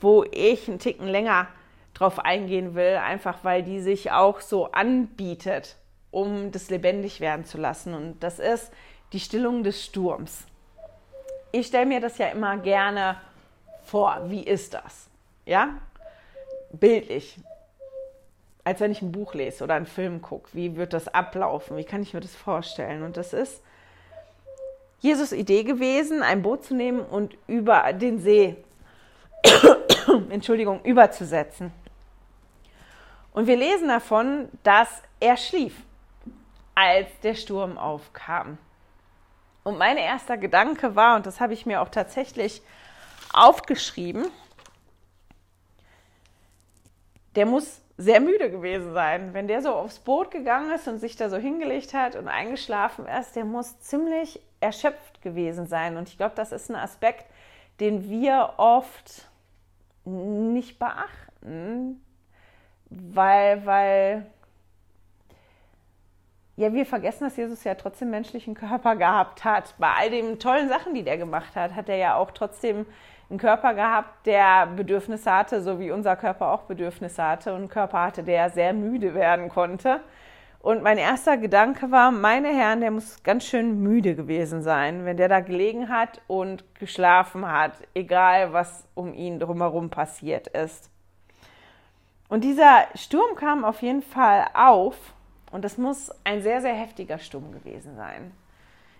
wo 0.00 0.24
ich 0.32 0.68
einen 0.68 0.78
Ticken 0.78 1.06
länger 1.06 1.46
drauf 1.94 2.18
eingehen 2.18 2.74
will, 2.74 2.96
einfach 2.96 3.38
weil 3.42 3.62
die 3.62 3.80
sich 3.80 4.10
auch 4.10 4.40
so 4.40 4.72
anbietet, 4.72 5.76
um 6.10 6.50
das 6.50 6.70
lebendig 6.70 7.20
werden 7.20 7.44
zu 7.44 7.58
lassen. 7.58 7.94
Und 7.94 8.20
das 8.20 8.38
ist 8.38 8.72
die 9.12 9.20
Stillung 9.20 9.62
des 9.62 9.84
Sturms 9.84 10.46
ich 11.52 11.68
stelle 11.68 11.86
mir 11.86 12.00
das 12.00 12.18
ja 12.18 12.28
immer 12.28 12.56
gerne 12.58 13.16
vor. 13.82 14.20
Wie 14.26 14.42
ist 14.42 14.74
das? 14.74 15.08
Ja? 15.44 15.78
Bildlich. 16.72 17.38
Als 18.64 18.80
wenn 18.80 18.90
ich 18.90 19.00
ein 19.00 19.12
Buch 19.12 19.34
lese 19.34 19.64
oder 19.64 19.74
einen 19.74 19.86
Film 19.86 20.22
gucke. 20.22 20.50
Wie 20.52 20.76
wird 20.76 20.92
das 20.92 21.08
ablaufen? 21.08 21.76
Wie 21.76 21.84
kann 21.84 22.02
ich 22.02 22.14
mir 22.14 22.20
das 22.20 22.34
vorstellen? 22.34 23.02
Und 23.02 23.16
das 23.16 23.32
ist 23.32 23.62
Jesus 25.00 25.32
Idee 25.32 25.62
gewesen, 25.62 26.22
ein 26.22 26.42
Boot 26.42 26.64
zu 26.64 26.74
nehmen 26.74 27.00
und 27.00 27.36
über 27.46 27.92
den 27.92 28.18
See, 28.18 28.56
Entschuldigung, 30.30 30.82
überzusetzen. 30.82 31.72
Und 33.32 33.46
wir 33.46 33.56
lesen 33.56 33.88
davon, 33.88 34.48
dass 34.62 34.88
er 35.20 35.36
schlief, 35.36 35.74
als 36.74 37.08
der 37.22 37.34
Sturm 37.34 37.76
aufkam. 37.76 38.58
Und 39.62 39.78
mein 39.78 39.96
erster 39.96 40.36
Gedanke 40.36 40.96
war, 40.96 41.16
und 41.16 41.26
das 41.26 41.40
habe 41.40 41.52
ich 41.52 41.66
mir 41.66 41.82
auch 41.82 41.88
tatsächlich 41.88 42.62
aufgeschrieben, 43.32 44.26
der 47.34 47.46
muss 47.46 47.82
sehr 47.98 48.20
müde 48.20 48.50
gewesen 48.50 48.92
sein. 48.92 49.32
Wenn 49.32 49.48
der 49.48 49.62
so 49.62 49.70
aufs 49.70 49.98
Boot 49.98 50.30
gegangen 50.30 50.70
ist 50.72 50.86
und 50.86 50.98
sich 50.98 51.16
da 51.16 51.30
so 51.30 51.36
hingelegt 51.36 51.94
hat 51.94 52.16
und 52.16 52.28
eingeschlafen 52.28 53.06
ist, 53.06 53.36
der 53.36 53.44
muss 53.44 53.78
ziemlich 53.80 54.40
erschöpft 54.60 55.22
gewesen 55.22 55.66
sein. 55.66 55.96
Und 55.96 56.08
ich 56.08 56.16
glaube, 56.16 56.34
das 56.34 56.52
ist 56.52 56.70
ein 56.70 56.76
Aspekt, 56.76 57.24
den 57.80 58.08
wir 58.08 58.54
oft 58.58 59.28
nicht 60.04 60.78
beachten, 60.78 62.00
weil, 62.90 63.66
weil 63.66 64.26
ja, 66.56 66.72
wir 66.72 66.86
vergessen, 66.86 67.24
dass 67.24 67.36
Jesus 67.36 67.64
ja 67.64 67.74
trotzdem 67.74 68.10
menschlichen 68.10 68.54
Körper 68.54 68.96
gehabt 68.96 69.44
hat. 69.44 69.74
Bei 69.78 69.92
all 69.92 70.10
den 70.10 70.38
tollen 70.38 70.68
Sachen, 70.68 70.94
die 70.94 71.02
der 71.02 71.18
gemacht 71.18 71.54
hat, 71.54 71.74
hat 71.74 71.88
er 71.88 71.96
ja 71.96 72.16
auch 72.16 72.30
trotzdem 72.30 72.86
einen 73.28 73.38
Körper 73.38 73.74
gehabt, 73.74 74.26
der 74.26 74.66
Bedürfnisse 74.66 75.32
hatte, 75.32 75.60
so 75.60 75.78
wie 75.80 75.90
unser 75.90 76.16
Körper 76.16 76.52
auch 76.52 76.62
Bedürfnisse 76.62 77.22
hatte 77.22 77.52
und 77.52 77.60
einen 77.60 77.68
Körper 77.68 78.00
hatte, 78.02 78.22
der 78.22 78.50
sehr 78.50 78.72
müde 78.72 79.14
werden 79.14 79.48
konnte. 79.48 80.00
Und 80.60 80.82
mein 80.82 80.98
erster 80.98 81.36
Gedanke 81.36 81.90
war, 81.90 82.10
meine 82.10 82.48
Herren, 82.48 82.80
der 82.80 82.90
muss 82.90 83.22
ganz 83.22 83.44
schön 83.44 83.82
müde 83.82 84.16
gewesen 84.16 84.62
sein, 84.62 85.04
wenn 85.04 85.16
der 85.16 85.28
da 85.28 85.40
gelegen 85.40 85.88
hat 85.88 86.20
und 86.26 86.64
geschlafen 86.74 87.46
hat, 87.50 87.72
egal 87.94 88.52
was 88.52 88.84
um 88.94 89.14
ihn 89.14 89.38
drumherum 89.38 89.90
passiert 89.90 90.48
ist. 90.48 90.90
Und 92.28 92.42
dieser 92.42 92.86
Sturm 92.96 93.36
kam 93.36 93.64
auf 93.64 93.82
jeden 93.82 94.02
Fall 94.02 94.46
auf 94.54 94.96
und 95.52 95.64
das 95.64 95.78
muss 95.78 96.10
ein 96.24 96.42
sehr, 96.42 96.60
sehr 96.60 96.74
heftiger 96.74 97.18
Sturm 97.18 97.52
gewesen 97.52 97.94
sein. 97.96 98.32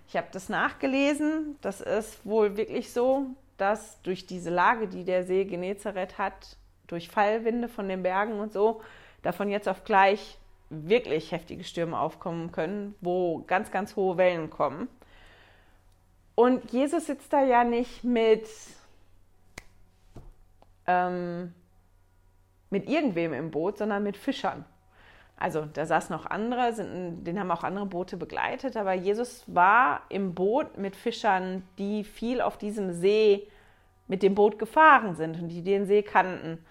Ich 0.09 0.17
habe 0.17 0.29
das 0.31 0.49
nachgelesen. 0.49 1.59
Das 1.61 1.81
ist 1.81 2.25
wohl 2.25 2.57
wirklich 2.57 2.93
so, 2.93 3.27
dass 3.57 4.01
durch 4.03 4.27
diese 4.27 4.51
Lage, 4.51 4.89
die 4.89 5.05
der 5.05 5.25
See 5.25 5.45
Genezareth 5.45 6.19
hat, 6.19 6.57
durch 6.87 7.09
Fallwinde 7.09 7.69
von 7.69 7.89
den 7.89 8.03
Bergen 8.03 8.39
und 8.39 8.53
so, 8.53 8.83
davon 9.23 9.51
jetzt 9.51 9.69
auf 9.69 9.85
gleich 9.85 10.39
wirklich 10.71 11.33
heftige 11.33 11.65
Stürme 11.65 11.99
aufkommen 11.99 12.53
können, 12.53 12.95
wo 13.01 13.43
ganz, 13.47 13.71
ganz 13.71 13.97
hohe 13.97 14.17
Wellen 14.17 14.51
kommen. 14.51 14.89
Und 16.35 16.71
Jesus 16.71 17.07
sitzt 17.07 17.33
da 17.33 17.43
ja 17.43 17.65
nicht 17.65 18.05
mit, 18.05 18.47
ähm, 20.87 21.55
mit 22.71 22.89
irgendwem 22.89 23.33
im 23.33 23.51
Boot, 23.51 23.79
sondern 23.79 24.03
mit 24.03 24.17
Fischern. 24.17 24.65
Also 25.39 25.67
da 25.67 25.85
saßen 25.85 26.17
noch 26.17 26.25
andere, 26.27 26.73
sind, 26.73 27.25
den 27.25 27.39
haben 27.39 27.51
auch 27.51 27.63
andere 27.63 27.85
Boote 27.85 28.17
begleitet, 28.17 28.77
aber 28.77 28.95
Jesus 28.95 29.45
war 29.47 30.01
im 30.09 30.35
Boot 30.35 30.79
mit 30.79 30.97
Fischern, 30.97 31.63
die 31.79 32.05
viel 32.05 32.41
auf 32.41 32.57
diesem 32.57 32.93
See 32.93 33.47
mit 34.09 34.23
dem 34.23 34.35
Boot 34.35 34.59
gefahren 34.59 35.15
sind 35.15 35.41
und 35.41 35.49
die 35.49 35.63
den 35.63 35.85
See 35.85 36.03
kannten. 36.03 36.65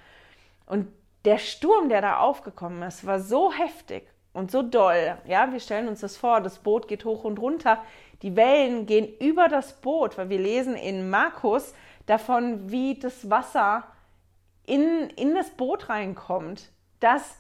Und 0.66 0.88
der 1.26 1.38
Sturm, 1.38 1.90
der 1.90 2.02
da 2.02 2.18
aufgekommen 2.18 2.82
ist, 2.84 3.06
war 3.06 3.20
so 3.20 3.52
heftig 3.54 4.08
und 4.34 4.50
so 4.50 4.64
doll. 4.64 5.18
Ja, 5.28 5.52
wir 5.52 5.60
stellen 5.60 5.88
uns 5.88 6.02
das 6.02 6.18
vor, 6.18 6.42
das 6.42 6.60
Boot 6.60 6.88
geht 6.88 7.06
hoch 7.06 7.24
und 7.24 7.40
runter. 7.40 7.84
Die 8.22 8.36
Wellen 8.36 8.86
gehen 8.86 9.08
über 9.20 9.48
das 9.48 9.74
Boot, 9.74 10.18
weil 10.18 10.30
wir 10.30 10.40
lesen 10.40 10.76
in 10.76 11.10
Markus 11.10 11.74
davon, 12.06 12.72
wie 12.72 12.98
das 12.98 13.30
Wasser 13.30 13.84
in, 14.66 15.10
in 15.16 15.36
das 15.36 15.52
Boot 15.52 15.90
reinkommt, 15.90 16.72
dass 17.00 17.38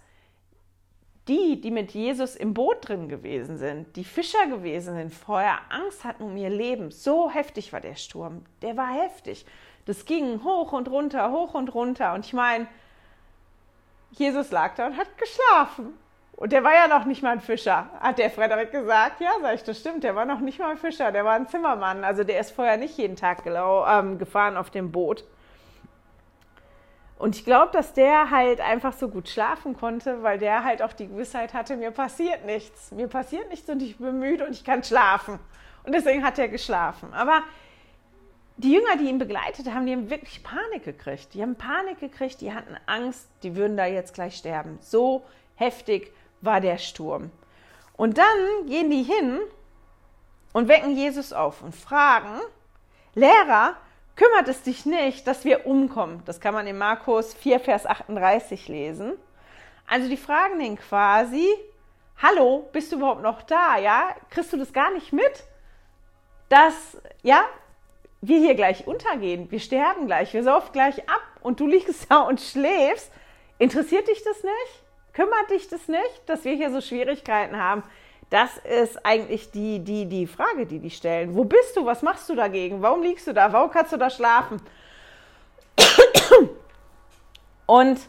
die, 1.27 1.59
die 1.59 1.71
mit 1.71 1.91
Jesus 1.91 2.35
im 2.35 2.53
Boot 2.53 2.87
drin 2.87 3.09
gewesen 3.09 3.57
sind, 3.57 3.95
die 3.95 4.03
Fischer 4.03 4.45
gewesen 4.47 4.95
sind, 4.95 5.13
vorher 5.13 5.59
Angst 5.69 6.03
hatten 6.03 6.23
um 6.23 6.37
ihr 6.37 6.49
Leben. 6.49 6.91
So 6.91 7.31
heftig 7.31 7.73
war 7.73 7.81
der 7.81 7.95
Sturm. 7.95 8.45
Der 8.61 8.77
war 8.77 8.93
heftig. 8.93 9.45
Das 9.85 10.05
ging 10.05 10.43
hoch 10.43 10.71
und 10.71 10.89
runter, 10.89 11.31
hoch 11.31 11.53
und 11.53 11.73
runter. 11.73 12.13
Und 12.13 12.25
ich 12.25 12.33
meine, 12.33 12.67
Jesus 14.11 14.51
lag 14.51 14.75
da 14.75 14.87
und 14.87 14.97
hat 14.97 15.17
geschlafen. 15.17 15.97
Und 16.35 16.51
der 16.51 16.63
war 16.63 16.73
ja 16.73 16.87
noch 16.87 17.05
nicht 17.05 17.23
mal 17.23 17.31
ein 17.31 17.39
Fischer, 17.39 17.89
hat 17.99 18.17
der 18.17 18.29
Frederik 18.29 18.71
gesagt. 18.71 19.21
Ja, 19.21 19.31
sag 19.41 19.55
ich, 19.55 19.63
das 19.63 19.79
stimmt, 19.79 20.03
der 20.03 20.15
war 20.15 20.25
noch 20.25 20.41
nicht 20.41 20.59
mal 20.59 20.71
ein 20.71 20.77
Fischer, 20.77 21.11
der 21.11 21.23
war 21.23 21.33
ein 21.33 21.47
Zimmermann. 21.47 22.03
Also 22.03 22.23
der 22.23 22.39
ist 22.39 22.51
vorher 22.51 22.77
nicht 22.77 22.97
jeden 22.97 23.15
Tag 23.15 23.45
ähm, 23.45 24.17
gefahren 24.17 24.57
auf 24.57 24.69
dem 24.69 24.91
Boot. 24.91 25.23
Und 27.17 27.35
ich 27.35 27.45
glaube, 27.45 27.71
dass 27.71 27.93
der 27.93 28.29
halt 28.29 28.59
einfach 28.59 28.93
so 28.93 29.07
gut 29.07 29.29
schlafen 29.29 29.75
konnte, 29.75 30.21
weil 30.21 30.37
der 30.37 30.63
halt 30.63 30.81
auch 30.81 30.91
die 30.91 31.07
Gewissheit 31.07 31.53
hatte, 31.53 31.77
mir 31.77 31.91
passiert 31.91 32.45
nichts. 32.45 32.91
Mir 32.91 33.07
passiert 33.07 33.49
nichts 33.49 33.69
und 33.69 33.81
ich 33.81 33.97
bin 33.97 34.19
müde 34.19 34.45
und 34.45 34.51
ich 34.51 34.65
kann 34.65 34.83
schlafen. 34.83 35.39
Und 35.83 35.93
deswegen 35.93 36.25
hat 36.25 36.37
er 36.39 36.49
geschlafen. 36.49 37.13
Aber 37.13 37.41
die 38.57 38.73
Jünger, 38.73 38.97
die 38.97 39.09
ihn 39.09 39.17
begleitet 39.17 39.71
haben, 39.71 39.85
die 39.85 39.93
haben 39.93 40.09
wirklich 40.09 40.43
Panik 40.43 40.83
gekriegt. 40.83 41.33
Die 41.33 41.41
haben 41.41 41.55
Panik 41.55 41.99
gekriegt, 41.99 42.41
die 42.41 42.53
hatten 42.53 42.75
Angst, 42.85 43.29
die 43.43 43.55
würden 43.55 43.77
da 43.77 43.85
jetzt 43.85 44.13
gleich 44.13 44.35
sterben. 44.35 44.77
So 44.81 45.23
heftig 45.55 46.11
war 46.41 46.59
der 46.59 46.77
Sturm. 46.77 47.31
Und 47.97 48.17
dann 48.17 48.67
gehen 48.67 48.89
die 48.89 49.03
hin 49.03 49.39
und 50.51 50.67
wecken 50.67 50.95
Jesus 50.95 51.31
auf 51.31 51.61
und 51.61 51.75
fragen, 51.75 52.41
Lehrer, 53.13 53.75
kümmert 54.15 54.47
es 54.47 54.63
dich 54.63 54.85
nicht, 54.85 55.27
dass 55.27 55.45
wir 55.45 55.65
umkommen? 55.65 56.21
Das 56.25 56.39
kann 56.39 56.53
man 56.53 56.67
in 56.67 56.77
Markus 56.77 57.33
4, 57.33 57.59
Vers 57.59 57.85
38 57.85 58.67
lesen. 58.67 59.13
Also 59.87 60.09
die 60.09 60.17
fragen 60.17 60.59
den 60.59 60.77
quasi, 60.77 61.47
hallo, 62.21 62.67
bist 62.71 62.91
du 62.91 62.97
überhaupt 62.97 63.21
noch 63.21 63.41
da? 63.43 63.77
Ja, 63.77 64.15
kriegst 64.29 64.51
du 64.53 64.57
das 64.57 64.73
gar 64.73 64.91
nicht 64.91 65.13
mit? 65.13 65.43
Dass, 66.49 66.97
ja, 67.21 67.45
wir 68.21 68.39
hier 68.39 68.55
gleich 68.55 68.87
untergehen, 68.87 69.51
wir 69.51 69.59
sterben 69.59 70.07
gleich, 70.07 70.33
wir 70.33 70.43
saufen 70.43 70.71
gleich 70.71 71.07
ab 71.09 71.23
und 71.41 71.59
du 71.59 71.67
liegst 71.67 72.07
da 72.09 72.21
und 72.21 72.41
schläfst. 72.41 73.11
Interessiert 73.57 74.07
dich 74.07 74.23
das 74.23 74.43
nicht? 74.43 74.83
Kümmert 75.13 75.49
dich 75.49 75.69
das 75.69 75.87
nicht, 75.87 76.21
dass 76.25 76.43
wir 76.43 76.53
hier 76.53 76.71
so 76.71 76.81
Schwierigkeiten 76.81 77.57
haben? 77.57 77.83
Das 78.29 78.57
ist 78.57 79.05
eigentlich 79.05 79.51
die, 79.51 79.79
die, 79.79 80.05
die 80.07 80.27
Frage, 80.27 80.65
die 80.65 80.79
die 80.79 80.89
stellen. 80.89 81.35
Wo 81.35 81.43
bist 81.43 81.77
du? 81.77 81.85
Was 81.85 82.01
machst 82.01 82.27
du 82.29 82.35
dagegen? 82.35 82.81
Warum 82.81 83.01
liegst 83.01 83.27
du 83.27 83.33
da? 83.33 83.53
Warum 83.53 83.69
kannst 83.69 83.93
du 83.93 83.97
da 83.97 84.09
schlafen? 84.09 84.61
Und 87.65 87.99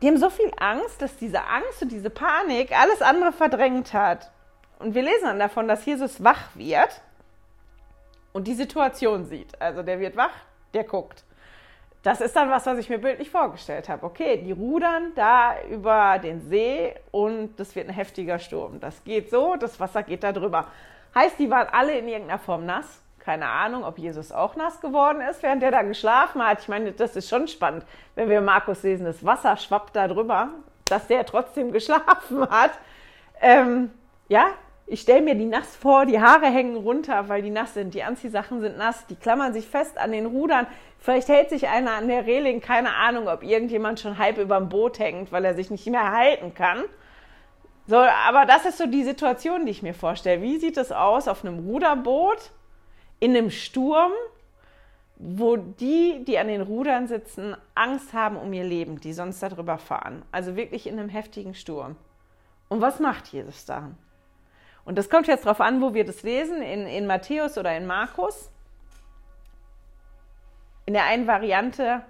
die 0.00 0.08
haben 0.08 0.18
so 0.18 0.30
viel 0.30 0.50
Angst, 0.58 1.00
dass 1.00 1.16
diese 1.16 1.44
Angst 1.44 1.82
und 1.82 1.92
diese 1.92 2.10
Panik 2.10 2.72
alles 2.78 3.02
andere 3.02 3.32
verdrängt 3.32 3.92
hat. 3.92 4.30
Und 4.78 4.94
wir 4.94 5.02
lesen 5.02 5.24
dann 5.24 5.38
davon, 5.38 5.68
dass 5.68 5.84
Jesus 5.86 6.24
wach 6.24 6.54
wird 6.54 7.00
und 8.32 8.48
die 8.48 8.54
Situation 8.54 9.26
sieht. 9.26 9.60
Also 9.60 9.82
der 9.82 10.00
wird 10.00 10.16
wach, 10.16 10.32
der 10.74 10.84
guckt 10.84 11.24
das 12.02 12.20
ist 12.20 12.34
dann 12.34 12.50
was, 12.50 12.66
was 12.66 12.78
ich 12.78 12.88
mir 12.88 12.98
bildlich 12.98 13.30
vorgestellt 13.30 13.88
habe. 13.88 14.04
Okay, 14.04 14.38
die 14.38 14.52
rudern 14.52 15.12
da 15.14 15.54
über 15.70 16.18
den 16.18 16.40
See 16.40 16.94
und 17.12 17.58
das 17.60 17.76
wird 17.76 17.88
ein 17.88 17.94
heftiger 17.94 18.38
Sturm. 18.38 18.80
Das 18.80 19.04
geht 19.04 19.30
so, 19.30 19.54
das 19.56 19.78
Wasser 19.78 20.02
geht 20.02 20.24
da 20.24 20.32
drüber. 20.32 20.66
Heißt, 21.14 21.38
die 21.38 21.48
waren 21.50 21.68
alle 21.70 21.96
in 21.96 22.08
irgendeiner 22.08 22.40
Form 22.40 22.66
nass. 22.66 23.00
Keine 23.20 23.46
Ahnung, 23.46 23.84
ob 23.84 23.98
Jesus 23.98 24.32
auch 24.32 24.56
nass 24.56 24.80
geworden 24.80 25.20
ist, 25.20 25.44
während 25.44 25.62
er 25.62 25.70
da 25.70 25.82
geschlafen 25.82 26.44
hat. 26.44 26.60
Ich 26.60 26.68
meine, 26.68 26.90
das 26.90 27.14
ist 27.14 27.28
schon 27.28 27.46
spannend, 27.46 27.84
wenn 28.16 28.28
wir 28.28 28.40
Markus 28.40 28.82
lesen, 28.82 29.04
das 29.04 29.24
Wasser 29.24 29.56
schwappt 29.56 29.94
da 29.94 30.08
drüber, 30.08 30.48
dass 30.86 31.06
der 31.06 31.24
trotzdem 31.24 31.70
geschlafen 31.72 32.50
hat. 32.50 32.72
Ähm, 33.40 33.92
ja, 34.28 34.46
ich 34.86 35.00
stelle 35.00 35.22
mir 35.22 35.34
die 35.34 35.46
nass 35.46 35.74
vor, 35.76 36.06
die 36.06 36.20
Haare 36.20 36.46
hängen 36.46 36.76
runter, 36.76 37.28
weil 37.28 37.42
die 37.42 37.50
nass 37.50 37.74
sind. 37.74 37.94
Die 37.94 38.02
Anziehsachen 38.02 38.60
sind 38.60 38.76
nass, 38.76 39.06
die 39.06 39.16
klammern 39.16 39.52
sich 39.52 39.66
fest 39.66 39.96
an 39.96 40.12
den 40.12 40.26
Rudern. 40.26 40.66
Vielleicht 40.98 41.28
hält 41.28 41.50
sich 41.50 41.68
einer 41.68 41.92
an 41.92 42.08
der 42.08 42.26
Reling, 42.26 42.60
keine 42.60 42.94
Ahnung, 42.94 43.28
ob 43.28 43.42
irgendjemand 43.42 44.00
schon 44.00 44.18
halb 44.18 44.38
über 44.38 44.58
dem 44.58 44.68
Boot 44.68 44.98
hängt, 44.98 45.32
weil 45.32 45.44
er 45.44 45.54
sich 45.54 45.70
nicht 45.70 45.86
mehr 45.86 46.12
halten 46.12 46.54
kann. 46.54 46.84
So, 47.86 47.96
aber 47.96 48.46
das 48.46 48.64
ist 48.64 48.78
so 48.78 48.86
die 48.86 49.02
Situation, 49.02 49.66
die 49.66 49.72
ich 49.72 49.82
mir 49.82 49.94
vorstelle. 49.94 50.42
Wie 50.42 50.58
sieht 50.58 50.76
es 50.76 50.92
aus 50.92 51.26
auf 51.26 51.44
einem 51.44 51.60
Ruderboot 51.60 52.52
in 53.18 53.36
einem 53.36 53.50
Sturm, 53.50 54.12
wo 55.16 55.56
die, 55.56 56.24
die 56.24 56.38
an 56.38 56.48
den 56.48 56.60
Rudern 56.60 57.08
sitzen, 57.08 57.56
Angst 57.74 58.12
haben 58.12 58.36
um 58.36 58.52
ihr 58.52 58.64
Leben, 58.64 59.00
die 59.00 59.12
sonst 59.12 59.42
darüber 59.42 59.78
fahren? 59.78 60.22
Also 60.32 60.54
wirklich 60.54 60.86
in 60.86 60.98
einem 60.98 61.08
heftigen 61.08 61.54
Sturm. 61.54 61.96
Und 62.68 62.80
was 62.80 63.00
macht 63.00 63.28
Jesus 63.28 63.64
dann? 63.64 63.96
Und 64.84 64.98
das 64.98 65.08
kommt 65.08 65.26
jetzt 65.26 65.46
darauf 65.46 65.60
an, 65.60 65.80
wo 65.80 65.94
wir 65.94 66.04
das 66.04 66.22
lesen, 66.22 66.60
in, 66.60 66.86
in 66.86 67.06
Matthäus 67.06 67.56
oder 67.56 67.76
in 67.76 67.86
Markus. 67.86 68.50
In 70.86 70.94
der 70.94 71.04
einen 71.04 71.26
Variante 71.26 72.02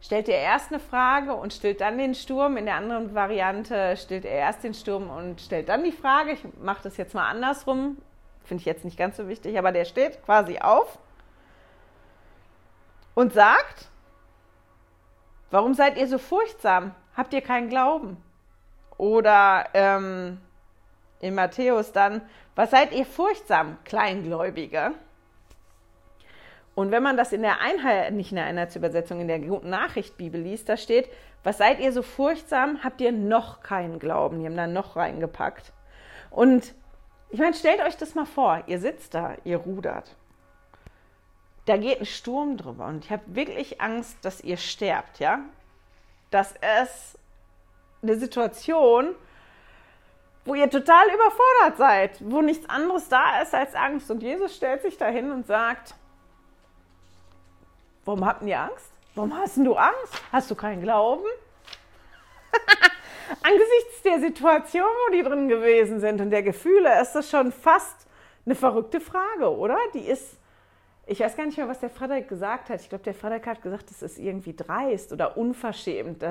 stellt 0.00 0.28
er 0.28 0.38
erst 0.38 0.72
eine 0.72 0.80
Frage 0.80 1.34
und 1.34 1.52
stellt 1.52 1.80
dann 1.80 1.98
den 1.98 2.14
Sturm. 2.14 2.56
In 2.56 2.66
der 2.66 2.76
anderen 2.76 3.14
Variante 3.14 3.96
stellt 3.96 4.24
er 4.24 4.32
erst 4.32 4.64
den 4.64 4.74
Sturm 4.74 5.10
und 5.10 5.40
stellt 5.40 5.68
dann 5.68 5.84
die 5.84 5.92
Frage. 5.92 6.32
Ich 6.32 6.44
mache 6.60 6.82
das 6.82 6.96
jetzt 6.96 7.14
mal 7.14 7.28
andersrum. 7.28 7.98
Finde 8.44 8.60
ich 8.60 8.66
jetzt 8.66 8.84
nicht 8.84 8.96
ganz 8.96 9.16
so 9.16 9.28
wichtig, 9.28 9.56
aber 9.58 9.70
der 9.70 9.84
steht 9.84 10.24
quasi 10.24 10.58
auf 10.58 10.98
und 13.14 13.32
sagt, 13.32 13.88
warum 15.50 15.74
seid 15.74 15.96
ihr 15.98 16.08
so 16.08 16.18
furchtsam? 16.18 16.94
Habt 17.16 17.32
ihr 17.34 17.42
keinen 17.42 17.68
Glauben? 17.68 18.16
Oder 18.96 19.66
ähm, 19.74 20.40
in 21.22 21.34
Matthäus 21.34 21.92
dann, 21.92 22.20
was 22.54 22.70
seid 22.70 22.92
ihr 22.92 23.06
furchtsam, 23.06 23.78
Kleingläubige? 23.84 24.92
Und 26.74 26.90
wenn 26.90 27.02
man 27.02 27.16
das 27.16 27.32
in 27.32 27.42
der 27.42 27.60
Einheit, 27.60 28.12
nicht 28.12 28.32
in 28.32 28.36
der 28.36 28.46
Einheitsübersetzung, 28.46 29.20
in 29.20 29.28
der 29.28 29.38
Guten 29.38 29.70
Nachricht 29.70 30.16
Bibel 30.16 30.40
liest, 30.40 30.68
da 30.68 30.76
steht, 30.76 31.08
was 31.44 31.58
seid 31.58 31.80
ihr 31.80 31.92
so 31.92 32.02
furchtsam, 32.02 32.82
habt 32.82 33.00
ihr 33.00 33.12
noch 33.12 33.60
keinen 33.60 33.98
Glauben. 33.98 34.40
Die 34.40 34.46
haben 34.46 34.56
da 34.56 34.66
noch 34.66 34.96
reingepackt. 34.96 35.72
Und 36.30 36.74
ich 37.30 37.38
meine, 37.38 37.54
stellt 37.54 37.80
euch 37.80 37.96
das 37.96 38.14
mal 38.14 38.26
vor, 38.26 38.62
ihr 38.66 38.78
sitzt 38.78 39.14
da, 39.14 39.36
ihr 39.44 39.58
rudert. 39.58 40.16
Da 41.66 41.76
geht 41.76 42.00
ein 42.00 42.06
Sturm 42.06 42.56
drüber 42.56 42.86
und 42.86 43.04
ich 43.04 43.10
habe 43.10 43.22
wirklich 43.26 43.80
Angst, 43.80 44.16
dass 44.22 44.40
ihr 44.40 44.56
sterbt, 44.56 45.20
ja? 45.20 45.40
Das 46.30 46.52
ist 46.82 47.18
eine 48.02 48.16
Situation, 48.16 49.14
wo 50.44 50.54
ihr 50.54 50.68
total 50.68 51.06
überfordert 51.06 51.76
seid, 51.78 52.18
wo 52.20 52.42
nichts 52.42 52.68
anderes 52.68 53.08
da 53.08 53.40
ist 53.42 53.54
als 53.54 53.74
Angst. 53.74 54.10
Und 54.10 54.22
Jesus 54.22 54.56
stellt 54.56 54.82
sich 54.82 54.96
dahin 54.96 55.30
und 55.30 55.46
sagt, 55.46 55.94
warum 58.04 58.24
habt 58.26 58.42
ihr 58.42 58.58
Angst? 58.58 58.90
Warum 59.14 59.36
hast 59.36 59.56
du 59.58 59.74
Angst? 59.74 60.22
Hast 60.32 60.50
du 60.50 60.54
keinen 60.54 60.82
Glauben? 60.82 61.24
Angesichts 63.42 64.02
der 64.04 64.20
Situation, 64.20 64.84
wo 64.84 65.12
die 65.12 65.22
drin 65.22 65.48
gewesen 65.48 66.00
sind 66.00 66.20
und 66.20 66.30
der 66.30 66.42
Gefühle, 66.42 67.00
ist 67.00 67.12
das 67.12 67.30
schon 67.30 67.52
fast 67.52 68.06
eine 68.44 68.54
verrückte 68.54 69.00
Frage, 69.00 69.56
oder? 69.56 69.76
Die 69.94 70.00
ist, 70.00 70.36
ich 71.06 71.20
weiß 71.20 71.36
gar 71.36 71.46
nicht 71.46 71.56
mehr, 71.56 71.68
was 71.68 71.80
der 71.80 71.90
Frederik 71.90 72.28
gesagt 72.28 72.68
hat. 72.68 72.80
Ich 72.80 72.88
glaube, 72.88 73.04
der 73.04 73.14
Frederik 73.14 73.46
hat 73.46 73.62
gesagt, 73.62 73.90
das 73.90 74.02
ist 74.02 74.18
irgendwie 74.18 74.54
dreist 74.54 75.12
oder 75.12 75.36
unverschämt. 75.36 76.24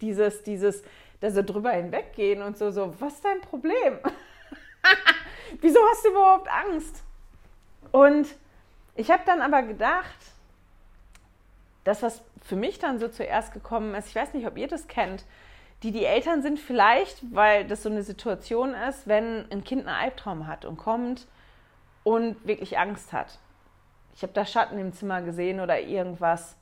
Dieses, 0.00 0.42
dieses, 0.42 0.82
da 1.22 1.30
so 1.30 1.42
drüber 1.42 1.70
hinweggehen 1.70 2.42
und 2.42 2.58
so, 2.58 2.70
so, 2.70 2.92
was 3.00 3.14
ist 3.14 3.24
dein 3.24 3.40
Problem? 3.40 3.98
Wieso 5.60 5.78
hast 5.90 6.04
du 6.04 6.10
überhaupt 6.10 6.48
Angst? 6.50 7.02
Und 7.92 8.26
ich 8.96 9.10
habe 9.10 9.22
dann 9.24 9.40
aber 9.40 9.62
gedacht, 9.62 10.16
das, 11.84 12.02
was 12.02 12.22
für 12.42 12.56
mich 12.56 12.80
dann 12.80 12.98
so 12.98 13.06
zuerst 13.06 13.52
gekommen 13.52 13.94
ist, 13.94 14.08
ich 14.08 14.16
weiß 14.16 14.34
nicht, 14.34 14.46
ob 14.46 14.58
ihr 14.58 14.66
das 14.66 14.88
kennt, 14.88 15.24
die 15.84 15.92
die 15.92 16.04
Eltern 16.04 16.42
sind 16.42 16.58
vielleicht, 16.58 17.22
weil 17.32 17.66
das 17.66 17.84
so 17.84 17.88
eine 17.88 18.02
Situation 18.02 18.74
ist, 18.74 19.06
wenn 19.06 19.50
ein 19.50 19.62
Kind 19.62 19.86
einen 19.86 19.96
Albtraum 19.96 20.48
hat 20.48 20.64
und 20.64 20.76
kommt 20.76 21.28
und 22.02 22.44
wirklich 22.46 22.78
Angst 22.78 23.12
hat. 23.12 23.38
Ich 24.14 24.22
habe 24.22 24.32
da 24.32 24.44
Schatten 24.44 24.78
im 24.78 24.92
Zimmer 24.92 25.22
gesehen 25.22 25.60
oder 25.60 25.80
irgendwas 25.80 26.56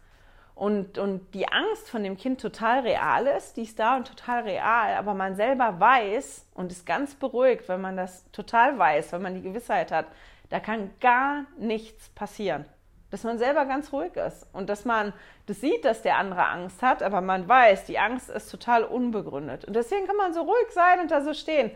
und, 0.61 0.99
und 0.99 1.33
die 1.33 1.49
Angst 1.49 1.89
von 1.89 2.05
dem 2.05 2.19
Kind 2.19 2.39
total 2.39 2.81
real 2.81 3.27
ist, 3.27 3.57
die 3.57 3.63
ist 3.63 3.79
da 3.79 3.97
und 3.97 4.07
total 4.07 4.43
real, 4.43 4.95
aber 4.95 5.15
man 5.15 5.35
selber 5.35 5.81
weiß 5.81 6.45
und 6.53 6.71
ist 6.71 6.85
ganz 6.85 7.15
beruhigt, 7.15 7.67
wenn 7.71 7.81
man 7.81 7.97
das 7.97 8.31
total 8.31 8.79
weiß, 8.79 9.13
wenn 9.13 9.23
man 9.23 9.35
die 9.35 9.41
Gewissheit 9.41 9.91
hat, 9.91 10.05
da 10.51 10.61
kann 10.61 10.91
gar 11.01 11.47
nichts 11.57 12.11
passieren. 12.11 12.67
dass 13.11 13.25
man 13.25 13.39
selber 13.39 13.65
ganz 13.65 13.91
ruhig 13.91 14.15
ist 14.17 14.47
und 14.53 14.69
dass 14.69 14.85
man 14.85 15.15
das 15.47 15.63
sieht, 15.63 15.85
dass 15.87 16.03
der 16.03 16.19
andere 16.19 16.47
Angst 16.47 16.83
hat, 16.83 17.03
aber 17.03 17.23
man 17.23 17.49
weiß, 17.49 17.87
die 17.87 17.99
Angst 17.99 18.29
ist 18.29 18.51
total 18.51 18.85
unbegründet. 18.85 19.65
Und 19.65 19.75
deswegen 19.75 20.07
kann 20.07 20.17
man 20.17 20.35
so 20.35 20.43
ruhig 20.43 20.71
sein 20.73 21.01
und 21.01 21.11
da 21.11 21.23
so 21.23 21.33
stehen. 21.33 21.71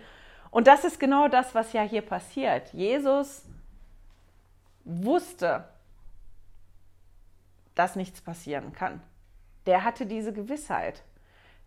Und 0.51 0.67
das 0.67 0.85
ist 0.85 1.01
genau 1.01 1.29
das, 1.29 1.55
was 1.55 1.73
ja 1.73 1.81
hier 1.83 2.03
passiert. 2.03 2.69
Jesus 2.75 3.47
wusste, 4.85 5.65
dass 7.75 7.97
nichts 7.97 8.21
passieren 8.21 8.73
kann. 8.73 9.01
Der 9.67 9.85
hatte 9.85 10.07
diese 10.07 10.33
Gewissheit, 10.33 11.03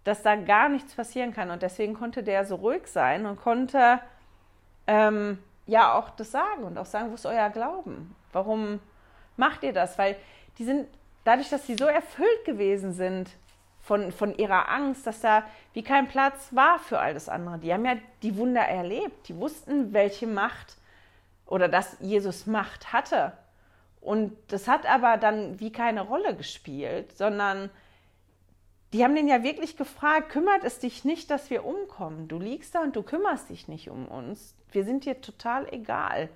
dass 0.03 0.23
da 0.23 0.35
gar 0.35 0.69
nichts 0.69 0.95
passieren 0.95 1.33
kann. 1.33 1.51
Und 1.51 1.61
deswegen 1.61 1.93
konnte 1.93 2.23
der 2.23 2.45
so 2.45 2.55
ruhig 2.55 2.87
sein 2.87 3.25
und 3.25 3.37
konnte 3.37 3.99
ähm, 4.87 5.39
ja 5.65 5.93
auch 5.93 6.09
das 6.11 6.31
sagen 6.31 6.63
und 6.63 6.77
auch 6.77 6.85
sagen, 6.85 7.09
wo 7.09 7.15
ist 7.15 7.25
euer 7.25 7.49
Glauben? 7.49 8.15
Warum 8.31 8.79
macht 9.35 9.63
ihr 9.63 9.73
das? 9.73 9.97
Weil 9.97 10.15
die 10.57 10.63
sind, 10.63 10.87
dadurch, 11.23 11.49
dass 11.49 11.67
sie 11.67 11.75
so 11.75 11.85
erfüllt 11.85 12.45
gewesen 12.45 12.93
sind 12.93 13.29
von, 13.81 14.11
von 14.11 14.35
ihrer 14.37 14.69
Angst, 14.69 15.05
dass 15.07 15.21
da 15.21 15.43
wie 15.73 15.83
kein 15.83 16.07
Platz 16.07 16.49
war 16.51 16.79
für 16.79 16.99
all 16.99 17.13
das 17.13 17.29
andere. 17.29 17.57
Die 17.57 17.73
haben 17.73 17.85
ja 17.85 17.95
die 18.23 18.37
Wunder 18.37 18.61
erlebt. 18.61 19.27
Die 19.27 19.35
wussten, 19.35 19.93
welche 19.93 20.27
Macht 20.27 20.77
oder 21.45 21.67
dass 21.67 21.97
Jesus 21.99 22.45
Macht 22.45 22.93
hatte. 22.93 23.33
Und 24.07 24.37
das 24.47 24.67
hat 24.67 24.85
aber 24.85 25.17
dann 25.17 25.59
wie 25.59 25.71
keine 25.71 26.01
Rolle 26.01 26.35
gespielt, 26.35 27.17
sondern 27.17 27.69
die 28.93 29.03
haben 29.03 29.15
den 29.15 29.27
ja 29.27 29.43
wirklich 29.43 29.75
gefragt, 29.75 30.29
kümmert 30.29 30.63
es 30.63 30.79
dich 30.79 31.03
nicht, 31.03 31.29
dass 31.29 31.49
wir 31.49 31.65
umkommen? 31.65 32.27
Du 32.27 32.39
liegst 32.39 32.73
da 32.73 32.83
und 32.83 32.95
du 32.95 33.03
kümmerst 33.03 33.49
dich 33.49 33.67
nicht 33.67 33.89
um 33.89 34.07
uns. 34.07 34.55
Wir 34.71 34.85
sind 34.85 35.05
dir 35.05 35.19
total 35.19 35.71
egal. 35.73 36.29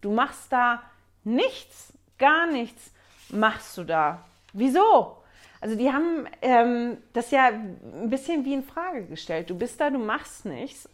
Du 0.00 0.10
machst 0.10 0.50
da 0.52 0.82
nichts 1.24 1.92
gar 2.18 2.46
nichts 2.46 2.92
machst 3.30 3.76
du 3.78 3.84
da. 3.84 4.24
Wieso? 4.52 5.22
Also 5.60 5.76
die 5.76 5.92
haben 5.92 6.26
ähm, 6.42 6.98
das 7.12 7.30
ja 7.30 7.48
ein 7.48 8.10
bisschen 8.10 8.44
wie 8.44 8.54
in 8.54 8.62
Frage 8.62 9.06
gestellt. 9.06 9.50
Du 9.50 9.56
bist 9.56 9.80
da, 9.80 9.90
du 9.90 9.98
machst 9.98 10.44
nichts, 10.44 10.88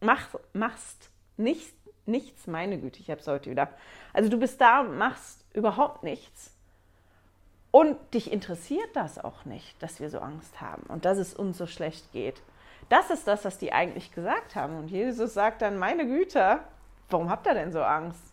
mach, 0.00 0.28
machst 0.52 1.10
nicht, 1.36 1.72
nichts, 2.08 2.46
meine 2.46 2.78
Güte, 2.78 3.00
ich 3.00 3.10
habe 3.10 3.20
es 3.20 3.26
heute 3.26 3.50
wieder. 3.50 3.68
Also 4.12 4.28
du 4.28 4.38
bist 4.38 4.60
da, 4.60 4.82
machst 4.82 5.44
überhaupt 5.52 6.02
nichts. 6.02 6.52
Und 7.70 7.96
dich 8.14 8.32
interessiert 8.32 8.94
das 8.94 9.22
auch 9.22 9.44
nicht, 9.44 9.82
dass 9.82 10.00
wir 10.00 10.08
so 10.08 10.20
Angst 10.20 10.60
haben 10.60 10.82
und 10.84 11.04
dass 11.04 11.18
es 11.18 11.34
uns 11.34 11.58
so 11.58 11.66
schlecht 11.66 12.10
geht. 12.12 12.40
Das 12.88 13.10
ist 13.10 13.26
das, 13.26 13.44
was 13.44 13.58
die 13.58 13.72
eigentlich 13.72 14.12
gesagt 14.12 14.54
haben. 14.54 14.78
Und 14.78 14.88
Jesus 14.88 15.34
sagt 15.34 15.62
dann, 15.62 15.78
meine 15.78 16.06
Güte, 16.06 16.60
warum 17.10 17.28
habt 17.28 17.46
ihr 17.46 17.54
denn 17.54 17.72
so 17.72 17.82
Angst? 17.82 18.32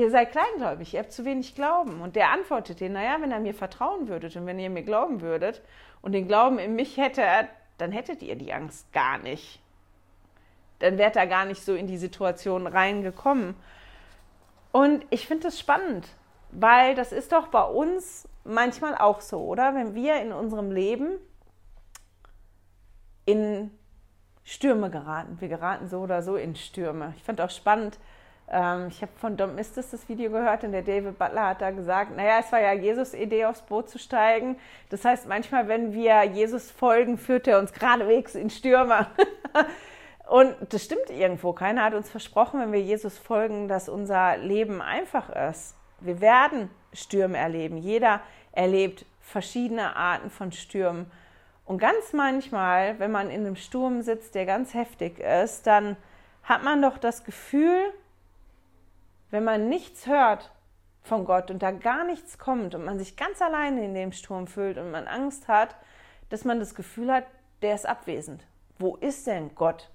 ihr 0.00 0.10
seid 0.10 0.32
kleingläubig, 0.32 0.94
ihr 0.94 1.00
habt 1.00 1.12
zu 1.12 1.24
wenig 1.24 1.54
Glauben. 1.54 2.00
Und 2.00 2.16
der 2.16 2.30
antwortet 2.30 2.80
ihnen, 2.80 2.94
naja, 2.94 3.18
wenn 3.20 3.32
er 3.32 3.40
mir 3.40 3.54
vertrauen 3.54 4.08
würdet 4.08 4.36
und 4.36 4.46
wenn 4.46 4.58
ihr 4.58 4.70
mir 4.70 4.82
glauben 4.82 5.20
würdet 5.20 5.62
und 6.02 6.12
den 6.12 6.26
Glauben 6.26 6.58
in 6.58 6.74
mich 6.74 6.96
hättet, 6.96 7.48
dann 7.78 7.92
hättet 7.92 8.22
ihr 8.22 8.36
die 8.36 8.52
Angst 8.52 8.92
gar 8.92 9.18
nicht. 9.18 9.60
Dann 10.80 10.98
wärt 10.98 11.16
er 11.16 11.26
gar 11.26 11.44
nicht 11.44 11.64
so 11.64 11.74
in 11.74 11.86
die 11.86 11.98
Situation 11.98 12.66
reingekommen. 12.66 13.54
Und 14.72 15.06
ich 15.10 15.26
finde 15.26 15.44
das 15.44 15.58
spannend, 15.58 16.08
weil 16.50 16.94
das 16.94 17.12
ist 17.12 17.32
doch 17.32 17.48
bei 17.48 17.62
uns 17.62 18.28
manchmal 18.44 18.96
auch 18.96 19.20
so, 19.20 19.40
oder? 19.40 19.74
Wenn 19.74 19.94
wir 19.94 20.20
in 20.20 20.32
unserem 20.32 20.70
Leben 20.70 21.18
in 23.24 23.70
Stürme 24.44 24.90
geraten. 24.90 25.40
Wir 25.40 25.48
geraten 25.48 25.86
so 25.86 26.00
oder 26.00 26.22
so 26.22 26.36
in 26.36 26.56
Stürme. 26.56 27.14
Ich 27.16 27.22
fand 27.22 27.40
auch 27.40 27.50
spannend, 27.50 27.98
ähm, 28.50 28.88
ich 28.88 29.00
habe 29.00 29.12
von 29.16 29.36
Don 29.36 29.54
Mistis 29.54 29.90
das 29.90 30.08
Video 30.08 30.30
gehört 30.30 30.64
und 30.64 30.72
der 30.72 30.82
David 30.82 31.18
Butler 31.18 31.48
hat 31.48 31.60
da 31.60 31.70
gesagt, 31.70 32.16
naja, 32.16 32.40
es 32.40 32.50
war 32.50 32.60
ja 32.60 32.72
Jesus 32.72 33.14
Idee, 33.14 33.44
aufs 33.44 33.62
Boot 33.62 33.88
zu 33.88 33.98
steigen. 33.98 34.56
Das 34.88 35.04
heißt, 35.04 35.28
manchmal, 35.28 35.68
wenn 35.68 35.92
wir 35.92 36.24
Jesus 36.24 36.70
folgen, 36.70 37.16
führt 37.16 37.46
er 37.46 37.60
uns 37.60 37.72
geradewegs 37.72 38.34
in 38.34 38.50
Stürme. 38.50 39.06
und 40.30 40.54
das 40.72 40.84
stimmt 40.84 41.10
irgendwo. 41.10 41.52
Keiner 41.52 41.82
hat 41.82 41.92
uns 41.92 42.08
versprochen, 42.08 42.60
wenn 42.60 42.70
wir 42.70 42.80
Jesus 42.80 43.18
folgen, 43.18 43.66
dass 43.66 43.88
unser 43.88 44.36
Leben 44.36 44.80
einfach 44.80 45.28
ist. 45.28 45.74
Wir 45.98 46.20
werden 46.20 46.70
Stürme 46.92 47.36
erleben. 47.36 47.76
Jeder 47.78 48.20
erlebt 48.52 49.04
verschiedene 49.20 49.96
Arten 49.96 50.30
von 50.30 50.52
Stürmen. 50.52 51.10
Und 51.64 51.78
ganz 51.78 52.12
manchmal, 52.12 53.00
wenn 53.00 53.10
man 53.10 53.28
in 53.28 53.40
einem 53.40 53.56
Sturm 53.56 54.02
sitzt, 54.02 54.36
der 54.36 54.46
ganz 54.46 54.72
heftig 54.72 55.18
ist, 55.18 55.66
dann 55.66 55.96
hat 56.44 56.62
man 56.62 56.80
doch 56.80 56.98
das 56.98 57.24
Gefühl, 57.24 57.92
wenn 59.32 59.42
man 59.42 59.68
nichts 59.68 60.06
hört 60.06 60.52
von 61.02 61.24
Gott 61.24 61.50
und 61.50 61.60
da 61.60 61.72
gar 61.72 62.04
nichts 62.04 62.38
kommt 62.38 62.76
und 62.76 62.84
man 62.84 63.00
sich 63.00 63.16
ganz 63.16 63.42
alleine 63.42 63.84
in 63.84 63.94
dem 63.94 64.12
Sturm 64.12 64.46
fühlt 64.46 64.78
und 64.78 64.92
man 64.92 65.08
Angst 65.08 65.48
hat, 65.48 65.74
dass 66.28 66.44
man 66.44 66.60
das 66.60 66.76
Gefühl 66.76 67.12
hat, 67.12 67.24
der 67.62 67.74
ist 67.74 67.86
abwesend. 67.86 68.46
Wo 68.78 68.94
ist 68.94 69.26
denn 69.26 69.56
Gott? 69.56 69.90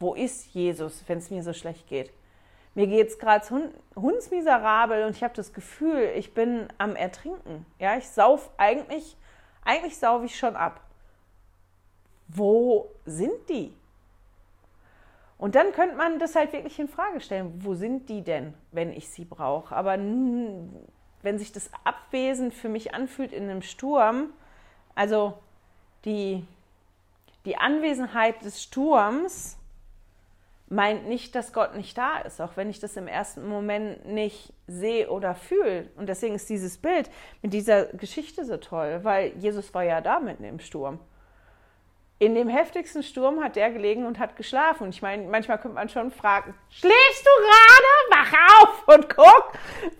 Wo 0.00 0.14
ist 0.14 0.54
Jesus, 0.54 1.04
wenn 1.06 1.18
es 1.18 1.30
mir 1.30 1.42
so 1.42 1.52
schlecht 1.52 1.86
geht? 1.86 2.10
Mir 2.74 2.86
geht 2.86 3.08
es 3.08 3.18
gerade 3.18 3.46
hundsmiserabel 3.94 5.04
und 5.04 5.16
ich 5.16 5.22
habe 5.22 5.34
das 5.34 5.52
Gefühl, 5.52 6.12
ich 6.16 6.32
bin 6.34 6.68
am 6.78 6.96
Ertrinken. 6.96 7.66
Ja, 7.78 7.96
ich 7.96 8.08
sauf 8.08 8.50
eigentlich, 8.56 9.16
eigentlich 9.62 9.98
saufe 9.98 10.24
ich 10.24 10.38
schon 10.38 10.56
ab. 10.56 10.80
Wo 12.28 12.90
sind 13.04 13.48
die? 13.48 13.74
Und 15.36 15.54
dann 15.54 15.72
könnte 15.72 15.96
man 15.96 16.18
das 16.18 16.34
halt 16.34 16.52
wirklich 16.52 16.78
in 16.78 16.88
Frage 16.88 17.20
stellen. 17.20 17.60
Wo 17.64 17.74
sind 17.74 18.08
die 18.08 18.22
denn, 18.22 18.54
wenn 18.72 18.92
ich 18.92 19.08
sie 19.08 19.24
brauche? 19.24 19.74
Aber 19.74 19.98
wenn 19.98 21.38
sich 21.38 21.52
das 21.52 21.70
abwesend 21.84 22.54
für 22.54 22.68
mich 22.68 22.94
anfühlt 22.94 23.32
in 23.32 23.44
einem 23.44 23.62
Sturm, 23.62 24.32
also 24.94 25.34
die, 26.04 26.46
die 27.44 27.56
Anwesenheit 27.56 28.42
des 28.44 28.62
Sturms 28.62 29.58
meint 30.70 31.06
nicht, 31.08 31.34
dass 31.34 31.52
Gott 31.52 31.76
nicht 31.76 31.98
da 31.98 32.20
ist, 32.20 32.40
auch 32.40 32.56
wenn 32.56 32.70
ich 32.70 32.80
das 32.80 32.96
im 32.96 33.06
ersten 33.06 33.46
Moment 33.46 34.06
nicht 34.06 34.52
sehe 34.66 35.10
oder 35.10 35.34
fühle. 35.34 35.90
Und 35.96 36.08
deswegen 36.08 36.34
ist 36.36 36.48
dieses 36.48 36.78
Bild 36.78 37.10
mit 37.42 37.52
dieser 37.52 37.86
Geschichte 37.86 38.44
so 38.44 38.56
toll, 38.56 39.00
weil 39.02 39.36
Jesus 39.36 39.74
war 39.74 39.82
ja 39.82 40.00
da 40.00 40.20
mitten 40.20 40.44
im 40.44 40.60
Sturm 40.60 41.00
in 42.20 42.34
dem 42.34 42.48
heftigsten 42.48 43.02
Sturm 43.02 43.42
hat 43.42 43.56
der 43.56 43.70
gelegen 43.70 44.04
und 44.04 44.18
hat 44.18 44.36
geschlafen. 44.36 44.84
Und 44.84 44.94
ich 44.94 45.00
meine, 45.00 45.26
manchmal 45.26 45.58
könnte 45.58 45.74
man 45.74 45.88
schon 45.88 46.10
fragen, 46.10 46.54
schläfst 46.68 47.26
du 47.26 47.30
gerade? 47.42 48.30
Wach 48.30 48.62
auf 48.62 48.88
und 48.94 49.08
guck, 49.08 49.52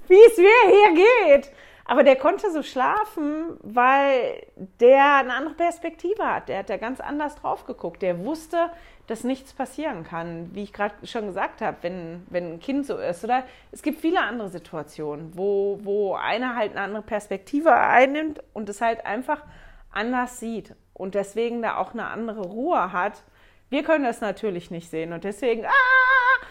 wie 0.07 0.23
es 0.27 0.37
mir 0.37 0.51
hier 0.67 1.07
geht. 1.07 1.51
Aber 1.91 2.05
der 2.05 2.15
konnte 2.15 2.53
so 2.53 2.63
schlafen, 2.63 3.59
weil 3.65 4.47
der 4.79 5.17
eine 5.17 5.35
andere 5.35 5.57
Perspektive 5.57 6.23
hat. 6.23 6.49
Der 6.49 6.61
hat 6.61 6.71
da 6.71 6.77
ganz 6.77 7.01
anders 7.01 7.35
drauf 7.35 7.65
geguckt. 7.67 8.01
Der 8.03 8.25
wusste, 8.25 8.71
dass 9.09 9.25
nichts 9.25 9.53
passieren 9.53 10.05
kann, 10.05 10.55
wie 10.55 10.63
ich 10.63 10.73
gerade 10.73 10.95
schon 11.05 11.27
gesagt 11.27 11.61
habe, 11.61 11.79
wenn, 11.81 12.25
wenn 12.31 12.53
ein 12.53 12.61
Kind 12.61 12.87
so 12.87 12.97
ist. 12.97 13.25
Oder 13.25 13.43
es 13.73 13.83
gibt 13.83 14.01
viele 14.01 14.21
andere 14.21 14.51
Situationen, 14.51 15.37
wo, 15.37 15.81
wo 15.83 16.15
einer 16.15 16.55
halt 16.55 16.77
eine 16.77 16.83
andere 16.83 17.03
Perspektive 17.03 17.75
einnimmt 17.75 18.41
und 18.53 18.69
es 18.69 18.81
halt 18.81 19.05
einfach 19.05 19.43
anders 19.91 20.39
sieht 20.39 20.77
und 20.95 21.17
deswegen 21.17 21.61
da 21.61 21.77
auch 21.77 21.93
eine 21.93 22.07
andere 22.07 22.43
Ruhe 22.43 22.93
hat. 22.93 23.25
Wir 23.69 23.83
können 23.83 24.05
das 24.05 24.21
natürlich 24.21 24.71
nicht 24.71 24.91
sehen 24.91 25.13
und 25.13 25.25
deswegen, 25.25 25.67
ah! 25.67 26.47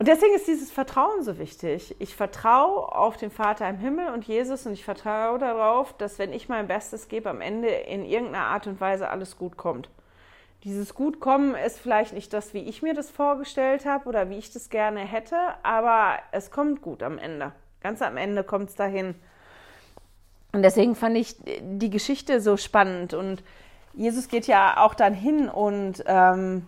Und 0.00 0.08
deswegen 0.08 0.34
ist 0.34 0.48
dieses 0.48 0.70
Vertrauen 0.70 1.22
so 1.22 1.38
wichtig. 1.38 1.94
Ich 1.98 2.16
vertraue 2.16 2.90
auf 2.90 3.18
den 3.18 3.30
Vater 3.30 3.68
im 3.68 3.76
Himmel 3.76 4.08
und 4.14 4.24
Jesus 4.24 4.64
und 4.64 4.72
ich 4.72 4.82
vertraue 4.82 5.38
darauf, 5.38 5.92
dass 5.92 6.18
wenn 6.18 6.32
ich 6.32 6.48
mein 6.48 6.68
Bestes 6.68 7.08
gebe, 7.08 7.28
am 7.28 7.42
Ende 7.42 7.68
in 7.68 8.06
irgendeiner 8.06 8.46
Art 8.46 8.66
und 8.66 8.80
Weise 8.80 9.10
alles 9.10 9.36
gut 9.36 9.58
kommt. 9.58 9.90
Dieses 10.64 10.94
Gutkommen 10.94 11.54
ist 11.54 11.78
vielleicht 11.78 12.14
nicht 12.14 12.32
das, 12.32 12.54
wie 12.54 12.60
ich 12.60 12.80
mir 12.80 12.94
das 12.94 13.10
vorgestellt 13.10 13.84
habe 13.84 14.08
oder 14.08 14.30
wie 14.30 14.38
ich 14.38 14.50
das 14.50 14.70
gerne 14.70 15.00
hätte, 15.00 15.36
aber 15.62 16.14
es 16.32 16.50
kommt 16.50 16.80
gut 16.80 17.02
am 17.02 17.18
Ende. 17.18 17.52
Ganz 17.82 18.00
am 18.00 18.16
Ende 18.16 18.42
kommt 18.42 18.70
es 18.70 18.76
dahin. 18.76 19.14
Und 20.52 20.62
deswegen 20.62 20.94
fand 20.94 21.18
ich 21.18 21.36
die 21.60 21.90
Geschichte 21.90 22.40
so 22.40 22.56
spannend. 22.56 23.12
Und 23.12 23.42
Jesus 23.92 24.28
geht 24.28 24.46
ja 24.46 24.78
auch 24.78 24.94
dann 24.94 25.12
hin 25.12 25.50
und 25.50 26.02
ähm, 26.06 26.66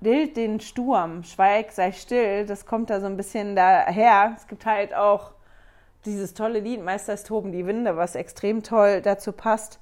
stillt 0.00 0.36
den 0.36 0.60
Sturm. 0.60 1.22
Schweig, 1.24 1.72
sei 1.72 1.92
still. 1.92 2.46
Das 2.46 2.66
kommt 2.66 2.90
da 2.90 3.00
so 3.00 3.06
ein 3.06 3.16
bisschen 3.16 3.54
daher. 3.54 4.34
Es 4.36 4.46
gibt 4.46 4.66
halt 4.66 4.94
auch 4.94 5.32
dieses 6.06 6.32
tolle 6.32 6.60
Lied, 6.60 6.82
Meister 6.82 7.12
ist 7.12 7.26
toben 7.26 7.52
die 7.52 7.66
Winde, 7.66 7.96
was 7.96 8.14
extrem 8.14 8.62
toll 8.62 9.02
dazu 9.02 9.32
passt. 9.32 9.78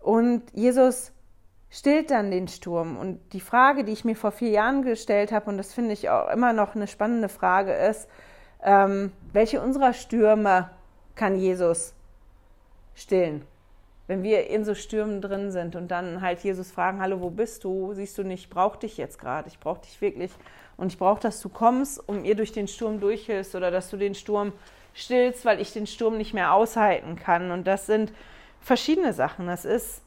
Und 0.00 0.42
Jesus 0.52 1.12
stillt 1.70 2.10
dann 2.10 2.30
den 2.30 2.48
Sturm. 2.48 2.96
Und 2.96 3.20
die 3.32 3.40
Frage, 3.40 3.84
die 3.84 3.92
ich 3.92 4.04
mir 4.04 4.16
vor 4.16 4.32
vier 4.32 4.50
Jahren 4.50 4.82
gestellt 4.82 5.30
habe, 5.30 5.50
und 5.50 5.58
das 5.58 5.72
finde 5.72 5.92
ich 5.92 6.10
auch 6.10 6.28
immer 6.30 6.52
noch 6.52 6.74
eine 6.74 6.88
spannende 6.88 7.28
Frage, 7.28 7.72
ist, 7.72 8.08
ähm, 8.64 9.12
welche 9.32 9.60
unserer 9.60 9.92
Stürme 9.92 10.70
kann 11.14 11.38
Jesus 11.38 11.94
stillen? 12.94 13.44
Wenn 14.08 14.22
wir 14.22 14.48
in 14.48 14.64
so 14.64 14.74
Stürmen 14.74 15.20
drin 15.20 15.52
sind 15.52 15.76
und 15.76 15.88
dann 15.88 16.22
halt 16.22 16.40
Jesus 16.40 16.72
fragen, 16.72 17.00
hallo, 17.00 17.20
wo 17.20 17.30
bist 17.30 17.62
du? 17.62 17.92
Siehst 17.92 18.16
du 18.18 18.24
nicht, 18.24 18.44
ich 18.44 18.50
brauche 18.50 18.78
dich 18.78 18.96
jetzt 18.96 19.18
gerade, 19.18 19.48
ich 19.48 19.60
brauche 19.60 19.82
dich 19.82 20.00
wirklich 20.00 20.32
und 20.78 20.92
ich 20.92 20.98
brauche, 20.98 21.20
dass 21.20 21.40
du 21.40 21.50
kommst 21.50 22.08
und 22.08 22.22
mir 22.22 22.34
durch 22.34 22.52
den 22.52 22.68
Sturm 22.68 23.00
durchhilfst 23.00 23.54
oder 23.54 23.70
dass 23.70 23.90
du 23.90 23.98
den 23.98 24.14
Sturm 24.14 24.52
stillst, 24.94 25.44
weil 25.44 25.60
ich 25.60 25.72
den 25.74 25.86
Sturm 25.86 26.16
nicht 26.16 26.32
mehr 26.32 26.54
aushalten 26.54 27.16
kann. 27.16 27.50
Und 27.50 27.66
das 27.66 27.86
sind 27.86 28.12
verschiedene 28.60 29.12
Sachen. 29.12 29.46
Das 29.46 29.66
ist 29.66 30.02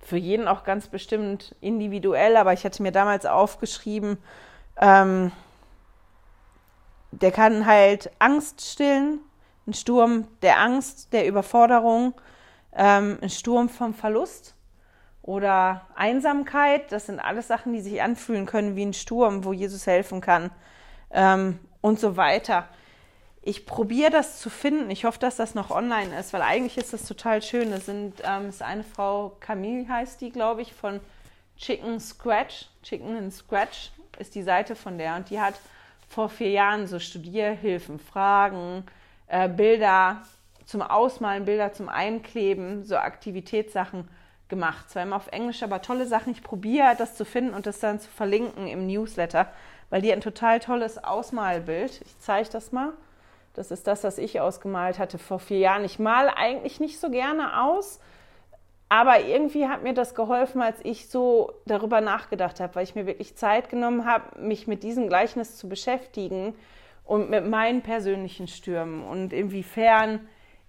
für 0.00 0.16
jeden 0.16 0.48
auch 0.48 0.64
ganz 0.64 0.88
bestimmt 0.88 1.54
individuell, 1.60 2.38
aber 2.38 2.54
ich 2.54 2.64
hatte 2.64 2.82
mir 2.82 2.92
damals 2.92 3.26
aufgeschrieben, 3.26 4.16
ähm, 4.80 5.32
der 7.10 7.30
kann 7.30 7.66
halt 7.66 8.10
Angst 8.18 8.62
stillen, 8.62 9.20
ein 9.66 9.74
Sturm 9.74 10.26
der 10.40 10.60
Angst, 10.60 11.12
der 11.12 11.26
Überforderung, 11.26 12.14
ähm, 12.74 13.18
ein 13.20 13.30
Sturm 13.30 13.68
vom 13.68 13.94
Verlust 13.94 14.54
oder 15.22 15.86
Einsamkeit. 15.94 16.90
Das 16.92 17.06
sind 17.06 17.20
alles 17.20 17.48
Sachen, 17.48 17.72
die 17.72 17.80
sich 17.80 18.00
anfühlen 18.02 18.46
können 18.46 18.76
wie 18.76 18.84
ein 18.84 18.94
Sturm, 18.94 19.44
wo 19.44 19.52
Jesus 19.52 19.86
helfen 19.86 20.20
kann 20.20 20.50
ähm, 21.10 21.58
und 21.80 22.00
so 22.00 22.16
weiter. 22.16 22.68
Ich 23.42 23.66
probiere 23.66 24.10
das 24.10 24.40
zu 24.40 24.50
finden. 24.50 24.90
Ich 24.90 25.04
hoffe, 25.04 25.18
dass 25.18 25.36
das 25.36 25.54
noch 25.54 25.70
online 25.70 26.18
ist, 26.18 26.32
weil 26.32 26.42
eigentlich 26.42 26.76
ist 26.76 26.92
das 26.92 27.04
total 27.04 27.42
schön. 27.42 27.70
Das 27.70 27.88
ähm, 27.88 28.12
ist 28.48 28.62
eine 28.62 28.84
Frau, 28.84 29.36
Camille 29.40 29.88
heißt 29.88 30.20
die, 30.20 30.30
glaube 30.30 30.62
ich, 30.62 30.72
von 30.72 31.00
Chicken 31.56 32.00
Scratch. 32.00 32.66
Chicken 32.82 33.16
and 33.16 33.32
Scratch 33.32 33.92
ist 34.18 34.34
die 34.34 34.42
Seite 34.42 34.76
von 34.76 34.98
der. 34.98 35.16
Und 35.16 35.30
die 35.30 35.40
hat 35.40 35.54
vor 36.08 36.28
vier 36.28 36.50
Jahren 36.50 36.86
so 36.86 36.98
Studierhilfen, 36.98 37.98
Fragen, 37.98 38.84
äh, 39.26 39.48
Bilder 39.48 40.22
zum 40.68 40.82
Ausmalen, 40.82 41.46
Bilder 41.46 41.72
zum 41.72 41.88
Einkleben, 41.88 42.84
so 42.84 42.98
Aktivitätssachen 42.98 44.06
gemacht. 44.48 44.90
Zwar 44.90 45.04
immer 45.04 45.16
auf 45.16 45.28
Englisch, 45.28 45.62
aber 45.62 45.80
tolle 45.80 46.04
Sachen. 46.04 46.30
Ich 46.30 46.42
probiere 46.42 46.94
das 46.94 47.16
zu 47.16 47.24
finden 47.24 47.54
und 47.54 47.64
das 47.64 47.80
dann 47.80 48.00
zu 48.00 48.10
verlinken 48.10 48.68
im 48.68 48.86
Newsletter, 48.86 49.50
weil 49.88 50.02
die 50.02 50.12
ein 50.12 50.20
total 50.20 50.60
tolles 50.60 51.02
Ausmalbild. 51.02 52.02
Ich 52.04 52.18
zeige 52.18 52.50
das 52.50 52.70
mal. 52.70 52.92
Das 53.54 53.70
ist 53.70 53.86
das, 53.86 54.04
was 54.04 54.18
ich 54.18 54.42
ausgemalt 54.42 54.98
hatte 54.98 55.16
vor 55.16 55.38
vier 55.38 55.58
Jahren. 55.58 55.86
Ich 55.86 55.98
male 55.98 56.36
eigentlich 56.36 56.80
nicht 56.80 57.00
so 57.00 57.08
gerne 57.08 57.62
aus, 57.62 57.98
aber 58.90 59.20
irgendwie 59.20 59.68
hat 59.68 59.82
mir 59.82 59.94
das 59.94 60.14
geholfen, 60.14 60.60
als 60.60 60.84
ich 60.84 61.08
so 61.08 61.54
darüber 61.64 62.02
nachgedacht 62.02 62.60
habe, 62.60 62.74
weil 62.74 62.84
ich 62.84 62.94
mir 62.94 63.06
wirklich 63.06 63.36
Zeit 63.36 63.70
genommen 63.70 64.04
habe, 64.04 64.38
mich 64.38 64.66
mit 64.66 64.82
diesem 64.82 65.08
Gleichnis 65.08 65.56
zu 65.56 65.66
beschäftigen 65.66 66.54
und 67.04 67.30
mit 67.30 67.46
meinen 67.46 67.80
persönlichen 67.80 68.48
Stürmen 68.48 69.02
und 69.02 69.32
inwiefern 69.32 70.28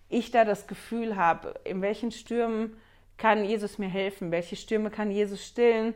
ich 0.10 0.32
da 0.32 0.44
das 0.44 0.68
Gefühl 0.68 1.16
habe, 1.16 1.54
in 1.64 1.82
welchen 1.82 2.12
Stürmen 2.12 2.78
kann 3.18 3.46
Jesus 3.46 3.78
mir 3.78 3.90
helfen, 3.90 4.32
welche 4.32 4.56
Stürme 4.56 4.90
kann 4.90 5.12
Jesus 5.12 5.46
stillen 5.46 5.94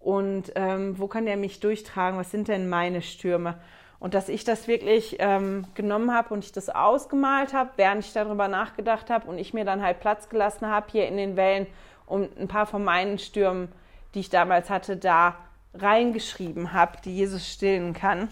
und 0.00 0.52
ähm, 0.56 0.98
wo 0.98 1.06
kann 1.06 1.26
er 1.26 1.36
mich 1.36 1.60
durchtragen, 1.60 2.18
was 2.18 2.30
sind 2.30 2.48
denn 2.48 2.68
meine 2.68 3.02
Stürme. 3.02 3.58
Und 4.00 4.14
dass 4.14 4.28
ich 4.28 4.42
das 4.42 4.66
wirklich 4.66 5.16
ähm, 5.20 5.64
genommen 5.74 6.12
habe 6.12 6.34
und 6.34 6.44
ich 6.44 6.50
das 6.50 6.68
ausgemalt 6.68 7.54
habe, 7.54 7.70
während 7.76 8.04
ich 8.04 8.12
darüber 8.12 8.48
nachgedacht 8.48 9.10
habe 9.10 9.28
und 9.28 9.38
ich 9.38 9.54
mir 9.54 9.64
dann 9.64 9.80
halt 9.80 10.00
Platz 10.00 10.28
gelassen 10.28 10.66
habe 10.66 10.88
hier 10.90 11.06
in 11.06 11.16
den 11.16 11.36
Wellen 11.36 11.68
und 12.06 12.36
ein 12.36 12.48
paar 12.48 12.66
von 12.66 12.82
meinen 12.82 13.18
Stürmen, 13.18 13.68
die 14.14 14.20
ich 14.20 14.28
damals 14.28 14.70
hatte, 14.70 14.96
da 14.96 15.36
reingeschrieben 15.74 16.72
habe, 16.72 16.98
die 17.04 17.16
Jesus 17.16 17.48
stillen 17.48 17.92
kann. 17.94 18.28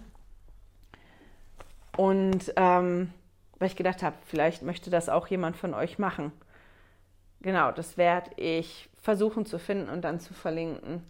Und 1.97 2.53
ähm, 2.57 3.13
weil 3.61 3.69
ich 3.69 3.77
gedacht 3.77 4.03
habe, 4.03 4.17
vielleicht 4.25 4.63
möchte 4.63 4.91
das 4.91 5.09
auch 5.09 5.29
jemand 5.29 5.57
von 5.57 5.75
euch 5.75 5.99
machen. 5.99 6.33
Genau, 7.43 7.71
das 7.71 7.97
werde 7.97 8.31
ich 8.37 8.89
versuchen 9.01 9.47
zu 9.47 9.59
finden 9.59 9.89
und 9.89 10.03
dann 10.03 10.19
zu 10.19 10.35
verlinken. 10.35 11.05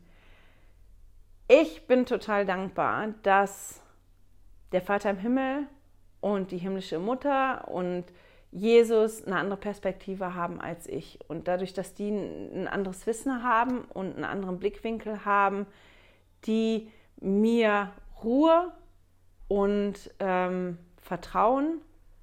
Ich 1.49 1.87
bin 1.87 2.07
total 2.07 2.45
dankbar, 2.45 3.15
dass 3.23 3.81
der 4.73 4.83
Vater 4.83 5.11
im 5.11 5.19
Himmel 5.19 5.67
und 6.21 6.51
die 6.51 6.59
himmlische 6.59 6.99
Mutter 6.99 7.69
und 7.69 8.05
Jesus 8.53 9.25
eine 9.25 9.37
andere 9.37 9.59
Perspektive 9.59 10.35
haben 10.35 10.61
als 10.61 10.89
ich. 10.89 11.21
Und 11.29 11.47
dadurch, 11.47 11.73
dass 11.73 11.95
die 11.95 12.11
ein 12.11 12.67
anderes 12.67 13.07
Wissen 13.07 13.45
haben 13.45 13.83
und 13.85 14.17
einen 14.17 14.25
anderen 14.25 14.59
Blickwinkel 14.59 15.25
haben, 15.25 15.67
die 16.47 16.91
mir 17.21 17.93
Ruhe 18.23 18.73
und 19.47 20.11
ähm, 20.19 20.79
Vertrauen 21.01 21.81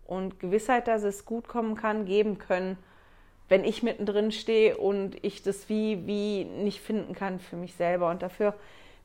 und 0.07 0.39
Gewissheit, 0.39 0.87
dass 0.87 1.03
es 1.03 1.25
gut 1.25 1.47
kommen 1.47 1.75
kann, 1.75 2.05
geben 2.05 2.37
können, 2.39 2.77
wenn 3.49 3.63
ich 3.63 3.83
mittendrin 3.83 4.31
stehe 4.31 4.77
und 4.77 5.23
ich 5.23 5.43
das 5.43 5.69
wie, 5.69 6.05
wie 6.07 6.45
nicht 6.45 6.81
finden 6.81 7.13
kann 7.13 7.39
für 7.39 7.55
mich 7.55 7.75
selber. 7.75 8.09
Und 8.09 8.21
dafür 8.21 8.53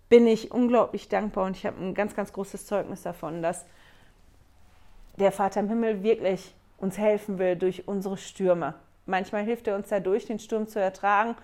bin 0.09 0.27
ich 0.27 0.51
unglaublich 0.51 1.09
dankbar 1.09 1.47
und 1.47 1.57
ich 1.57 1.67
habe 1.67 1.83
ein 1.83 1.95
ganz, 1.95 2.15
ganz 2.15 2.33
großes 2.33 2.67
Zeugnis 2.67 3.03
davon, 3.03 3.43
dass 3.43 3.65
der 5.19 5.33
Vater 5.33 5.61
im 5.61 5.69
Himmel 5.69 6.03
wirklich 6.03 6.55
uns 6.79 6.99
helfen 6.99 7.39
will 7.39 7.57
durch 7.57 7.87
unsere 7.87 8.17
Stürme. 8.17 8.75
Manchmal 9.07 9.45
hilft 9.45 9.69
er 9.69 9.77
uns 9.77 9.89
dadurch, 9.89 10.27
den 10.27 10.39
Sturm 10.39 10.69
zu 10.69 10.81
ertragen 10.81 11.37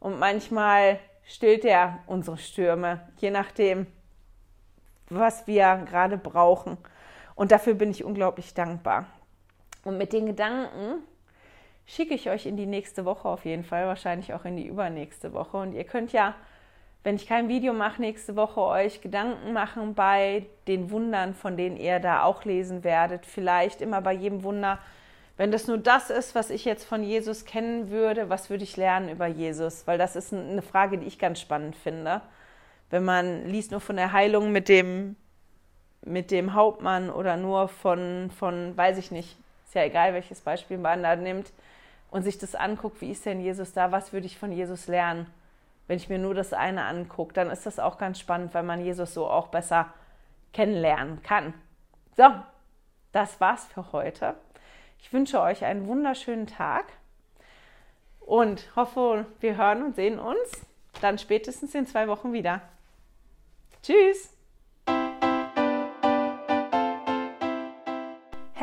und 0.00 0.18
manchmal 0.18 0.98
stillt 1.26 1.64
er 1.64 2.00
unsere 2.06 2.38
Stürme, 2.38 3.00
je 3.18 3.30
nachdem, 3.30 3.86
was 5.08 5.46
wir 5.46 5.84
gerade 5.88 6.16
brauchen. 6.16 6.78
Und 7.34 7.52
dafür 7.52 7.74
bin 7.74 7.90
ich 7.90 8.04
unglaublich 8.04 8.54
dankbar. 8.54 9.06
Und 9.84 9.98
mit 9.98 10.12
den 10.12 10.26
Gedanken 10.26 11.02
schicke 11.86 12.14
ich 12.14 12.30
euch 12.30 12.46
in 12.46 12.56
die 12.56 12.66
nächste 12.66 13.04
Woche 13.04 13.28
auf 13.28 13.44
jeden 13.44 13.64
Fall, 13.64 13.86
wahrscheinlich 13.86 14.32
auch 14.34 14.44
in 14.44 14.56
die 14.56 14.66
übernächste 14.66 15.32
Woche. 15.32 15.56
Und 15.56 15.72
ihr 15.72 15.84
könnt 15.84 16.12
ja 16.12 16.34
wenn 17.04 17.16
ich 17.16 17.26
kein 17.26 17.48
Video 17.48 17.74
mache 17.74 18.00
nächste 18.00 18.34
Woche, 18.34 18.62
euch 18.62 19.02
Gedanken 19.02 19.52
machen 19.52 19.94
bei 19.94 20.46
den 20.66 20.90
Wundern, 20.90 21.34
von 21.34 21.58
denen 21.58 21.76
ihr 21.76 22.00
da 22.00 22.22
auch 22.22 22.46
lesen 22.46 22.82
werdet. 22.82 23.26
Vielleicht 23.26 23.82
immer 23.82 24.00
bei 24.00 24.14
jedem 24.14 24.42
Wunder. 24.42 24.78
Wenn 25.36 25.52
das 25.52 25.66
nur 25.66 25.76
das 25.76 26.08
ist, 26.08 26.34
was 26.34 26.48
ich 26.48 26.64
jetzt 26.64 26.84
von 26.84 27.02
Jesus 27.02 27.44
kennen 27.44 27.90
würde, 27.90 28.30
was 28.30 28.48
würde 28.48 28.64
ich 28.64 28.78
lernen 28.78 29.10
über 29.10 29.26
Jesus? 29.26 29.86
Weil 29.86 29.98
das 29.98 30.16
ist 30.16 30.32
eine 30.32 30.62
Frage, 30.62 30.96
die 30.96 31.06
ich 31.06 31.18
ganz 31.18 31.40
spannend 31.40 31.76
finde. 31.76 32.22
Wenn 32.88 33.04
man 33.04 33.44
liest 33.48 33.70
nur 33.70 33.80
von 33.80 33.96
der 33.96 34.12
Heilung 34.12 34.50
mit 34.50 34.70
dem, 34.70 35.16
mit 36.04 36.30
dem 36.30 36.54
Hauptmann 36.54 37.10
oder 37.10 37.36
nur 37.36 37.68
von, 37.68 38.30
von, 38.38 38.76
weiß 38.76 38.98
ich 38.98 39.10
nicht, 39.10 39.36
ist 39.66 39.74
ja 39.74 39.84
egal, 39.84 40.14
welches 40.14 40.40
Beispiel 40.40 40.78
man 40.78 41.02
da 41.02 41.16
nimmt, 41.16 41.52
und 42.10 42.22
sich 42.22 42.38
das 42.38 42.54
anguckt, 42.54 43.00
wie 43.00 43.10
ist 43.10 43.26
denn 43.26 43.40
Jesus 43.40 43.72
da, 43.72 43.90
was 43.90 44.12
würde 44.12 44.26
ich 44.26 44.38
von 44.38 44.52
Jesus 44.52 44.86
lernen? 44.86 45.26
wenn 45.86 45.98
ich 45.98 46.08
mir 46.08 46.18
nur 46.18 46.34
das 46.34 46.52
eine 46.52 46.84
angucke, 46.84 47.34
dann 47.34 47.50
ist 47.50 47.66
das 47.66 47.78
auch 47.78 47.98
ganz 47.98 48.18
spannend, 48.18 48.54
weil 48.54 48.62
man 48.62 48.84
Jesus 48.84 49.14
so 49.14 49.28
auch 49.28 49.48
besser 49.48 49.92
kennenlernen 50.52 51.22
kann. 51.22 51.52
So, 52.16 52.24
das 53.12 53.40
war's 53.40 53.66
für 53.66 53.92
heute. 53.92 54.34
Ich 55.00 55.12
wünsche 55.12 55.40
euch 55.40 55.64
einen 55.64 55.86
wunderschönen 55.86 56.46
Tag 56.46 56.86
und 58.20 58.74
hoffe, 58.76 59.26
wir 59.40 59.56
hören 59.56 59.82
und 59.82 59.96
sehen 59.96 60.18
uns 60.18 60.66
dann 61.00 61.18
spätestens 61.18 61.74
in 61.74 61.86
zwei 61.86 62.08
Wochen 62.08 62.32
wieder. 62.32 62.62
Tschüss! 63.82 64.33